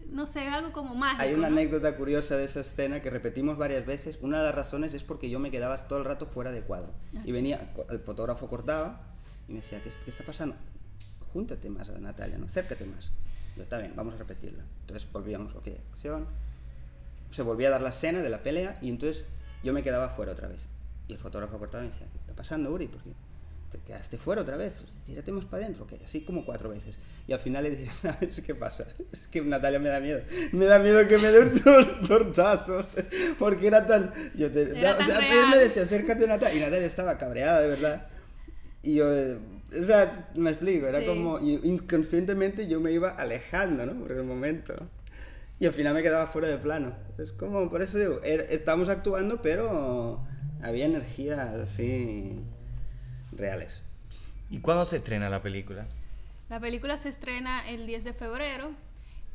no 0.09 0.27
sé, 0.27 0.47
algo 0.47 0.71
como 0.71 0.95
mágico. 0.95 1.23
Hay 1.23 1.33
una 1.33 1.47
anécdota 1.47 1.95
curiosa 1.97 2.37
de 2.37 2.45
esa 2.45 2.61
escena 2.61 3.01
que 3.01 3.09
repetimos 3.09 3.57
varias 3.57 3.85
veces. 3.85 4.19
Una 4.21 4.39
de 4.39 4.45
las 4.45 4.55
razones 4.55 4.93
es 4.93 5.03
porque 5.03 5.29
yo 5.29 5.39
me 5.39 5.51
quedaba 5.51 5.77
todo 5.87 5.99
el 5.99 6.05
rato 6.05 6.25
fuera 6.25 6.51
de 6.51 6.61
cuadro. 6.61 6.93
Ah, 7.15 7.21
y 7.25 7.31
venía, 7.31 7.73
el 7.89 7.99
fotógrafo 7.99 8.47
cortaba 8.47 9.01
y 9.47 9.53
me 9.53 9.59
decía, 9.59 9.81
¿qué, 9.81 9.89
qué 9.89 10.09
está 10.09 10.23
pasando? 10.23 10.55
Júntate 11.33 11.69
más 11.69 11.89
a 11.89 11.99
Natalia, 11.99 12.37
¿no? 12.37 12.45
Acércate 12.45 12.85
más. 12.85 13.11
Yo, 13.57 13.63
está 13.63 13.77
bien, 13.77 13.93
vamos 13.95 14.13
a 14.13 14.17
repetirla. 14.17 14.63
Entonces 14.81 15.11
volvíamos, 15.11 15.55
ok, 15.55 15.67
acción. 15.91 16.27
Se 17.29 17.41
volvía 17.41 17.69
a 17.69 17.71
dar 17.71 17.81
la 17.81 17.89
escena 17.89 18.19
de 18.19 18.29
la 18.29 18.43
pelea 18.43 18.77
y 18.81 18.89
entonces 18.89 19.25
yo 19.63 19.73
me 19.73 19.83
quedaba 19.83 20.09
fuera 20.09 20.33
otra 20.33 20.47
vez. 20.47 20.69
Y 21.07 21.13
el 21.13 21.19
fotógrafo 21.19 21.57
cortaba 21.57 21.83
y 21.83 21.87
me 21.87 21.93
decía, 21.93 22.07
¿qué 22.11 22.17
está 22.19 22.33
pasando, 22.33 22.71
Uri? 22.71 22.87
Porque 22.87 23.09
te 23.71 23.79
quedaste 23.79 24.17
fuera 24.17 24.41
otra 24.41 24.57
vez, 24.57 24.85
tírate 25.05 25.31
más 25.31 25.45
para 25.45 25.63
adentro, 25.63 25.87
que 25.87 25.99
así 26.03 26.21
como 26.21 26.45
cuatro 26.45 26.69
veces. 26.69 26.97
Y 27.27 27.33
al 27.33 27.39
final 27.39 27.63
le 27.63 27.71
dije, 27.71 27.91
¿sabes 28.01 28.41
qué 28.41 28.55
pasa? 28.55 28.85
Es 29.11 29.27
que 29.27 29.41
Natalia 29.41 29.79
me 29.79 29.89
da 29.89 29.99
miedo, 29.99 30.21
me 30.51 30.65
da 30.65 30.79
miedo 30.79 31.07
que 31.07 31.17
me 31.17 31.31
dé 31.31 31.39
unos 31.39 32.01
tortazos, 32.07 32.85
porque 33.39 33.67
era 33.67 33.85
tan... 33.87 34.13
Yo 34.35 34.51
te, 34.51 34.77
era 34.77 34.97
o 34.97 35.03
sea, 35.03 35.19
me 35.19 35.57
decía, 35.57 35.83
acércate 35.83 36.27
Natalia, 36.27 36.57
y 36.57 36.59
Natalia 36.61 36.85
estaba 36.85 37.17
cabreada, 37.17 37.61
de 37.61 37.67
verdad. 37.67 38.07
Y 38.83 38.95
yo, 38.95 39.07
o 39.07 39.83
sea, 39.83 40.29
me 40.35 40.51
explico, 40.51 40.87
era 40.87 41.05
como, 41.05 41.39
inconscientemente 41.39 42.67
yo 42.67 42.79
me 42.79 42.91
iba 42.91 43.09
alejando, 43.09 43.85
¿no? 43.85 43.99
Por 43.99 44.11
el 44.11 44.23
momento. 44.23 44.75
Y 45.59 45.65
al 45.65 45.73
final 45.73 45.93
me 45.93 46.03
quedaba 46.03 46.27
fuera 46.27 46.47
de 46.47 46.57
plano. 46.57 46.95
Es 47.17 47.31
como, 47.31 47.69
por 47.69 47.81
eso 47.81 47.97
digo, 47.97 48.21
estamos 48.23 48.89
actuando, 48.89 49.41
pero 49.41 50.23
había 50.61 50.85
energía 50.85 51.53
así 51.61 52.41
reales. 53.35 53.83
¿Y 54.49 54.59
cuándo 54.59 54.85
se 54.85 54.97
estrena 54.97 55.29
la 55.29 55.41
película? 55.41 55.87
La 56.49 56.59
película 56.59 56.97
se 56.97 57.09
estrena 57.09 57.67
el 57.69 57.87
10 57.87 58.03
de 58.03 58.13
febrero. 58.13 58.71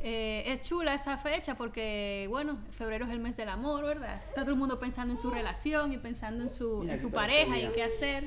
Eh, 0.03 0.45
es 0.47 0.67
chula 0.67 0.95
esa 0.95 1.19
fecha 1.19 1.57
porque, 1.57 2.27
bueno, 2.31 2.59
febrero 2.71 3.05
es 3.05 3.11
el 3.11 3.19
mes 3.19 3.37
del 3.37 3.51
amor, 3.51 3.85
¿verdad? 3.85 4.23
Está 4.29 4.43
todo 4.43 4.53
el 4.53 4.59
mundo 4.59 4.81
pensando 4.81 5.13
en 5.13 5.19
su 5.19 5.31
relación 5.31 5.93
y 5.93 5.99
pensando 5.99 6.43
en 6.43 6.51
su, 6.51 6.89
en 6.89 6.99
su 6.99 7.11
pareja 7.11 7.59
y 7.59 7.67
qué 7.75 7.83
hacer. 7.83 8.25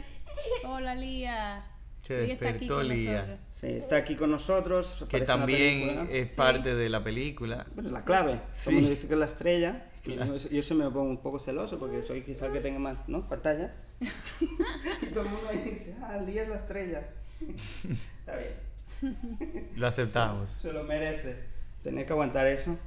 Hola, 0.66 0.94
Lía. 0.94 1.66
Se 2.04 2.16
despertó 2.16 2.84
Lía. 2.84 3.40
Sí, 3.50 3.68
está 3.68 3.98
aquí 3.98 4.16
con 4.16 4.30
nosotros. 4.30 5.06
Que 5.10 5.22
también 5.22 6.10
es 6.12 6.34
parte 6.34 6.76
de 6.76 6.90
la 6.90 7.04
película. 7.04 7.66
Bueno, 7.74 7.90
la 7.92 8.04
clave. 8.04 8.42
Como 8.66 8.80
dice 8.80 9.08
que 9.08 9.14
es 9.14 9.20
la 9.20 9.26
estrella. 9.26 9.90
Yo, 10.04 10.36
yo, 10.36 10.62
se 10.62 10.76
me 10.76 10.84
pongo 10.86 11.10
un 11.10 11.22
poco 11.22 11.40
celoso 11.40 11.80
porque 11.80 12.02
soy 12.04 12.24
quizá 12.24 12.48
el 12.48 12.52
que 12.52 12.60
tenga 12.60 12.78
más 12.78 12.98
¿no? 13.08 13.28
pantalla. 13.28 13.74
y 15.02 15.06
todo 15.08 15.24
el 15.24 15.30
mundo 15.30 15.48
ahí 15.50 15.58
dice, 15.60 15.96
ah, 16.02 16.18
Lía 16.18 16.44
es 16.44 16.50
la 16.50 16.56
estrella. 16.56 17.10
Está 18.20 18.38
bien. 18.38 19.70
Lo 19.76 19.88
aceptamos. 19.88 20.50
Se, 20.50 20.70
se, 20.70 20.74
lo 20.74 20.84
merece. 20.84 21.44
Tener 21.82 22.06
que 22.06 22.14
aguantar 22.14 22.48
eso, 22.48 22.78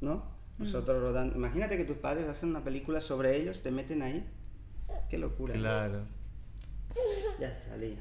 ¿no? 0.00 0.16
Mm. 0.58 0.64
Nosotros 0.64 1.00
rodando. 1.00 1.34
Imagínate 1.36 1.76
que 1.76 1.84
tus 1.84 1.96
padres 1.96 2.28
hacen 2.28 2.50
una 2.50 2.62
película 2.62 3.00
sobre 3.00 3.36
ellos, 3.36 3.62
te 3.62 3.70
meten 3.70 4.02
ahí. 4.02 4.28
Qué 5.08 5.18
locura. 5.18 5.54
Claro. 5.54 6.06
Ya 7.40 7.48
está, 7.48 7.76
Lía. 7.76 7.98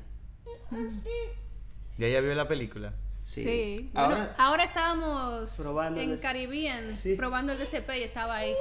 ¿Ya 1.98 2.08
ya 2.08 2.22
vio 2.22 2.36
la 2.36 2.48
película? 2.48 2.94
Sí. 3.24 3.90
Ahora, 3.94 4.36
ahora 4.38 4.64
estábamos 4.66 5.60
en 5.96 6.18
Caribbean 6.18 6.86
probando 7.18 7.54
el 7.54 7.60
DCP 7.60 7.90
y 8.00 8.04
estaba 8.04 8.36
ahí. 8.38 8.54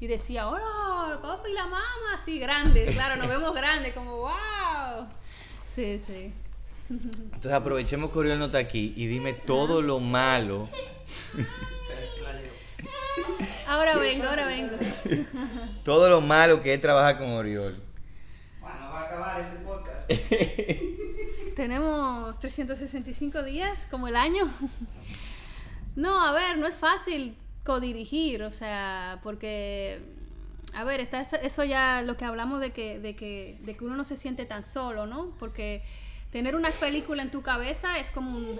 Y 0.00 0.08
decía, 0.08 0.48
hola, 0.48 1.01
papi 1.20 1.50
y 1.50 1.54
la 1.54 1.64
mamá, 1.64 1.82
así 2.14 2.38
grande. 2.38 2.86
Claro, 2.92 3.16
nos 3.16 3.28
vemos 3.28 3.54
grandes, 3.54 3.92
como 3.94 4.18
wow. 4.18 5.06
Sí, 5.68 6.00
sí. 6.06 6.32
Entonces 6.88 7.52
aprovechemos 7.52 8.10
que 8.10 8.18
Oriol 8.18 8.38
no 8.38 8.46
está 8.46 8.58
aquí 8.58 8.92
y 8.96 9.06
dime 9.06 9.32
todo 9.32 9.80
lo 9.80 9.98
malo. 9.98 10.68
ahora 13.66 13.96
vengo, 13.96 14.24
ahora 14.26 14.46
vengo. 14.46 14.76
todo 15.84 16.10
lo 16.10 16.20
malo 16.20 16.62
que 16.62 16.74
es 16.74 16.80
trabajar 16.80 17.18
con 17.18 17.28
Oriol. 17.30 17.80
Bueno, 18.60 18.90
va 18.90 19.00
a 19.00 19.04
acabar 19.04 19.40
ese 19.40 19.56
podcast. 19.56 20.10
Tenemos 21.56 22.38
365 22.38 23.42
días, 23.42 23.86
como 23.90 24.08
el 24.08 24.16
año. 24.16 24.48
no, 25.96 26.24
a 26.24 26.32
ver, 26.32 26.58
no 26.58 26.66
es 26.66 26.76
fácil 26.76 27.36
codirigir, 27.64 28.42
o 28.42 28.50
sea, 28.50 29.20
porque, 29.22 30.00
a 30.74 30.84
ver, 30.84 31.00
está 31.00 31.20
eso 31.20 31.64
ya 31.64 32.02
lo 32.02 32.16
que 32.16 32.24
hablamos 32.24 32.60
de 32.60 32.72
que, 32.72 32.98
de 32.98 33.14
que, 33.14 33.58
de 33.62 33.76
que 33.76 33.84
uno 33.84 33.96
no 33.96 34.04
se 34.04 34.16
siente 34.16 34.44
tan 34.44 34.64
solo, 34.64 35.06
¿no? 35.06 35.36
Porque 35.38 35.82
tener 36.30 36.56
una 36.56 36.70
película 36.70 37.22
en 37.22 37.30
tu 37.30 37.42
cabeza 37.42 37.98
es 37.98 38.10
como 38.10 38.36
un, 38.36 38.58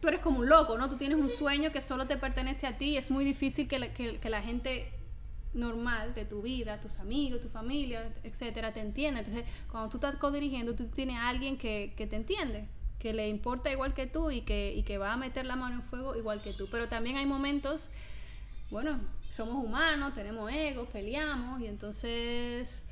tú, 0.00 0.08
eres 0.08 0.20
como 0.20 0.40
un 0.40 0.48
loco, 0.48 0.76
¿no? 0.76 0.88
Tú 0.88 0.96
tienes 0.96 1.18
un 1.18 1.30
sueño 1.30 1.70
que 1.70 1.80
solo 1.80 2.06
te 2.06 2.16
pertenece 2.16 2.66
a 2.66 2.76
ti, 2.76 2.96
es 2.96 3.10
muy 3.10 3.24
difícil 3.24 3.68
que, 3.68 3.92
que, 3.92 4.18
que 4.18 4.30
la 4.30 4.42
gente 4.42 4.92
normal 5.56 6.14
de 6.14 6.24
tu 6.24 6.42
vida, 6.42 6.80
tus 6.80 6.98
amigos, 6.98 7.40
tu 7.40 7.48
familia, 7.48 8.12
etcétera, 8.22 8.72
te 8.72 8.80
entienda. 8.80 9.20
Entonces, 9.20 9.44
cuando 9.70 9.88
tú 9.88 9.96
estás 9.96 10.16
codirigiendo, 10.16 10.74
tú 10.74 10.86
tienes 10.86 11.16
a 11.16 11.28
alguien 11.28 11.56
que, 11.56 11.94
que, 11.96 12.06
te 12.06 12.16
entiende, 12.16 12.68
que 12.98 13.12
le 13.12 13.28
importa 13.28 13.70
igual 13.72 13.94
que 13.94 14.06
tú 14.06 14.30
y 14.30 14.42
que, 14.42 14.74
y 14.74 14.82
que 14.82 14.98
va 14.98 15.12
a 15.12 15.16
meter 15.16 15.46
la 15.46 15.56
mano 15.56 15.76
en 15.76 15.82
fuego 15.82 16.16
igual 16.16 16.42
que 16.42 16.52
tú. 16.52 16.68
Pero 16.70 16.88
también 16.88 17.16
hay 17.16 17.26
momentos, 17.26 17.90
bueno, 18.70 19.00
somos 19.28 19.64
humanos, 19.64 20.14
tenemos 20.14 20.50
egos, 20.52 20.88
peleamos 20.92 21.60
y 21.60 21.66
entonces 21.66 22.84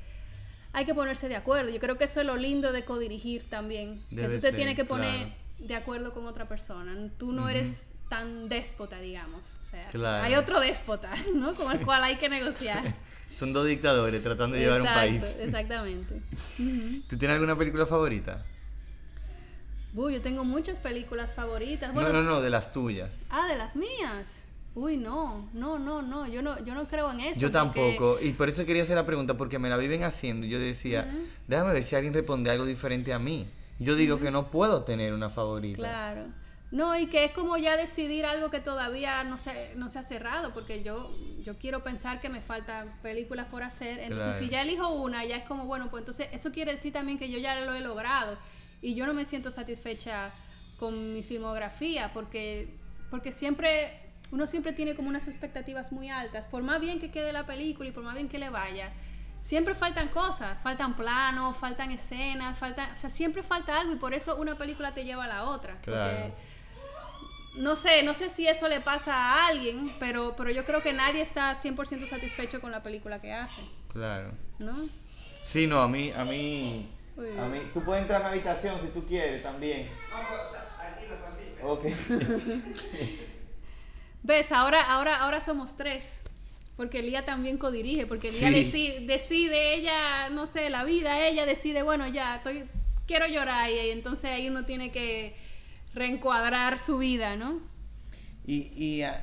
hay 0.73 0.85
que 0.85 0.93
ponerse 0.93 1.29
de 1.29 1.35
acuerdo. 1.35 1.69
Yo 1.71 1.79
creo 1.79 1.97
que 1.97 2.05
eso 2.05 2.19
es 2.19 2.25
lo 2.25 2.35
lindo 2.35 2.71
de 2.71 2.83
codirigir 2.85 3.49
también, 3.49 4.03
que 4.09 4.27
tú 4.27 4.39
te 4.39 4.51
tienes 4.51 4.75
que 4.75 4.85
poner 4.85 5.33
de 5.59 5.75
acuerdo 5.75 6.13
con 6.13 6.25
otra 6.25 6.47
persona. 6.47 6.95
Tú 7.17 7.31
no 7.31 7.49
eres 7.49 7.89
tan 8.09 8.49
déspota, 8.49 8.99
digamos. 8.99 9.53
O 9.61 9.65
sea, 9.65 10.23
hay 10.23 10.35
otro 10.35 10.59
déspota, 10.59 11.13
¿no? 11.33 11.53
Con 11.55 11.71
el 11.71 11.85
cual 11.85 12.03
hay 12.03 12.17
que 12.17 12.29
negociar. 12.29 12.93
Son 13.35 13.51
dos 13.51 13.67
dictadores 13.67 14.23
tratando 14.23 14.55
de 14.55 14.63
llevar 14.63 14.81
un 14.81 14.87
país. 14.87 15.23
Exactamente. 15.39 16.21
¿Tú 17.09 17.17
tienes 17.17 17.35
alguna 17.35 17.57
película 17.57 17.85
favorita? 17.85 18.45
Uy, 19.93 20.13
yo 20.13 20.21
tengo 20.21 20.43
muchas 20.43 20.79
películas 20.79 21.33
favoritas. 21.33 21.93
no, 21.93 22.13
no, 22.13 22.21
no, 22.21 22.41
de 22.41 22.49
las 22.49 22.71
tuyas. 22.71 23.25
Ah, 23.29 23.47
de 23.47 23.57
las 23.57 23.75
mías. 23.75 24.45
Uy, 24.75 24.97
no, 24.97 25.49
no, 25.53 25.79
no, 25.79 26.01
no, 26.01 26.27
yo 26.27 26.41
no, 26.41 26.61
yo 26.63 26.75
no 26.75 26.85
creo 26.85 27.09
en 27.11 27.21
eso. 27.21 27.39
Yo 27.39 27.49
tampoco, 27.49 28.19
y 28.21 28.31
por 28.31 28.49
eso 28.49 28.65
quería 28.65 28.83
hacer 28.83 28.97
la 28.97 29.05
pregunta, 29.05 29.35
porque 29.35 29.57
me 29.57 29.69
la 29.69 29.77
viven 29.77 30.03
haciendo. 30.03 30.45
Yo 30.45 30.59
decía, 30.59 31.09
déjame 31.47 31.71
ver 31.73 31.83
si 31.83 31.95
alguien 31.95 32.13
responde 32.13 32.51
algo 32.51 32.65
diferente 32.65 33.13
a 33.13 33.19
mí. 33.19 33.47
Yo 33.79 33.95
digo 33.95 34.19
que 34.19 34.31
no 34.31 34.51
puedo 34.51 34.83
tener 34.83 35.13
una 35.13 35.29
favorita. 35.29 35.77
Claro. 35.77 36.25
No, 36.71 36.97
y 36.97 37.07
que 37.07 37.23
es 37.25 37.31
como 37.31 37.57
ya 37.57 37.77
decidir 37.77 38.25
algo 38.25 38.49
que 38.49 38.59
todavía 38.59 39.23
no 39.23 39.37
se, 39.37 39.73
no 39.75 39.87
se 39.87 39.99
ha 39.99 40.03
cerrado, 40.03 40.53
porque 40.53 40.83
yo, 40.83 41.09
yo 41.43 41.57
quiero 41.57 41.83
pensar 41.83 42.19
que 42.19 42.27
me 42.27 42.41
faltan 42.41 42.91
películas 43.01 43.47
por 43.47 43.63
hacer. 43.63 43.99
Entonces, 43.99 44.35
si 44.35 44.49
ya 44.49 44.61
elijo 44.61 44.89
una, 44.89 45.23
ya 45.23 45.37
es 45.37 45.45
como, 45.45 45.65
bueno, 45.65 45.89
pues 45.89 46.01
entonces 46.01 46.27
eso 46.33 46.51
quiere 46.51 46.73
decir 46.73 46.91
también 46.91 47.17
que 47.17 47.29
yo 47.29 47.37
ya 47.37 47.61
lo 47.61 47.73
he 47.73 47.79
logrado. 47.81 48.37
Y 48.81 48.93
yo 48.93 49.05
no 49.05 49.13
me 49.13 49.23
siento 49.23 49.51
satisfecha 49.51 50.33
con 50.77 51.13
mi 51.13 51.23
filmografía, 51.23 52.11
porque, 52.13 52.75
porque 53.09 53.31
siempre, 53.31 54.04
uno 54.31 54.47
siempre 54.47 54.73
tiene 54.73 54.95
como 54.95 55.09
unas 55.09 55.27
expectativas 55.27 55.91
muy 55.91 56.09
altas. 56.09 56.47
Por 56.47 56.63
más 56.63 56.81
bien 56.81 56.99
que 56.99 57.11
quede 57.11 57.31
la 57.31 57.45
película 57.45 57.89
y 57.89 57.91
por 57.91 58.03
más 58.03 58.15
bien 58.15 58.27
que 58.27 58.39
le 58.39 58.49
vaya, 58.49 58.91
siempre 59.41 59.75
faltan 59.75 60.09
cosas, 60.09 60.57
faltan 60.61 60.95
planos, 60.95 61.55
faltan 61.57 61.91
escenas, 61.91 62.57
falta, 62.57 62.89
o 62.93 62.95
sea, 62.95 63.09
siempre 63.09 63.43
falta 63.43 63.79
algo 63.79 63.93
y 63.93 63.97
por 63.97 64.13
eso 64.13 64.35
una 64.37 64.57
película 64.57 64.93
te 64.93 65.05
lleva 65.05 65.25
a 65.25 65.27
la 65.27 65.43
otra. 65.45 65.77
Claro 65.81 66.33
no 67.57 67.75
sé, 67.75 68.03
no 68.03 68.13
sé 68.13 68.29
si 68.29 68.47
eso 68.47 68.67
le 68.67 68.81
pasa 68.81 69.13
a 69.13 69.47
alguien, 69.47 69.91
pero, 69.99 70.35
pero 70.35 70.51
yo 70.51 70.65
creo 70.65 70.81
que 70.81 70.93
nadie 70.93 71.21
está 71.21 71.53
100% 71.53 72.05
satisfecho 72.05 72.61
con 72.61 72.71
la 72.71 72.83
película 72.83 73.21
que 73.21 73.33
hace. 73.33 73.61
Claro. 73.91 74.31
¿No? 74.59 74.75
Sí, 75.43 75.67
no, 75.67 75.81
a 75.81 75.87
mí, 75.87 76.11
a 76.11 76.25
mí, 76.25 76.89
a 77.17 77.47
mí, 77.47 77.59
tú 77.73 77.81
puedes 77.83 78.01
entrar 78.01 78.21
a 78.21 78.25
mi 78.25 78.31
habitación 78.31 78.79
si 78.81 78.87
tú 78.87 79.05
quieres 79.05 79.43
también. 79.43 79.87
Ok. 81.63 81.85
¿Ves? 84.25 84.51
Ahora, 84.51 84.81
ahora, 84.81 85.17
ahora 85.17 85.39
somos 85.39 85.77
tres. 85.77 86.23
Porque 86.75 87.03
Lía 87.03 87.25
también 87.25 87.59
codirige, 87.59 88.07
porque 88.07 88.31
Lía 88.31 88.49
decide, 88.49 89.01
decide, 89.01 89.75
ella, 89.75 90.29
no 90.29 90.47
sé, 90.47 90.71
la 90.71 90.83
vida, 90.83 91.25
ella 91.25 91.45
decide, 91.45 91.83
bueno, 91.83 92.07
ya, 92.07 92.37
estoy, 92.37 92.63
quiero 93.05 93.27
llorar 93.27 93.69
y 93.71 93.91
entonces 93.91 94.31
ahí 94.31 94.49
uno 94.49 94.65
tiene 94.65 94.91
que 94.91 95.35
reencuadrar 95.93 96.79
su 96.79 96.97
vida, 96.97 97.37
¿no? 97.37 97.61
Y, 98.45 98.71
y 98.75 99.03
ah, 99.03 99.21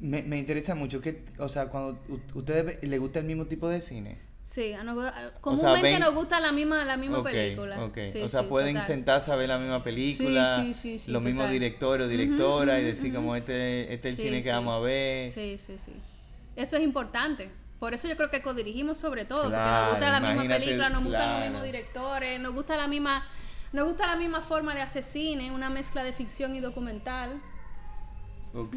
me, 0.00 0.22
me, 0.22 0.36
interesa 0.36 0.74
mucho 0.74 1.00
que, 1.00 1.24
o 1.38 1.48
sea, 1.48 1.68
cuando 1.68 1.98
ustedes 2.34 2.82
les 2.82 3.00
gusta 3.00 3.20
el 3.20 3.24
mismo 3.24 3.46
tipo 3.46 3.68
de 3.68 3.80
cine. 3.80 4.18
Sí, 4.48 4.72
a 4.72 4.82
nos, 4.82 5.12
comúnmente 5.42 5.88
o 5.88 5.90
sea, 5.90 5.98
nos 5.98 6.14
gusta 6.14 6.40
la 6.40 6.52
misma, 6.52 6.82
la 6.82 6.96
misma 6.96 7.18
okay, 7.18 7.34
película. 7.34 7.84
Okay. 7.84 8.10
Sí, 8.10 8.22
o 8.22 8.30
sea, 8.30 8.40
sí, 8.40 8.46
pueden 8.48 8.76
total. 8.76 8.86
sentarse 8.86 9.30
a 9.30 9.36
ver 9.36 9.46
la 9.46 9.58
misma 9.58 9.84
película, 9.84 10.64
Sí, 10.72 10.98
los 11.08 11.22
mismos 11.22 11.50
directores 11.50 12.06
o 12.06 12.08
directoras 12.08 12.76
Ujú, 12.78 12.82
y 12.82 12.88
decir 12.88 13.14
como 13.14 13.36
este, 13.36 13.92
este 13.92 14.08
es 14.08 14.18
el 14.18 14.24
cine 14.24 14.42
que 14.42 14.50
vamos 14.50 14.74
a 14.74 14.80
ver. 14.80 15.28
Sí, 15.28 15.58
sí, 15.58 15.74
sí. 15.78 15.92
Eso 16.56 16.78
es 16.78 16.82
importante. 16.82 17.50
Por 17.78 17.92
eso 17.92 18.08
yo 18.08 18.16
creo 18.16 18.30
que 18.30 18.40
codirigimos 18.40 18.96
sobre 18.96 19.26
todo, 19.26 19.42
porque 19.42 19.58
nos 19.58 19.90
gusta 19.90 20.18
la 20.18 20.20
misma 20.20 20.48
película, 20.48 20.88
nos 20.88 21.04
gustan 21.04 21.30
los 21.30 21.42
mismos 21.42 21.62
directores, 21.64 22.40
nos 22.40 22.54
gusta 22.54 22.76
la 22.78 22.88
misma, 22.88 23.26
nos 23.74 23.86
gusta 23.86 24.06
la 24.06 24.16
misma 24.16 24.40
forma 24.40 24.74
de 24.74 24.80
hacer 24.80 25.02
cine, 25.02 25.52
una 25.52 25.68
mezcla 25.68 26.02
de 26.02 26.14
ficción 26.14 26.54
y 26.54 26.60
documental. 26.60 27.38
Ok, 28.54 28.76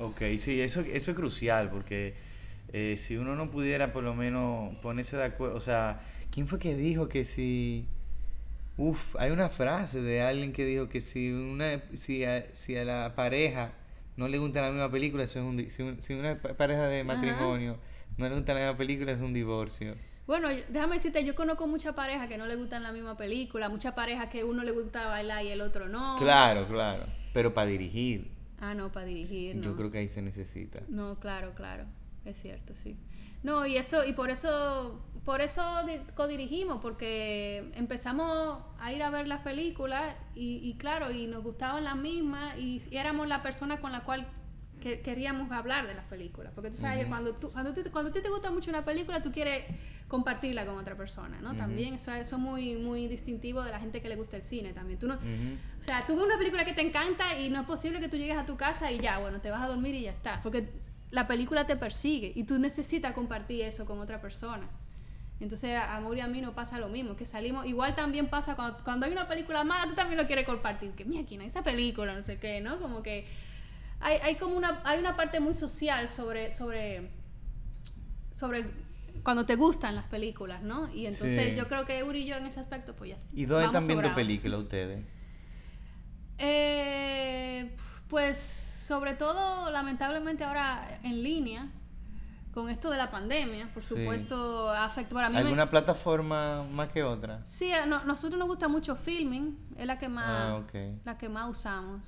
ok, 0.00 0.20
sí, 0.36 0.60
eso, 0.60 0.82
eso 0.82 1.10
es 1.12 1.16
crucial 1.16 1.70
porque 1.70 2.27
eh, 2.72 2.96
si 2.98 3.16
uno 3.16 3.34
no 3.36 3.50
pudiera 3.50 3.92
por 3.92 4.04
lo 4.04 4.14
menos 4.14 4.76
ponerse 4.78 5.16
de 5.16 5.24
acuerdo, 5.24 5.56
o 5.56 5.60
sea, 5.60 6.00
¿quién 6.30 6.48
fue 6.48 6.58
que 6.58 6.76
dijo 6.76 7.08
que 7.08 7.24
si... 7.24 7.86
Uf, 8.76 9.16
hay 9.18 9.30
una 9.32 9.48
frase 9.48 10.00
de 10.02 10.22
alguien 10.22 10.52
que 10.52 10.64
dijo 10.64 10.88
que 10.88 11.00
si 11.00 11.32
una 11.32 11.82
si 11.96 12.24
a, 12.24 12.46
si 12.54 12.76
a 12.76 12.84
la 12.84 13.14
pareja 13.16 13.72
no 14.16 14.28
le 14.28 14.38
gusta 14.38 14.60
la 14.60 14.70
misma 14.70 14.90
película, 14.90 15.24
eso 15.24 15.40
es 15.40 15.44
un, 15.44 15.68
si, 15.70 15.82
un- 15.82 16.00
si 16.00 16.14
una 16.14 16.40
pa- 16.40 16.54
pareja 16.54 16.86
de 16.86 17.02
matrimonio 17.04 17.78
no 18.16 18.28
le 18.28 18.34
gusta 18.36 18.54
la 18.54 18.60
misma 18.60 18.76
película, 18.76 19.12
es 19.12 19.20
un 19.20 19.32
divorcio. 19.32 19.94
Bueno, 20.26 20.48
déjame 20.68 20.94
decirte, 20.96 21.24
yo 21.24 21.34
conozco 21.34 21.66
muchas 21.66 21.94
parejas 21.94 22.28
que 22.28 22.36
no 22.38 22.46
les 22.46 22.56
gustan 22.58 22.82
la 22.82 22.92
misma 22.92 23.16
película, 23.16 23.68
muchas 23.68 23.94
parejas 23.94 24.26
que 24.28 24.44
uno 24.44 24.62
le 24.62 24.72
gusta 24.72 25.06
bailar 25.06 25.44
y 25.44 25.48
el 25.48 25.60
otro 25.60 25.88
no. 25.88 26.16
Claro, 26.18 26.66
claro, 26.68 27.06
pero 27.32 27.54
para 27.54 27.68
dirigir, 27.70 28.30
Ah, 28.60 28.74
no, 28.74 28.92
para 28.92 29.06
dirigir, 29.06 29.56
no. 29.56 29.62
yo 29.64 29.76
creo 29.76 29.90
que 29.90 29.98
ahí 29.98 30.08
se 30.08 30.20
necesita. 30.22 30.80
No, 30.88 31.18
claro, 31.18 31.54
claro. 31.54 31.84
Es 32.28 32.36
cierto, 32.40 32.74
sí. 32.74 32.96
No, 33.42 33.64
y 33.66 33.76
eso, 33.76 34.04
y 34.04 34.12
por 34.12 34.30
eso, 34.30 35.00
por 35.24 35.40
eso 35.40 35.62
di- 35.86 36.00
codirigimos, 36.14 36.78
porque 36.82 37.70
empezamos 37.74 38.58
a 38.80 38.92
ir 38.92 39.02
a 39.02 39.10
ver 39.10 39.26
las 39.28 39.42
películas 39.42 40.14
y, 40.34 40.56
y 40.62 40.74
claro, 40.74 41.10
y 41.10 41.26
nos 41.26 41.42
gustaban 41.44 41.84
las 41.84 41.96
mismas 41.96 42.56
y, 42.58 42.82
y 42.90 42.96
éramos 42.96 43.28
la 43.28 43.42
persona 43.42 43.80
con 43.80 43.92
la 43.92 44.00
cual 44.02 44.26
que- 44.82 45.00
queríamos 45.00 45.50
hablar 45.52 45.86
de 45.86 45.94
las 45.94 46.04
películas. 46.06 46.52
Porque 46.54 46.70
tú 46.70 46.76
sabes 46.78 47.02
que 47.04 47.08
cuando, 47.08 47.34
tú, 47.34 47.50
cuando, 47.50 47.72
tú- 47.72 47.82
cuando 47.90 48.10
a 48.10 48.12
ti 48.12 48.20
te 48.20 48.28
gusta 48.28 48.50
mucho 48.50 48.70
una 48.70 48.84
película, 48.84 49.22
tú 49.22 49.32
quieres 49.32 49.64
compartirla 50.08 50.64
con 50.66 50.76
otra 50.78 50.96
persona, 50.96 51.40
¿no? 51.40 51.54
También 51.54 51.94
eso, 51.94 52.12
es 52.12 52.32
muy, 52.34 52.76
muy 52.76 53.08
distintivo 53.08 53.62
de 53.62 53.70
la 53.70 53.78
gente 53.78 54.00
que 54.02 54.08
le 54.08 54.16
gusta 54.16 54.36
el 54.36 54.42
cine 54.42 54.72
también. 54.72 54.98
Tú 54.98 55.06
no, 55.06 55.14
Ujú. 55.14 55.24
o 55.78 55.82
sea, 55.82 56.04
tú 56.06 56.14
ves 56.16 56.24
una 56.24 56.38
película 56.38 56.64
que 56.64 56.72
te 56.72 56.80
encanta 56.82 57.38
y 57.38 57.50
no 57.50 57.60
es 57.60 57.66
posible 57.66 58.00
que 58.00 58.08
tú 58.08 58.16
llegues 58.16 58.36
a 58.38 58.46
tu 58.46 58.56
casa 58.56 58.90
y 58.90 58.98
ya, 59.00 59.18
bueno, 59.18 59.40
te 59.40 59.50
vas 59.50 59.62
a 59.62 59.68
dormir 59.68 59.94
y 59.94 60.02
ya 60.02 60.12
está. 60.12 60.40
Porque 60.42 60.68
la 61.10 61.26
película 61.26 61.66
te 61.66 61.76
persigue 61.76 62.32
y 62.34 62.44
tú 62.44 62.58
necesitas 62.58 63.12
compartir 63.12 63.62
eso 63.62 63.84
con 63.86 63.98
otra 64.00 64.20
persona. 64.20 64.68
Entonces, 65.40 65.76
a 65.76 66.00
Mauri 66.00 66.18
y 66.18 66.22
a 66.22 66.26
mí 66.26 66.40
no 66.40 66.52
pasa 66.52 66.78
lo 66.78 66.88
mismo, 66.88 67.14
que 67.14 67.24
salimos, 67.24 67.64
igual 67.64 67.94
también 67.94 68.26
pasa 68.26 68.56
cuando, 68.56 68.82
cuando 68.82 69.06
hay 69.06 69.12
una 69.12 69.28
película 69.28 69.62
mala, 69.62 69.88
tú 69.88 69.94
también 69.94 70.18
lo 70.18 70.26
quieres 70.26 70.44
compartir, 70.44 70.90
que 70.92 71.04
mira, 71.04 71.24
¿quién 71.26 71.40
esa 71.42 71.62
película? 71.62 72.14
No 72.14 72.24
sé 72.24 72.38
qué, 72.38 72.60
¿no? 72.60 72.80
Como 72.80 73.02
que 73.04 73.26
hay, 74.00 74.16
hay 74.22 74.34
como 74.34 74.56
una, 74.56 74.82
hay 74.84 74.98
una 74.98 75.14
parte 75.16 75.38
muy 75.38 75.54
social 75.54 76.08
sobre, 76.08 76.50
sobre, 76.50 77.10
sobre 78.32 78.64
cuando 79.22 79.46
te 79.46 79.54
gustan 79.54 79.94
las 79.94 80.06
películas, 80.06 80.62
¿no? 80.62 80.92
Y 80.92 81.06
entonces 81.06 81.50
Sí. 81.50 81.54
yo 81.54 81.68
creo 81.68 81.84
que 81.84 82.02
Uri 82.02 82.22
y 82.22 82.26
yo 82.26 82.36
en 82.36 82.46
ese 82.46 82.58
aspecto, 82.58 82.94
pues 82.96 83.10
ya. 83.10 83.16
¿Y 83.32 83.44
dónde 83.44 83.66
están 83.66 83.86
viendo 83.86 84.12
películas 84.16 84.60
ustedes? 84.60 85.04
Eh, 86.38 87.76
pues 88.08 88.77
sobre 88.88 89.12
todo, 89.12 89.70
lamentablemente 89.70 90.44
ahora 90.44 90.98
en 91.02 91.22
línea, 91.22 91.68
con 92.54 92.70
esto 92.70 92.88
de 92.90 92.96
la 92.96 93.10
pandemia, 93.10 93.68
por 93.74 93.82
Sí. 93.82 93.90
supuesto, 93.90 94.70
afecta. 94.70 95.14
Para 95.14 95.28
mí 95.28 95.34
me- 95.34 95.40
¿Alguna 95.42 95.68
plataforma 95.68 96.62
más 96.64 96.88
que 96.88 97.04
otra? 97.04 97.44
Sí, 97.44 97.70
a 97.70 97.84
no- 97.84 98.02
nosotros 98.04 98.38
nos 98.38 98.48
gusta 98.48 98.66
mucho 98.66 98.96
Filming, 98.96 99.58
es 99.76 99.86
la 99.86 99.98
que 99.98 100.08
más, 100.08 100.24
Ah, 100.26 100.56
ok. 100.56 100.72
la 101.04 101.18
que 101.18 101.28
más 101.28 101.50
usamos. 101.50 102.00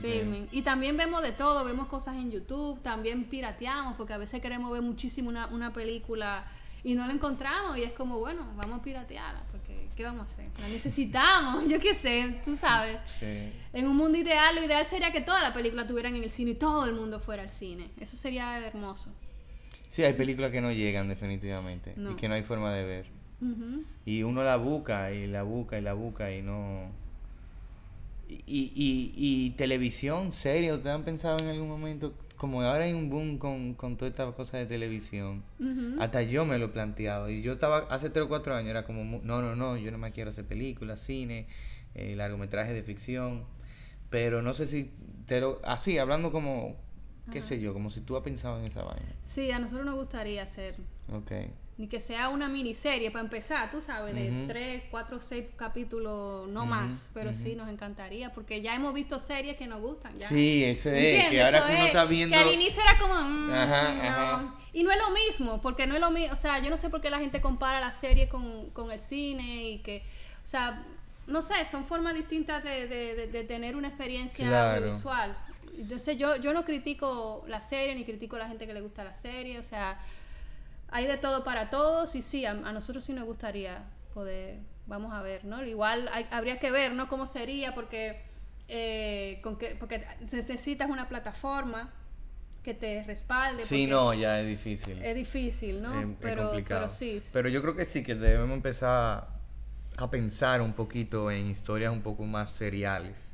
Filming. 0.00 0.48
Y 0.52 0.62
también 0.62 0.96
vemos 0.96 1.20
de 1.20 1.32
todo, 1.32 1.64
vemos 1.64 1.86
cosas 1.88 2.14
en 2.16 2.30
YouTube, 2.30 2.80
también 2.80 3.24
pirateamos, 3.24 3.94
porque 3.96 4.12
a 4.12 4.18
veces 4.18 4.40
queremos 4.40 4.70
ver 4.72 4.82
muchísimo 4.82 5.28
una, 5.28 5.48
una 5.48 5.72
película 5.72 6.44
y 6.84 6.94
no 6.94 7.06
la 7.06 7.12
encontramos 7.12 7.76
y 7.76 7.82
es 7.82 7.92
como, 7.92 8.18
bueno, 8.20 8.46
vamos 8.56 8.78
a 8.80 8.82
piratearla, 8.82 9.42
¿qué 10.00 10.06
vamos 10.06 10.22
a 10.22 10.24
hacer? 10.24 10.46
La 10.62 10.68
necesitamos, 10.68 11.64
yo 11.68 11.78
qué 11.78 11.92
sé, 11.92 12.36
tú 12.42 12.56
sabes. 12.56 12.96
Sí. 13.18 13.52
En 13.74 13.86
un 13.86 13.94
mundo 13.94 14.16
ideal, 14.16 14.54
lo 14.54 14.64
ideal 14.64 14.86
sería 14.86 15.12
que 15.12 15.20
todas 15.20 15.42
las 15.42 15.52
películas 15.52 15.84
estuvieran 15.84 16.16
en 16.16 16.24
el 16.24 16.30
cine 16.30 16.52
y 16.52 16.54
todo 16.54 16.86
el 16.86 16.94
mundo 16.94 17.20
fuera 17.20 17.42
al 17.42 17.50
cine. 17.50 17.90
Eso 18.00 18.16
sería 18.16 18.66
hermoso. 18.66 19.10
Sí, 19.88 20.02
hay 20.02 20.14
películas 20.14 20.52
que 20.52 20.62
no 20.62 20.72
llegan 20.72 21.06
definitivamente 21.08 21.92
No. 21.98 22.12
y 22.12 22.14
que 22.14 22.28
no 22.28 22.34
hay 22.34 22.42
forma 22.42 22.72
de 22.72 22.84
ver. 22.84 23.06
Ujú. 23.42 23.84
Y 24.06 24.22
uno 24.22 24.42
la 24.42 24.56
busca 24.56 25.12
y 25.12 25.26
la 25.26 25.42
busca 25.42 25.78
y 25.78 25.82
la 25.82 25.92
busca 25.92 26.32
y 26.34 26.40
no... 26.40 26.88
Y, 28.26 28.34
y, 28.46 28.72
y, 28.74 29.12
y 29.16 29.50
televisión, 29.50 30.32
serie, 30.32 30.72
¿ustedes 30.72 30.94
han 30.94 31.02
pensado 31.04 31.36
en 31.42 31.48
algún 31.50 31.68
momento? 31.68 32.14
Como 32.40 32.62
ahora 32.62 32.84
hay 32.84 32.94
un 32.94 33.10
boom 33.10 33.36
con, 33.36 33.74
con 33.74 33.98
toda 33.98 34.10
esta 34.10 34.24
cosa 34.32 34.56
de 34.56 34.64
televisión. 34.64 35.42
Hasta 36.00 36.22
yo 36.22 36.46
me 36.46 36.56
lo 36.58 36.64
he 36.66 36.68
planteado. 36.68 37.28
Y 37.28 37.42
yo 37.42 37.52
estaba, 37.52 37.80
hace 37.90 38.08
3 38.08 38.24
o 38.24 38.28
4 38.28 38.54
años, 38.54 38.70
era 38.70 38.84
como, 38.86 39.20
no, 39.22 39.42
no, 39.42 39.54
no, 39.54 39.76
yo 39.76 39.90
no 39.90 39.98
me 39.98 40.10
quiero 40.12 40.30
hacer 40.30 40.46
películas, 40.46 41.02
cine, 41.02 41.46
eh, 41.94 42.14
largometrajes 42.16 42.72
de 42.72 42.82
ficción. 42.82 43.44
Pero 44.08 44.40
no 44.40 44.54
sé 44.54 44.66
si, 44.66 44.90
te 45.26 45.42
lo- 45.42 45.60
así, 45.64 45.98
hablando 45.98 46.32
como, 46.32 46.76
qué 47.30 47.40
sé 47.40 47.60
yo, 47.60 47.72
como 47.72 47.90
si 47.90 48.00
tú 48.00 48.16
has 48.16 48.22
pensado 48.22 48.58
en 48.58 48.64
esa 48.66 48.82
vaina. 48.82 49.12
Sí, 49.22 49.50
a 49.50 49.58
nosotros 49.58 49.86
nos 49.86 49.94
gustaría 49.96 50.42
hacer 50.42 50.76
Ok. 51.12 51.32
ni 51.78 51.86
que 51.88 52.00
sea 52.00 52.28
una 52.28 52.48
miniserie 52.48 53.10
para 53.10 53.24
empezar, 53.24 53.70
tú 53.70 53.80
sabes, 53.80 54.14
de 54.14 54.44
tres, 54.46 54.82
cuatro, 54.90 55.20
seis 55.20 55.46
capítulos, 55.56 56.48
no 56.48 56.66
más, 56.66 57.10
pero 57.14 57.32
sí 57.32 57.54
nos 57.54 57.68
encantaría, 57.68 58.32
porque 58.32 58.60
ya 58.62 58.74
hemos 58.74 58.92
visto 58.94 59.18
series 59.18 59.56
que 59.56 59.66
nos 59.66 59.80
gustan. 59.80 60.14
Ya. 60.16 60.28
Sí, 60.28 60.64
ese 60.64 61.18
es, 61.24 61.30
que 61.30 61.42
ahora 61.42 61.64
uno 61.66 61.74
es, 61.74 61.86
está 61.86 62.04
viendo... 62.04 62.36
Que 62.36 62.42
al 62.42 62.52
inicio 62.54 62.82
era 62.82 62.98
como. 62.98 63.14
mm, 63.14 63.50
Ajá, 63.52 63.92
no. 63.94 64.02
ajá. 64.02 64.54
Y 64.72 64.82
no 64.84 64.90
es 64.92 64.98
lo 64.98 65.10
mismo, 65.10 65.60
porque 65.60 65.86
no 65.86 65.94
es 65.94 66.00
lo 66.00 66.10
mismo. 66.10 66.32
O 66.32 66.36
sea, 66.36 66.58
yo 66.60 66.70
no 66.70 66.76
sé 66.76 66.90
por 66.90 67.00
qué 67.00 67.10
la 67.10 67.18
gente 67.18 67.40
compara 67.40 67.80
la 67.80 67.90
serie 67.92 68.28
con, 68.28 68.70
con 68.70 68.90
el 68.92 69.00
cine 69.00 69.70
y 69.70 69.78
que. 69.78 70.02
O 70.42 70.46
sea, 70.46 70.84
no 71.26 71.42
sé, 71.42 71.64
son 71.64 71.84
formas 71.84 72.14
distintas 72.14 72.62
de, 72.62 72.86
de- 72.86 73.14
de- 73.14 73.26
de 73.26 73.44
tener 73.44 73.74
una 73.76 73.88
experiencia 73.88 74.46
Claro. 74.46 74.76
audiovisual. 74.84 75.36
Entonces, 75.80 76.18
yo, 76.18 76.36
yo 76.36 76.52
no 76.52 76.64
critico 76.64 77.44
la 77.48 77.60
serie 77.60 77.94
ni 77.94 78.04
critico 78.04 78.36
a 78.36 78.40
la 78.40 78.48
gente 78.48 78.66
que 78.66 78.74
le 78.74 78.80
gusta 78.80 79.02
la 79.04 79.14
serie. 79.14 79.58
O 79.58 79.62
sea, 79.62 79.98
hay 80.90 81.06
de 81.06 81.16
todo 81.16 81.42
para 81.44 81.70
todos 81.70 82.14
y 82.14 82.22
sí, 82.22 82.44
a, 82.44 82.50
a 82.50 82.72
nosotros 82.72 83.02
sí 83.04 83.12
nos 83.12 83.24
gustaría 83.24 83.84
poder, 84.14 84.58
vamos 84.86 85.12
a 85.12 85.22
ver, 85.22 85.44
¿no? 85.44 85.64
Igual 85.64 86.08
hay- 86.12 86.26
habría 86.30 86.58
que 86.58 86.70
ver, 86.70 86.92
¿no? 86.92 87.08
Cómo 87.08 87.26
sería, 87.26 87.74
porque, 87.74 88.20
eh, 88.68 89.40
con 89.42 89.56
que, 89.56 89.76
porque 89.76 90.04
necesitas 90.32 90.90
una 90.90 91.08
plataforma 91.08 91.90
que 92.62 92.74
te 92.74 93.02
respalde. 93.04 93.62
Sí, 93.62 93.86
no, 93.86 94.12
ya 94.12 94.38
es 94.40 94.46
difícil. 94.46 95.00
Es 95.02 95.14
difícil, 95.14 95.80
¿no? 95.80 95.98
Es- 95.98 96.06
es 96.08 96.16
pero, 96.20 96.50
pero 96.68 96.88
sí. 96.88 97.18
Pero 97.32 97.48
yo 97.48 97.62
creo 97.62 97.74
que 97.74 97.84
sí, 97.86 98.02
que 98.02 98.14
debemos 98.14 98.50
empezar 98.54 99.28
a 99.96 100.10
pensar 100.10 100.60
un 100.60 100.72
poquito 100.74 101.30
en 101.30 101.46
historias 101.46 101.90
un 101.92 102.02
poco 102.02 102.24
más 102.24 102.50
seriales. 102.50 103.29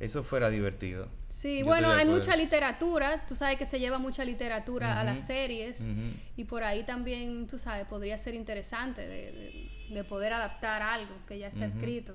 Eso 0.00 0.22
fuera 0.22 0.48
divertido. 0.50 1.08
Sí, 1.28 1.58
Yo 1.60 1.66
bueno, 1.66 1.88
hay 1.92 2.06
mucha 2.06 2.36
literatura, 2.36 3.24
tú 3.28 3.34
sabes 3.36 3.58
que 3.58 3.66
se 3.66 3.78
lleva 3.78 3.98
mucha 3.98 4.24
literatura 4.24 4.98
a 5.00 5.04
las 5.04 5.26
series 5.26 5.90
y 6.36 6.44
por 6.44 6.64
ahí 6.64 6.84
también, 6.84 7.46
tú 7.46 7.58
sabes, 7.58 7.86
podría 7.86 8.16
ser 8.18 8.34
interesante 8.34 9.02
de, 9.06 9.32
de- 9.32 9.70
de 9.94 10.02
poder 10.04 10.32
adaptar 10.32 10.82
algo 10.82 11.14
que 11.28 11.38
ya 11.38 11.46
está 11.48 11.64
escrito. 11.64 12.14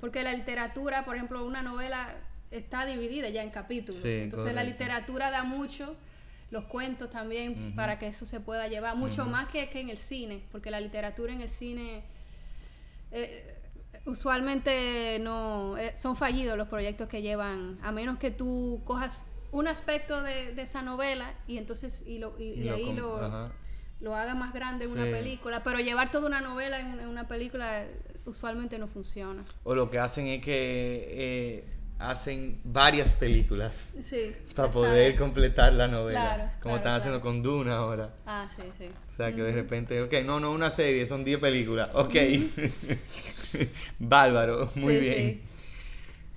Porque 0.00 0.22
la 0.22 0.32
literatura, 0.32 1.04
por 1.04 1.14
ejemplo, 1.16 1.44
una 1.46 1.62
novela 1.62 2.14
está 2.50 2.86
dividida 2.86 3.28
ya 3.28 3.42
en 3.42 3.50
capítulos. 3.50 4.00
Sí, 4.02 4.08
Entonces 4.12 4.54
la 4.54 4.62
literatura 4.64 5.30
da 5.30 5.44
mucho, 5.44 5.96
los 6.50 6.64
cuentos 6.64 7.10
también, 7.10 7.72
para 7.76 7.98
que 7.98 8.06
eso 8.08 8.26
se 8.26 8.40
pueda 8.40 8.66
llevar, 8.68 8.96
mucho 8.96 9.26
más 9.26 9.48
que, 9.48 9.68
que 9.70 9.80
en 9.80 9.90
el 9.90 9.98
cine, 9.98 10.42
porque 10.50 10.70
la 10.70 10.80
literatura 10.80 11.32
en 11.32 11.40
el 11.42 11.50
cine... 11.50 12.02
eh, 13.12 13.50
usualmente 14.06 15.18
no 15.20 15.76
eh, 15.78 15.92
son 15.96 16.16
fallidos 16.16 16.56
los 16.56 16.68
proyectos 16.68 17.08
que 17.08 17.22
llevan 17.22 17.78
a 17.82 17.92
menos 17.92 18.18
que 18.18 18.30
tú 18.30 18.82
cojas 18.84 19.26
un 19.52 19.68
aspecto 19.68 20.22
de, 20.22 20.54
de 20.54 20.62
esa 20.62 20.82
novela 20.82 21.32
y 21.46 21.58
entonces 21.58 22.04
y, 22.06 22.18
lo, 22.18 22.34
y, 22.38 22.44
Y 22.44 22.60
y 22.60 22.64
lo 22.64 22.74
ahí 22.74 22.92
lo, 22.92 23.50
lo 24.00 24.14
haga 24.16 24.34
más 24.34 24.52
grande 24.52 24.84
en 24.84 24.92
una 24.92 25.04
película 25.04 25.62
pero 25.62 25.78
llevar 25.78 26.10
toda 26.10 26.26
una 26.26 26.40
novela 26.40 26.80
en, 26.80 26.98
en 27.00 27.08
una 27.08 27.28
película 27.28 27.82
eh, 27.82 27.88
usualmente 28.26 28.78
no 28.78 28.88
funciona 28.88 29.44
O 29.62 29.74
lo 29.74 29.90
que 29.90 29.98
hacen 29.98 30.26
es 30.26 30.42
que 30.42 31.06
eh, 31.10 31.64
hacen 31.98 32.60
varias 32.64 33.12
películas 33.12 33.90
Sí. 34.00 34.32
para 34.54 34.68
exacto. 34.68 34.70
poder 34.72 35.16
completar 35.16 35.72
la 35.72 35.86
novela. 35.88 36.20
Claro, 36.34 36.42
como 36.54 36.60
claro, 36.60 36.76
están 36.76 36.94
haciendo 36.94 37.20
con 37.20 37.42
Duna 37.42 37.76
ahora. 37.76 38.14
Ah, 38.26 38.48
sí, 38.54 38.62
sí. 38.76 38.88
O 39.12 39.16
sea, 39.16 39.32
que 39.32 39.42
de 39.42 39.52
repente, 39.52 40.02
ok, 40.02 40.12
no, 40.24 40.40
no, 40.40 40.50
una 40.50 40.70
serie, 40.70 41.06
son 41.06 41.24
10 41.24 41.38
películas. 41.38 41.90
Ok. 41.94 42.14
Bárbaro, 43.98 44.68
muy 44.76 44.96
Sí, 44.96 44.98
bien. 44.98 45.40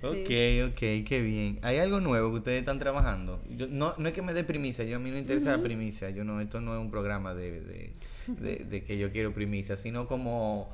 Ok, 0.00 0.30
ok, 0.70 0.78
qué 1.06 1.20
bien. 1.22 1.58
¿Hay 1.62 1.78
algo 1.78 2.00
nuevo 2.00 2.30
que 2.30 2.36
ustedes 2.38 2.60
están 2.60 2.78
trabajando? 2.78 3.42
Yo, 3.50 3.66
no, 3.68 3.94
no 3.98 4.08
es 4.08 4.14
que 4.14 4.22
me 4.22 4.32
dé 4.32 4.44
primicia, 4.44 4.84
yo 4.84 4.96
a 4.96 4.98
mí 5.00 5.10
no 5.10 5.14
me 5.14 5.20
interesa 5.20 5.50
la 5.52 5.62
primicia. 5.62 6.10
Yo 6.10 6.22
no, 6.24 6.40
esto 6.40 6.60
no 6.60 6.74
es 6.76 6.80
un 6.80 6.90
programa 6.90 7.34
de, 7.34 7.60
de, 7.60 7.92
de- 8.36 8.64
de 8.64 8.84
que 8.84 8.96
yo 8.96 9.10
quiero 9.10 9.32
primicia, 9.34 9.74
sino 9.76 10.06
como, 10.06 10.70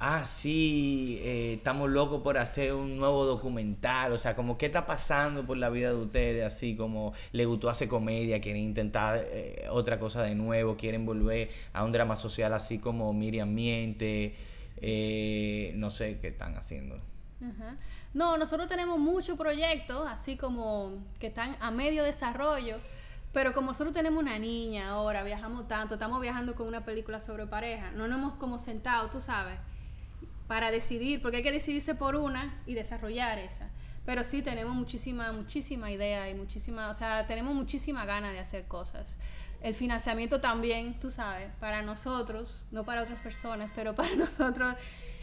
ah, 0.00 0.24
sí, 0.24 1.20
eh, 1.22 1.54
estamos 1.58 1.90
locos 1.90 2.22
por 2.22 2.38
hacer 2.38 2.74
un 2.74 2.96
nuevo 2.98 3.24
documental. 3.26 4.12
O 4.12 4.18
sea, 4.18 4.36
como 4.36 4.58
qué 4.58 4.66
está 4.66 4.86
pasando 4.86 5.46
por 5.46 5.56
la 5.58 5.70
vida 5.70 5.90
de 5.90 5.96
ustedes, 5.96 6.44
así 6.44 6.76
como 6.76 7.14
le 7.32 7.44
gustó 7.46 7.70
hacer 7.70 7.88
comedia, 7.88 8.40
quieren 8.40 8.62
intentar 8.62 9.24
eh, 9.32 9.66
otra 9.70 9.98
cosa 10.00 10.22
de 10.22 10.34
nuevo, 10.34 10.76
quieren 10.76 11.06
volver 11.06 11.50
a 11.72 11.84
un 11.84 11.92
drama 11.92 12.16
social 12.16 12.52
así 12.54 12.78
como 12.78 13.12
Miriam 13.12 13.54
Miente. 13.54 14.34
Eh, 14.82 15.72
no 15.76 15.90
sé 15.90 16.18
qué 16.20 16.28
están 16.28 16.56
haciendo. 16.56 17.00
No, 18.14 18.36
nosotros 18.36 18.68
tenemos 18.68 18.98
muchos 18.98 19.38
proyectos, 19.38 20.08
así 20.08 20.36
como 20.36 21.04
que 21.20 21.28
están 21.28 21.56
a 21.60 21.70
medio 21.70 22.02
desarrollo, 22.02 22.76
pero 23.32 23.52
como 23.54 23.68
nosotros 23.68 23.94
tenemos 23.94 24.20
una 24.20 24.38
niña 24.38 24.90
ahora, 24.90 25.22
viajamos 25.22 25.68
tanto, 25.68 25.94
estamos 25.94 26.20
viajando 26.20 26.54
con 26.54 26.66
una 26.66 26.84
película 26.84 27.20
sobre 27.20 27.46
pareja, 27.46 27.92
no 27.92 28.08
nos 28.08 28.18
hemos 28.18 28.34
como 28.34 28.58
sentado, 28.58 29.08
tú 29.10 29.20
sabes, 29.20 29.58
para 30.48 30.70
decidir, 30.70 31.22
porque 31.22 31.38
hay 31.38 31.42
que 31.42 31.52
decidirse 31.52 31.94
por 31.94 32.16
una 32.16 32.60
y 32.66 32.74
desarrollar 32.74 33.38
esa. 33.38 33.70
Pero 34.04 34.24
sí 34.24 34.40
tenemos 34.40 34.74
muchísima, 34.74 35.30
muchísima 35.32 35.90
idea 35.90 36.30
y 36.30 36.34
muchísima, 36.34 36.90
o 36.90 36.94
sea, 36.94 37.26
tenemos 37.26 37.54
muchísima 37.54 38.06
ganas 38.06 38.32
de 38.32 38.38
hacer 38.38 38.66
cosas. 38.66 39.18
El 39.60 39.74
financiamiento 39.74 40.40
también, 40.40 40.98
tú 41.00 41.10
sabes, 41.10 41.48
para 41.60 41.82
nosotros, 41.82 42.62
no 42.70 42.84
para 42.84 43.02
otras 43.02 43.20
personas, 43.20 43.72
pero 43.74 43.94
para 43.94 44.14
nosotros 44.16 44.74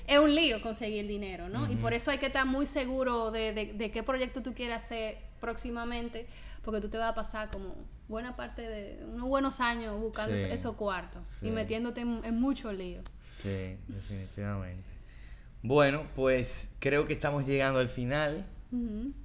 es 0.07 0.19
un 0.19 0.36
lío 0.36 0.61
conseguir 0.61 1.07
dinero, 1.07 1.49
¿no? 1.49 1.71
Y 1.71 1.75
por 1.77 1.93
eso 1.93 2.11
hay 2.11 2.17
que 2.19 2.27
estar 2.27 2.45
muy 2.45 2.65
seguro 2.65 3.31
de, 3.31 3.53
de- 3.53 3.73
de 3.73 3.91
qué 3.91 4.03
proyecto 4.03 4.43
tú 4.43 4.53
quieres 4.53 4.77
hacer 4.77 5.17
próximamente, 5.39 6.27
porque 6.63 6.81
tú 6.81 6.89
te 6.89 6.97
vas 6.97 7.11
a 7.11 7.15
pasar 7.15 7.49
como 7.49 7.75
buena 8.07 8.36
parte 8.36 8.61
de 8.61 9.03
unos 9.05 9.27
buenos 9.27 9.59
años 9.61 9.97
buscando 9.99 10.38
Sí. 10.38 10.45
esos 10.51 10.75
cuartos 10.75 11.23
Sí. 11.29 11.47
y 11.47 11.51
metiéndote 11.51 12.01
en, 12.01 12.21
en 12.23 12.39
mucho 12.39 12.71
lío. 12.71 13.01
Sí, 13.27 13.77
definitivamente. 13.88 14.83
Bueno, 15.63 16.03
pues 16.15 16.67
creo 16.79 17.05
que 17.05 17.13
estamos 17.13 17.45
llegando 17.45 17.79
al 17.79 17.89
final. 17.89 18.45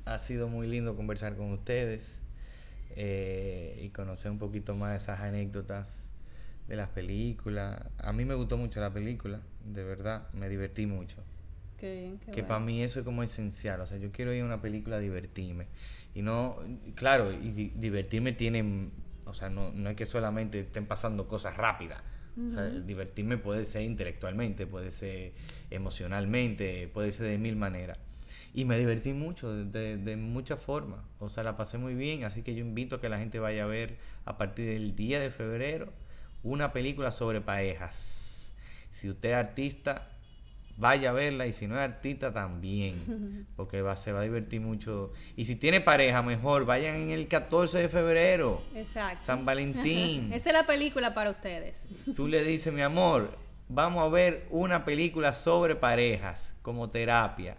Ha 0.06 0.16
sido 0.18 0.46
muy 0.48 0.66
lindo 0.68 0.94
conversar 0.96 1.36
con 1.36 1.52
ustedes 1.52 2.20
eh, 2.96 3.80
y 3.82 3.90
conocer 3.90 4.30
un 4.30 4.38
poquito 4.38 4.74
más 4.74 4.90
de 4.90 4.96
esas 4.96 5.20
anécdotas 5.20 6.08
de 6.68 6.76
las 6.76 6.88
películas. 6.90 7.82
A 7.98 8.12
mí 8.12 8.24
me 8.24 8.34
gustó 8.34 8.56
mucho 8.56 8.80
la 8.80 8.92
película, 8.92 9.40
de 9.64 9.84
verdad, 9.84 10.28
me 10.34 10.48
divertí 10.48 10.86
mucho. 10.86 11.22
Qué 11.76 11.92
bien, 11.94 12.18
qué 12.18 12.32
que 12.32 12.42
bueno. 12.42 12.48
para 12.48 12.60
mí 12.60 12.82
eso 12.82 13.00
es 13.00 13.04
como 13.04 13.22
esencial. 13.22 13.80
O 13.80 13.86
sea, 13.86 13.98
yo 13.98 14.10
quiero 14.12 14.32
ir 14.34 14.42
a 14.42 14.44
una 14.44 14.60
película 14.60 14.96
a 14.96 15.00
divertirme. 15.00 15.66
Y 16.14 16.22
no, 16.22 16.58
claro, 16.94 17.32
y 17.32 17.50
di- 17.52 17.72
divertirme 17.76 18.32
tiene, 18.32 18.90
o 19.24 19.34
sea, 19.34 19.48
no, 19.50 19.72
no 19.72 19.90
es 19.90 19.96
que 19.96 20.06
solamente 20.06 20.60
estén 20.60 20.86
pasando 20.86 21.26
cosas 21.28 21.56
rápidas. 21.56 22.02
O 22.46 22.50
sea, 22.50 22.64
divertirme 22.66 23.38
puede 23.38 23.64
ser 23.64 23.82
intelectualmente, 23.82 24.66
puede 24.66 24.90
ser 24.92 25.32
emocionalmente, 25.70 26.88
puede 26.88 27.12
ser 27.12 27.26
de 27.26 27.38
mil 27.38 27.56
maneras. 27.56 27.98
Y 28.52 28.64
me 28.64 28.78
divertí 28.78 29.12
mucho, 29.12 29.54
de, 29.54 29.64
de, 29.64 29.96
de 29.96 30.16
muchas 30.16 30.60
formas. 30.60 31.00
O 31.18 31.28
sea, 31.28 31.44
la 31.44 31.56
pasé 31.56 31.78
muy 31.78 31.94
bien. 31.94 32.24
Así 32.24 32.42
que 32.42 32.54
yo 32.54 32.60
invito 32.60 32.96
a 32.96 33.00
que 33.00 33.08
la 33.08 33.18
gente 33.18 33.38
vaya 33.38 33.64
a 33.64 33.66
ver 33.66 33.96
a 34.24 34.36
partir 34.36 34.66
del 34.66 34.96
día 34.96 35.20
de 35.20 35.30
febrero 35.30 35.92
una 36.42 36.72
película 36.72 37.10
sobre 37.10 37.40
parejas. 37.40 38.54
Si 38.90 39.08
usted 39.08 39.30
es 39.30 39.34
artista, 39.36 40.08
vaya 40.76 41.10
a 41.10 41.12
verla. 41.12 41.46
Y 41.46 41.52
si 41.52 41.68
no 41.68 41.76
es 41.76 41.82
artista, 41.82 42.32
también. 42.32 43.46
Porque 43.56 43.82
va, 43.82 43.96
se 43.96 44.12
va 44.12 44.20
a 44.20 44.22
divertir 44.22 44.60
mucho. 44.60 45.12
Y 45.36 45.44
si 45.44 45.56
tiene 45.56 45.80
pareja, 45.80 46.22
mejor 46.22 46.64
vayan 46.64 46.96
en 46.96 47.10
el 47.10 47.28
14 47.28 47.78
de 47.78 47.88
febrero. 47.88 48.62
Exacto. 48.74 49.24
San 49.24 49.44
Valentín. 49.44 50.32
Esa 50.32 50.50
es 50.50 50.54
la 50.54 50.66
película 50.66 51.14
para 51.14 51.30
ustedes. 51.30 51.86
Tú 52.16 52.26
le 52.26 52.42
dices, 52.42 52.72
mi 52.72 52.82
amor, 52.82 53.36
vamos 53.68 54.04
a 54.04 54.08
ver 54.08 54.46
una 54.50 54.84
película 54.84 55.32
sobre 55.32 55.76
parejas 55.76 56.54
como 56.62 56.88
terapia. 56.88 57.56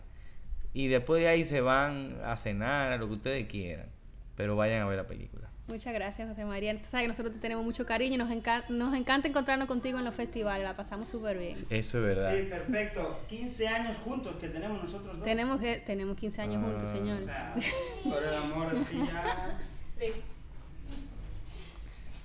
Y 0.73 0.87
después 0.87 1.21
de 1.21 1.27
ahí 1.27 1.43
se 1.43 1.61
van 1.61 2.17
a 2.23 2.37
cenar, 2.37 2.91
a 2.91 2.97
lo 2.97 3.07
que 3.07 3.13
ustedes 3.15 3.47
quieran. 3.47 3.87
Pero 4.35 4.55
vayan 4.55 4.81
a 4.81 4.85
ver 4.87 4.97
la 4.97 5.07
película. 5.07 5.47
Muchas 5.67 5.93
gracias, 5.93 6.27
José 6.27 6.43
María. 6.43 6.73
Tú 6.77 6.83
sabes 6.89 7.03
que 7.05 7.07
nosotros 7.09 7.33
te 7.35 7.39
tenemos 7.39 7.63
mucho 7.63 7.85
cariño 7.85 8.15
y 8.15 8.17
nos, 8.17 8.29
encan- 8.29 8.67
nos 8.69 8.93
encanta 8.95 9.27
encontrarnos 9.29 9.67
contigo 9.67 9.99
en 9.99 10.05
los 10.05 10.15
festivales. 10.15 10.63
La 10.65 10.75
pasamos 10.75 11.07
súper 11.09 11.37
bien. 11.37 11.55
Eso 11.69 11.97
es 11.99 12.03
verdad. 12.03 12.35
Sí, 12.35 12.43
perfecto. 12.49 13.19
15 13.29 13.67
años 13.67 13.97
juntos 13.97 14.35
que 14.41 14.49
tenemos 14.49 14.81
nosotros 14.83 15.15
dos. 15.17 15.23
Tenemos, 15.23 15.59
que- 15.61 15.77
tenemos 15.77 16.17
15 16.17 16.41
años 16.41 16.63
juntos, 16.63 16.89
Ah. 16.89 16.91
señor. 16.97 17.21
O 17.21 17.25
sea, 17.25 17.55
por 18.03 18.23
el 18.23 18.35
amor 18.35 18.75
ya. 19.07 19.59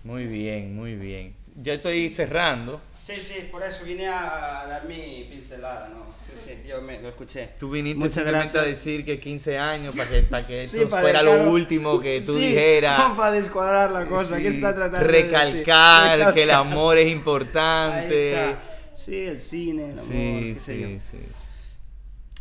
Muy 0.04 0.26
bien, 0.26 0.74
muy 0.74 0.94
bien. 0.94 1.34
Ya 1.62 1.74
estoy 1.74 2.10
cerrando. 2.10 2.80
Sí, 3.06 3.20
sí, 3.20 3.48
por 3.52 3.62
eso 3.62 3.84
vine 3.84 4.08
a 4.08 4.64
dar 4.68 4.84
mi 4.88 5.28
pincelada, 5.30 5.88
¿no? 5.90 6.06
Sí, 6.44 6.54
sí, 6.62 6.68
yo 6.68 6.82
me, 6.82 7.00
lo 7.00 7.10
escuché. 7.10 7.50
Tú 7.56 7.70
viniste 7.70 7.98
Muchas 8.00 8.14
simplemente 8.14 8.52
gracias. 8.52 8.64
a 8.64 8.66
decir 8.66 9.04
que 9.04 9.20
15 9.20 9.58
años 9.58 9.94
para 9.94 10.10
que, 10.10 10.22
para 10.24 10.46
que 10.46 10.66
Sí, 10.66 10.78
eso 10.80 10.88
para 10.88 11.02
fuera 11.02 11.22
dejarlo- 11.22 11.44
lo 11.44 11.52
último 11.52 12.00
que 12.00 12.20
tú 12.22 12.34
Sí, 12.34 12.48
dijeras. 12.48 13.00
como 13.00 13.16
para 13.22 13.30
descuadrar 13.30 13.92
la 13.92 14.06
cosa, 14.06 14.38
¿qué 14.38 14.50
Sí, 14.50 14.56
está 14.56 14.74
tratando 14.74 15.06
de 15.06 15.12
decir? 15.22 15.30
Recalcar 15.32 16.34
que 16.34 16.42
el 16.42 16.50
amor 16.50 16.98
es 16.98 17.06
Ahí 17.06 17.12
importante. 17.12 18.30
está. 18.30 18.62
Sí, 18.92 19.20
el 19.26 19.38
cine, 19.38 19.84
el 19.92 19.98
amor, 20.00 20.06
Sí, 20.08 20.52
qué 20.54 20.60
sé 20.60 20.80
yo. 20.80 20.86
sí, 20.88 20.98
sí. 21.12 21.18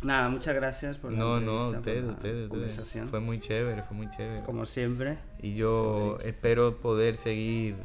Nada, 0.02 0.28
muchas 0.30 0.54
gracias 0.56 0.96
por 0.98 1.12
la 1.12 1.18
No, 1.18 1.40
no, 1.40 1.68
ustedes, 1.68 2.04
la 2.04 2.12
ustedes, 2.12 2.48
conversación. 2.48 3.08
Fue 3.08 3.20
muy 3.20 3.38
chévere, 3.38 3.82
fue 3.84 3.96
muy 3.96 4.10
chévere. 4.10 4.42
Como 4.42 4.66
siempre. 4.66 5.18
Y 5.40 5.54
yo 5.54 6.18
espero 6.24 6.78
poder 6.78 7.16
seguir 7.16 7.76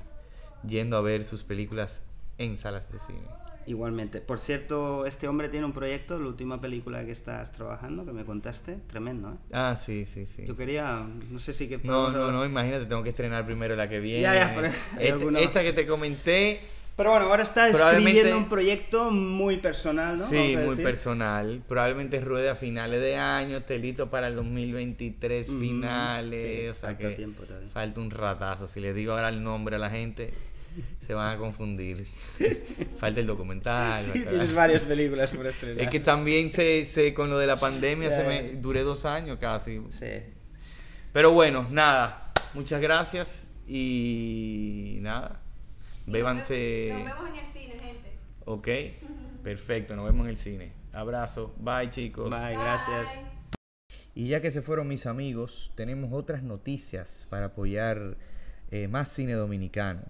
yendo 0.68 0.98
a 0.98 1.02
ver 1.02 1.24
sus 1.24 1.44
películas 1.44 2.02
en 2.44 2.58
salas 2.58 2.92
de 2.92 3.00
cine. 3.00 3.22
Igualmente. 3.68 4.22
Por 4.22 4.40
cierto, 4.40 5.06
este 5.06 5.28
hombre 5.28 5.48
tiene 5.48 5.66
un 5.68 5.72
proyecto, 5.72 6.20
la 6.20 6.28
última 6.28 6.60
película 6.60 7.06
que 7.06 7.12
estás 7.12 7.52
trabajando, 7.52 8.06
que 8.06 8.12
me 8.12 8.26
contaste, 8.26 8.78
tremendo, 8.88 9.30
¿eh? 9.34 9.36
Ah, 9.54 9.76
sí, 9.80 10.06
sí, 10.06 10.26
sí. 10.26 10.46
Yo 10.48 10.58
quería, 10.58 11.06
no 11.30 11.40
sé 11.40 11.54
si 11.54 11.70
que 11.70 11.78
No, 11.78 12.10
no, 12.10 12.18
hablar- 12.18 12.34
no, 12.34 12.46
imagínate, 12.46 12.86
tengo 12.88 13.04
que 13.04 13.10
estrenar 13.10 13.46
primero 13.46 13.76
la 13.76 13.88
que 13.88 14.00
viene. 14.00 14.24
Ya, 14.24 14.34
ya, 14.34 14.52
pero 14.56 14.68
hay 14.68 14.74
Esta- 15.04 15.14
alguna- 15.14 15.40
esta 15.40 15.62
que 15.62 15.74
te 15.74 15.86
comenté, 15.86 16.60
Pero 16.98 17.12
bueno, 17.12 17.26
ahora 17.28 17.44
está 17.44 17.70
escribiendo 17.70 18.38
un 18.38 18.50
proyecto 18.50 19.12
muy 19.12 19.58
personal, 19.58 20.18
¿no? 20.20 20.26
Sí, 20.26 20.36
muy 20.58 20.70
decir. 20.72 20.84
personal. 20.84 21.64
Probablemente 21.68 22.20
ruede 22.20 22.50
a 22.50 22.56
finales 22.56 23.00
de 23.00 23.16
año, 23.16 23.58
esté 23.58 23.80
listo 23.80 24.10
para 24.10 24.28
el 24.28 24.36
2023 24.36 25.50
Ujú, 25.50 25.60
finales. 25.60 26.44
sí, 26.44 26.68
o 26.68 26.74
sea 26.74 26.90
falta 26.90 27.08
que 27.10 27.16
tiempo 27.16 27.44
falta 27.70 28.00
un 28.02 28.12
ratazo. 28.12 28.68
Si 28.68 28.80
les 28.82 28.94
digo 28.94 29.14
ahora 29.14 29.30
el 29.30 29.42
nombre 29.42 29.78
a 29.78 29.80
la 29.80 29.90
gente, 29.90 30.32
se 31.06 31.14
van 31.14 31.36
a 31.36 31.38
confundir. 31.38 32.06
falta 32.98 33.20
el 33.20 33.28
documental. 33.28 34.02
Sí, 34.02 34.24
tienes 34.24 34.54
varias 34.54 34.84
películas 34.84 35.32
por 35.32 35.46
estrenar. 35.48 35.84
Es 35.84 35.90
que 35.90 36.00
también 36.00 36.52
se, 36.52 36.86
se- 36.86 37.14
con 37.14 37.30
lo 37.30 37.38
de 37.38 37.48
la 37.48 37.58
pandemia 37.58 38.10
se 38.10 38.24
me 38.28 38.54
duré 38.54 38.82
dos 38.84 39.06
años 39.06 39.38
casi. 39.40 39.82
Sí. 39.90 40.06
Pero 41.14 41.32
bueno, 41.32 41.68
nada. 41.70 42.32
Muchas 42.54 42.82
gracias 42.82 43.48
y 43.68 44.98
nada. 45.02 45.42
Bébanse. 46.06 46.90
Nos 46.94 47.04
vemos 47.06 47.30
en 47.30 47.36
el 47.36 47.46
cine, 47.46 47.74
gente. 47.80 48.12
Ok, 48.46 48.68
perfecto, 49.44 49.96
nos 49.96 50.06
vemos 50.06 50.26
en 50.26 50.30
el 50.32 50.38
cine. 50.38 50.72
Abrazo, 50.94 51.54
bye 51.60 51.90
chicos. 51.90 52.30
Bye, 52.30 52.54
gracias. 52.54 53.08
Y 54.14 54.28
ya 54.28 54.42
que 54.42 54.52
se 54.52 54.62
fueron 54.62 54.88
mis 54.90 55.06
amigos, 55.06 55.72
tenemos 55.76 56.10
otras 56.12 56.44
noticias 56.44 57.28
para 57.30 57.48
apoyar 57.48 58.18
eh, 58.72 58.88
más 58.90 59.10
cine 59.10 59.34
dominicano. 59.34 60.02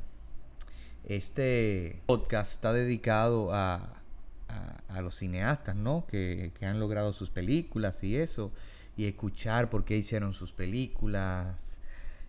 Este 1.03 2.01
podcast 2.05 2.51
está 2.51 2.73
dedicado 2.73 3.53
a, 3.53 4.01
a- 4.47 5.01
los 5.01 5.15
cineastas, 5.15 5.75
¿no? 5.75 6.05
Que, 6.05 6.51
que 6.59 6.65
han 6.65 6.79
logrado 6.79 7.11
sus 7.13 7.29
películas 7.31 8.03
y 8.03 8.17
eso. 8.17 8.51
Y 8.97 9.05
escuchar 9.05 9.69
por 9.69 9.83
qué 9.85 9.97
hicieron 9.97 10.33
sus 10.33 10.51
películas, 10.53 11.79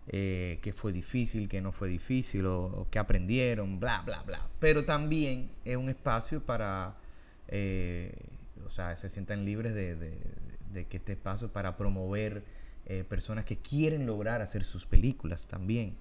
eh, 0.07 0.59
qué 0.61 0.73
fue 0.73 0.91
difícil, 0.91 1.47
qué 1.49 1.61
no 1.61 1.71
fue 1.71 1.87
difícil, 1.89 2.45
o, 2.45 2.63
o 2.65 2.87
qué 2.89 2.99
aprendieron, 2.99 3.79
bla, 3.79 4.01
bla, 4.05 4.23
bla. 4.23 4.47
Pero 4.59 4.85
también 4.85 5.51
es 5.65 5.77
un 5.77 5.89
espacio 5.89 6.41
para, 6.43 6.95
eh, 7.49 8.13
o 8.65 8.69
sea, 8.69 8.95
se 8.95 9.09
sientan 9.09 9.45
libres 9.45 9.73
de, 9.73 9.95
de- 9.95 10.19
de 10.71 10.85
que 10.87 10.97
este 10.97 11.11
espacio 11.13 11.49
para 11.53 11.77
promover 11.77 12.43
eh, 12.87 13.03
personas 13.07 13.45
que 13.45 13.57
quieren 13.57 14.07
lograr 14.07 14.41
hacer 14.41 14.63
sus 14.63 14.87
películas 14.87 15.45
también. 15.47 15.95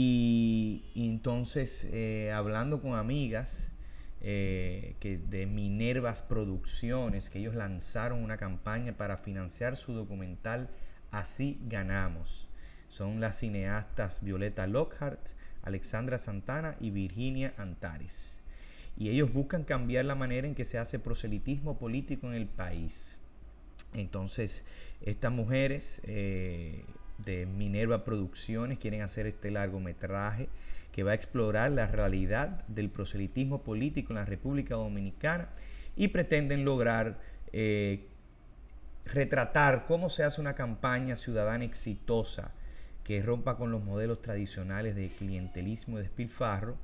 Y, 0.00 0.84
entonces, 0.94 1.88
eh, 1.90 2.30
hablando 2.30 2.80
con 2.80 2.94
amigas, 2.94 3.72
eh, 4.20 4.94
que 5.00 5.18
de 5.18 5.46
Minervas 5.46 6.22
Producciones, 6.22 7.28
que 7.30 7.40
ellos 7.40 7.56
lanzaron 7.56 8.22
una 8.22 8.36
campaña 8.36 8.96
para 8.96 9.16
financiar 9.18 9.74
su 9.74 9.94
documental 9.94 10.70
Así 11.10 11.58
Ganamos. 11.66 12.48
Son 12.86 13.18
las 13.18 13.40
cineastas 13.40 14.22
Violeta 14.22 14.68
Lockhart, 14.68 15.30
Alexandra 15.62 16.18
Santana 16.18 16.76
y 16.78 16.90
Virginia 16.90 17.52
Antares. 17.56 18.44
Y 18.96 19.08
ellos 19.08 19.32
buscan 19.32 19.64
cambiar 19.64 20.04
la 20.04 20.14
manera 20.14 20.46
en 20.46 20.54
que 20.54 20.64
se 20.64 20.78
hace 20.78 21.00
proselitismo 21.00 21.76
político 21.76 22.28
en 22.28 22.34
el 22.34 22.46
país. 22.46 23.20
Entonces, 23.94 24.64
estas 25.00 25.32
mujeres 25.32 26.00
eh, 26.04 26.84
de 27.18 27.46
Minerva 27.46 28.04
Producciones 28.04 28.78
quieren 28.78 29.02
hacer 29.02 29.26
este 29.26 29.50
largometraje 29.50 30.48
que 30.92 31.02
va 31.02 31.12
a 31.12 31.14
explorar 31.14 31.70
la 31.72 31.86
realidad 31.86 32.66
del 32.68 32.90
proselitismo 32.90 33.62
político 33.62 34.12
en 34.12 34.16
la 34.16 34.24
República 34.24 34.74
Dominicana 34.74 35.48
y 35.96 36.08
pretenden 36.08 36.64
lograr 36.64 37.18
eh, 37.52 38.06
retratar 39.04 39.86
cómo 39.86 40.10
se 40.10 40.22
hace 40.22 40.40
una 40.40 40.54
campaña 40.54 41.16
ciudadana 41.16 41.64
exitosa 41.64 42.52
que 43.04 43.22
rompa 43.22 43.56
con 43.56 43.70
los 43.70 43.82
modelos 43.82 44.20
tradicionales 44.20 44.94
de 44.94 45.08
clientelismo 45.08 45.98
y 45.98 46.02
despilfarro, 46.02 46.76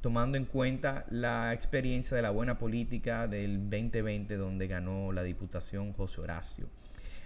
tomando 0.00 0.36
en 0.36 0.44
cuenta 0.44 1.06
la 1.10 1.52
experiencia 1.52 2.16
de 2.16 2.22
la 2.22 2.30
buena 2.30 2.58
política 2.58 3.28
del 3.28 3.70
2020 3.70 4.36
donde 4.36 4.66
ganó 4.66 5.12
la 5.12 5.22
diputación 5.22 5.92
José 5.92 6.20
Horacio. 6.20 6.66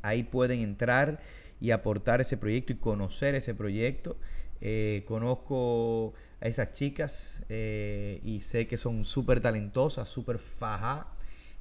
Ahí 0.03 0.23
pueden 0.23 0.61
entrar 0.61 1.21
y 1.61 1.71
aportar 1.71 2.21
ese 2.21 2.37
proyecto 2.37 2.73
y 2.73 2.77
conocer 2.77 3.35
ese 3.35 3.55
proyecto. 3.55 4.17
Eh, 4.61 5.05
conozco 5.07 6.15
a 6.41 6.49
esas 6.49 6.73
chicas 6.73 7.45
eh, 7.49 8.21
y 8.25 8.41
sé 8.41 8.67
que 8.67 8.77
son 8.77 9.05
súper 9.05 9.41
talentosas, 9.41 10.09
súper 10.09 10.39
faja. 10.39 11.09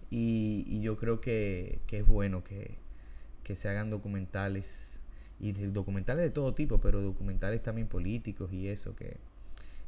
Y, 0.09 0.81
yo 0.81 0.97
creo 0.97 1.21
que, 1.21 1.79
es 1.89 2.05
bueno 2.05 2.43
que, 2.43 2.77
se 3.55 3.69
hagan 3.69 3.89
documentales 3.89 5.01
y 5.43 5.51
documentales 5.51 6.23
de 6.23 6.29
todo 6.29 6.53
tipo, 6.53 6.79
pero 6.79 7.01
documentales 7.01 7.61
también 7.61 7.87
políticos 7.87 8.53
y 8.53 8.69
eso, 8.69 8.95
que, 8.95 9.17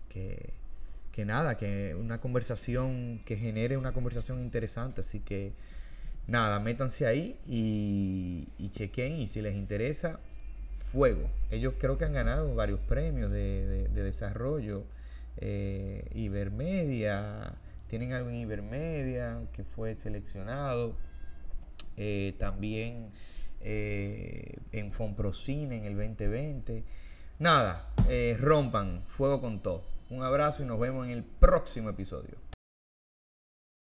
que, 0.10 1.26
nada, 1.26 1.56
que 1.56 1.96
una 1.96 2.20
conversación, 2.20 3.22
que 3.26 3.38
genere 3.38 3.78
una 3.78 3.94
conversación 3.94 4.42
interesante. 4.42 5.00
Así 5.00 5.22
que 5.22 5.54
nada, 6.28 6.60
métanse 6.60 7.08
ahí 7.08 7.40
y, 7.48 8.70
chequen 8.72 9.22
y 9.22 9.28
si 9.28 9.42
les 9.42 9.56
interesa, 9.56 10.20
fuego. 10.92 11.30
Ellos 11.52 11.76
creo 11.80 11.98
que 11.98 12.04
han 12.04 12.14
ganado 12.14 12.54
varios 12.54 12.82
premios 12.82 13.32
de, 13.32 13.88
desarrollo. 13.94 14.84
Eh, 15.38 16.06
Ibermedia, 16.16 17.54
tienen 17.88 18.12
algo 18.12 18.30
en 18.30 18.36
Ibermedia 18.36 19.40
que 19.54 19.64
fue 19.64 19.96
seleccionado. 19.96 20.98
Eh, 21.96 22.36
también 22.40 23.12
eh, 23.66 24.60
en 24.72 24.92
Fonprocine 24.92 25.78
en 25.78 25.86
el 25.86 25.98
2020. 25.98 26.84
Nada, 27.40 27.92
rompan, 28.40 29.04
fuego 29.08 29.42
con 29.42 29.62
todo. 29.62 29.84
Un 30.10 30.24
abrazo 30.24 30.64
y 30.64 30.68
nos 30.68 30.80
vemos 30.80 31.06
en 31.08 31.12
el 31.12 31.24
próximo 31.24 31.90
episodio. 31.90 32.45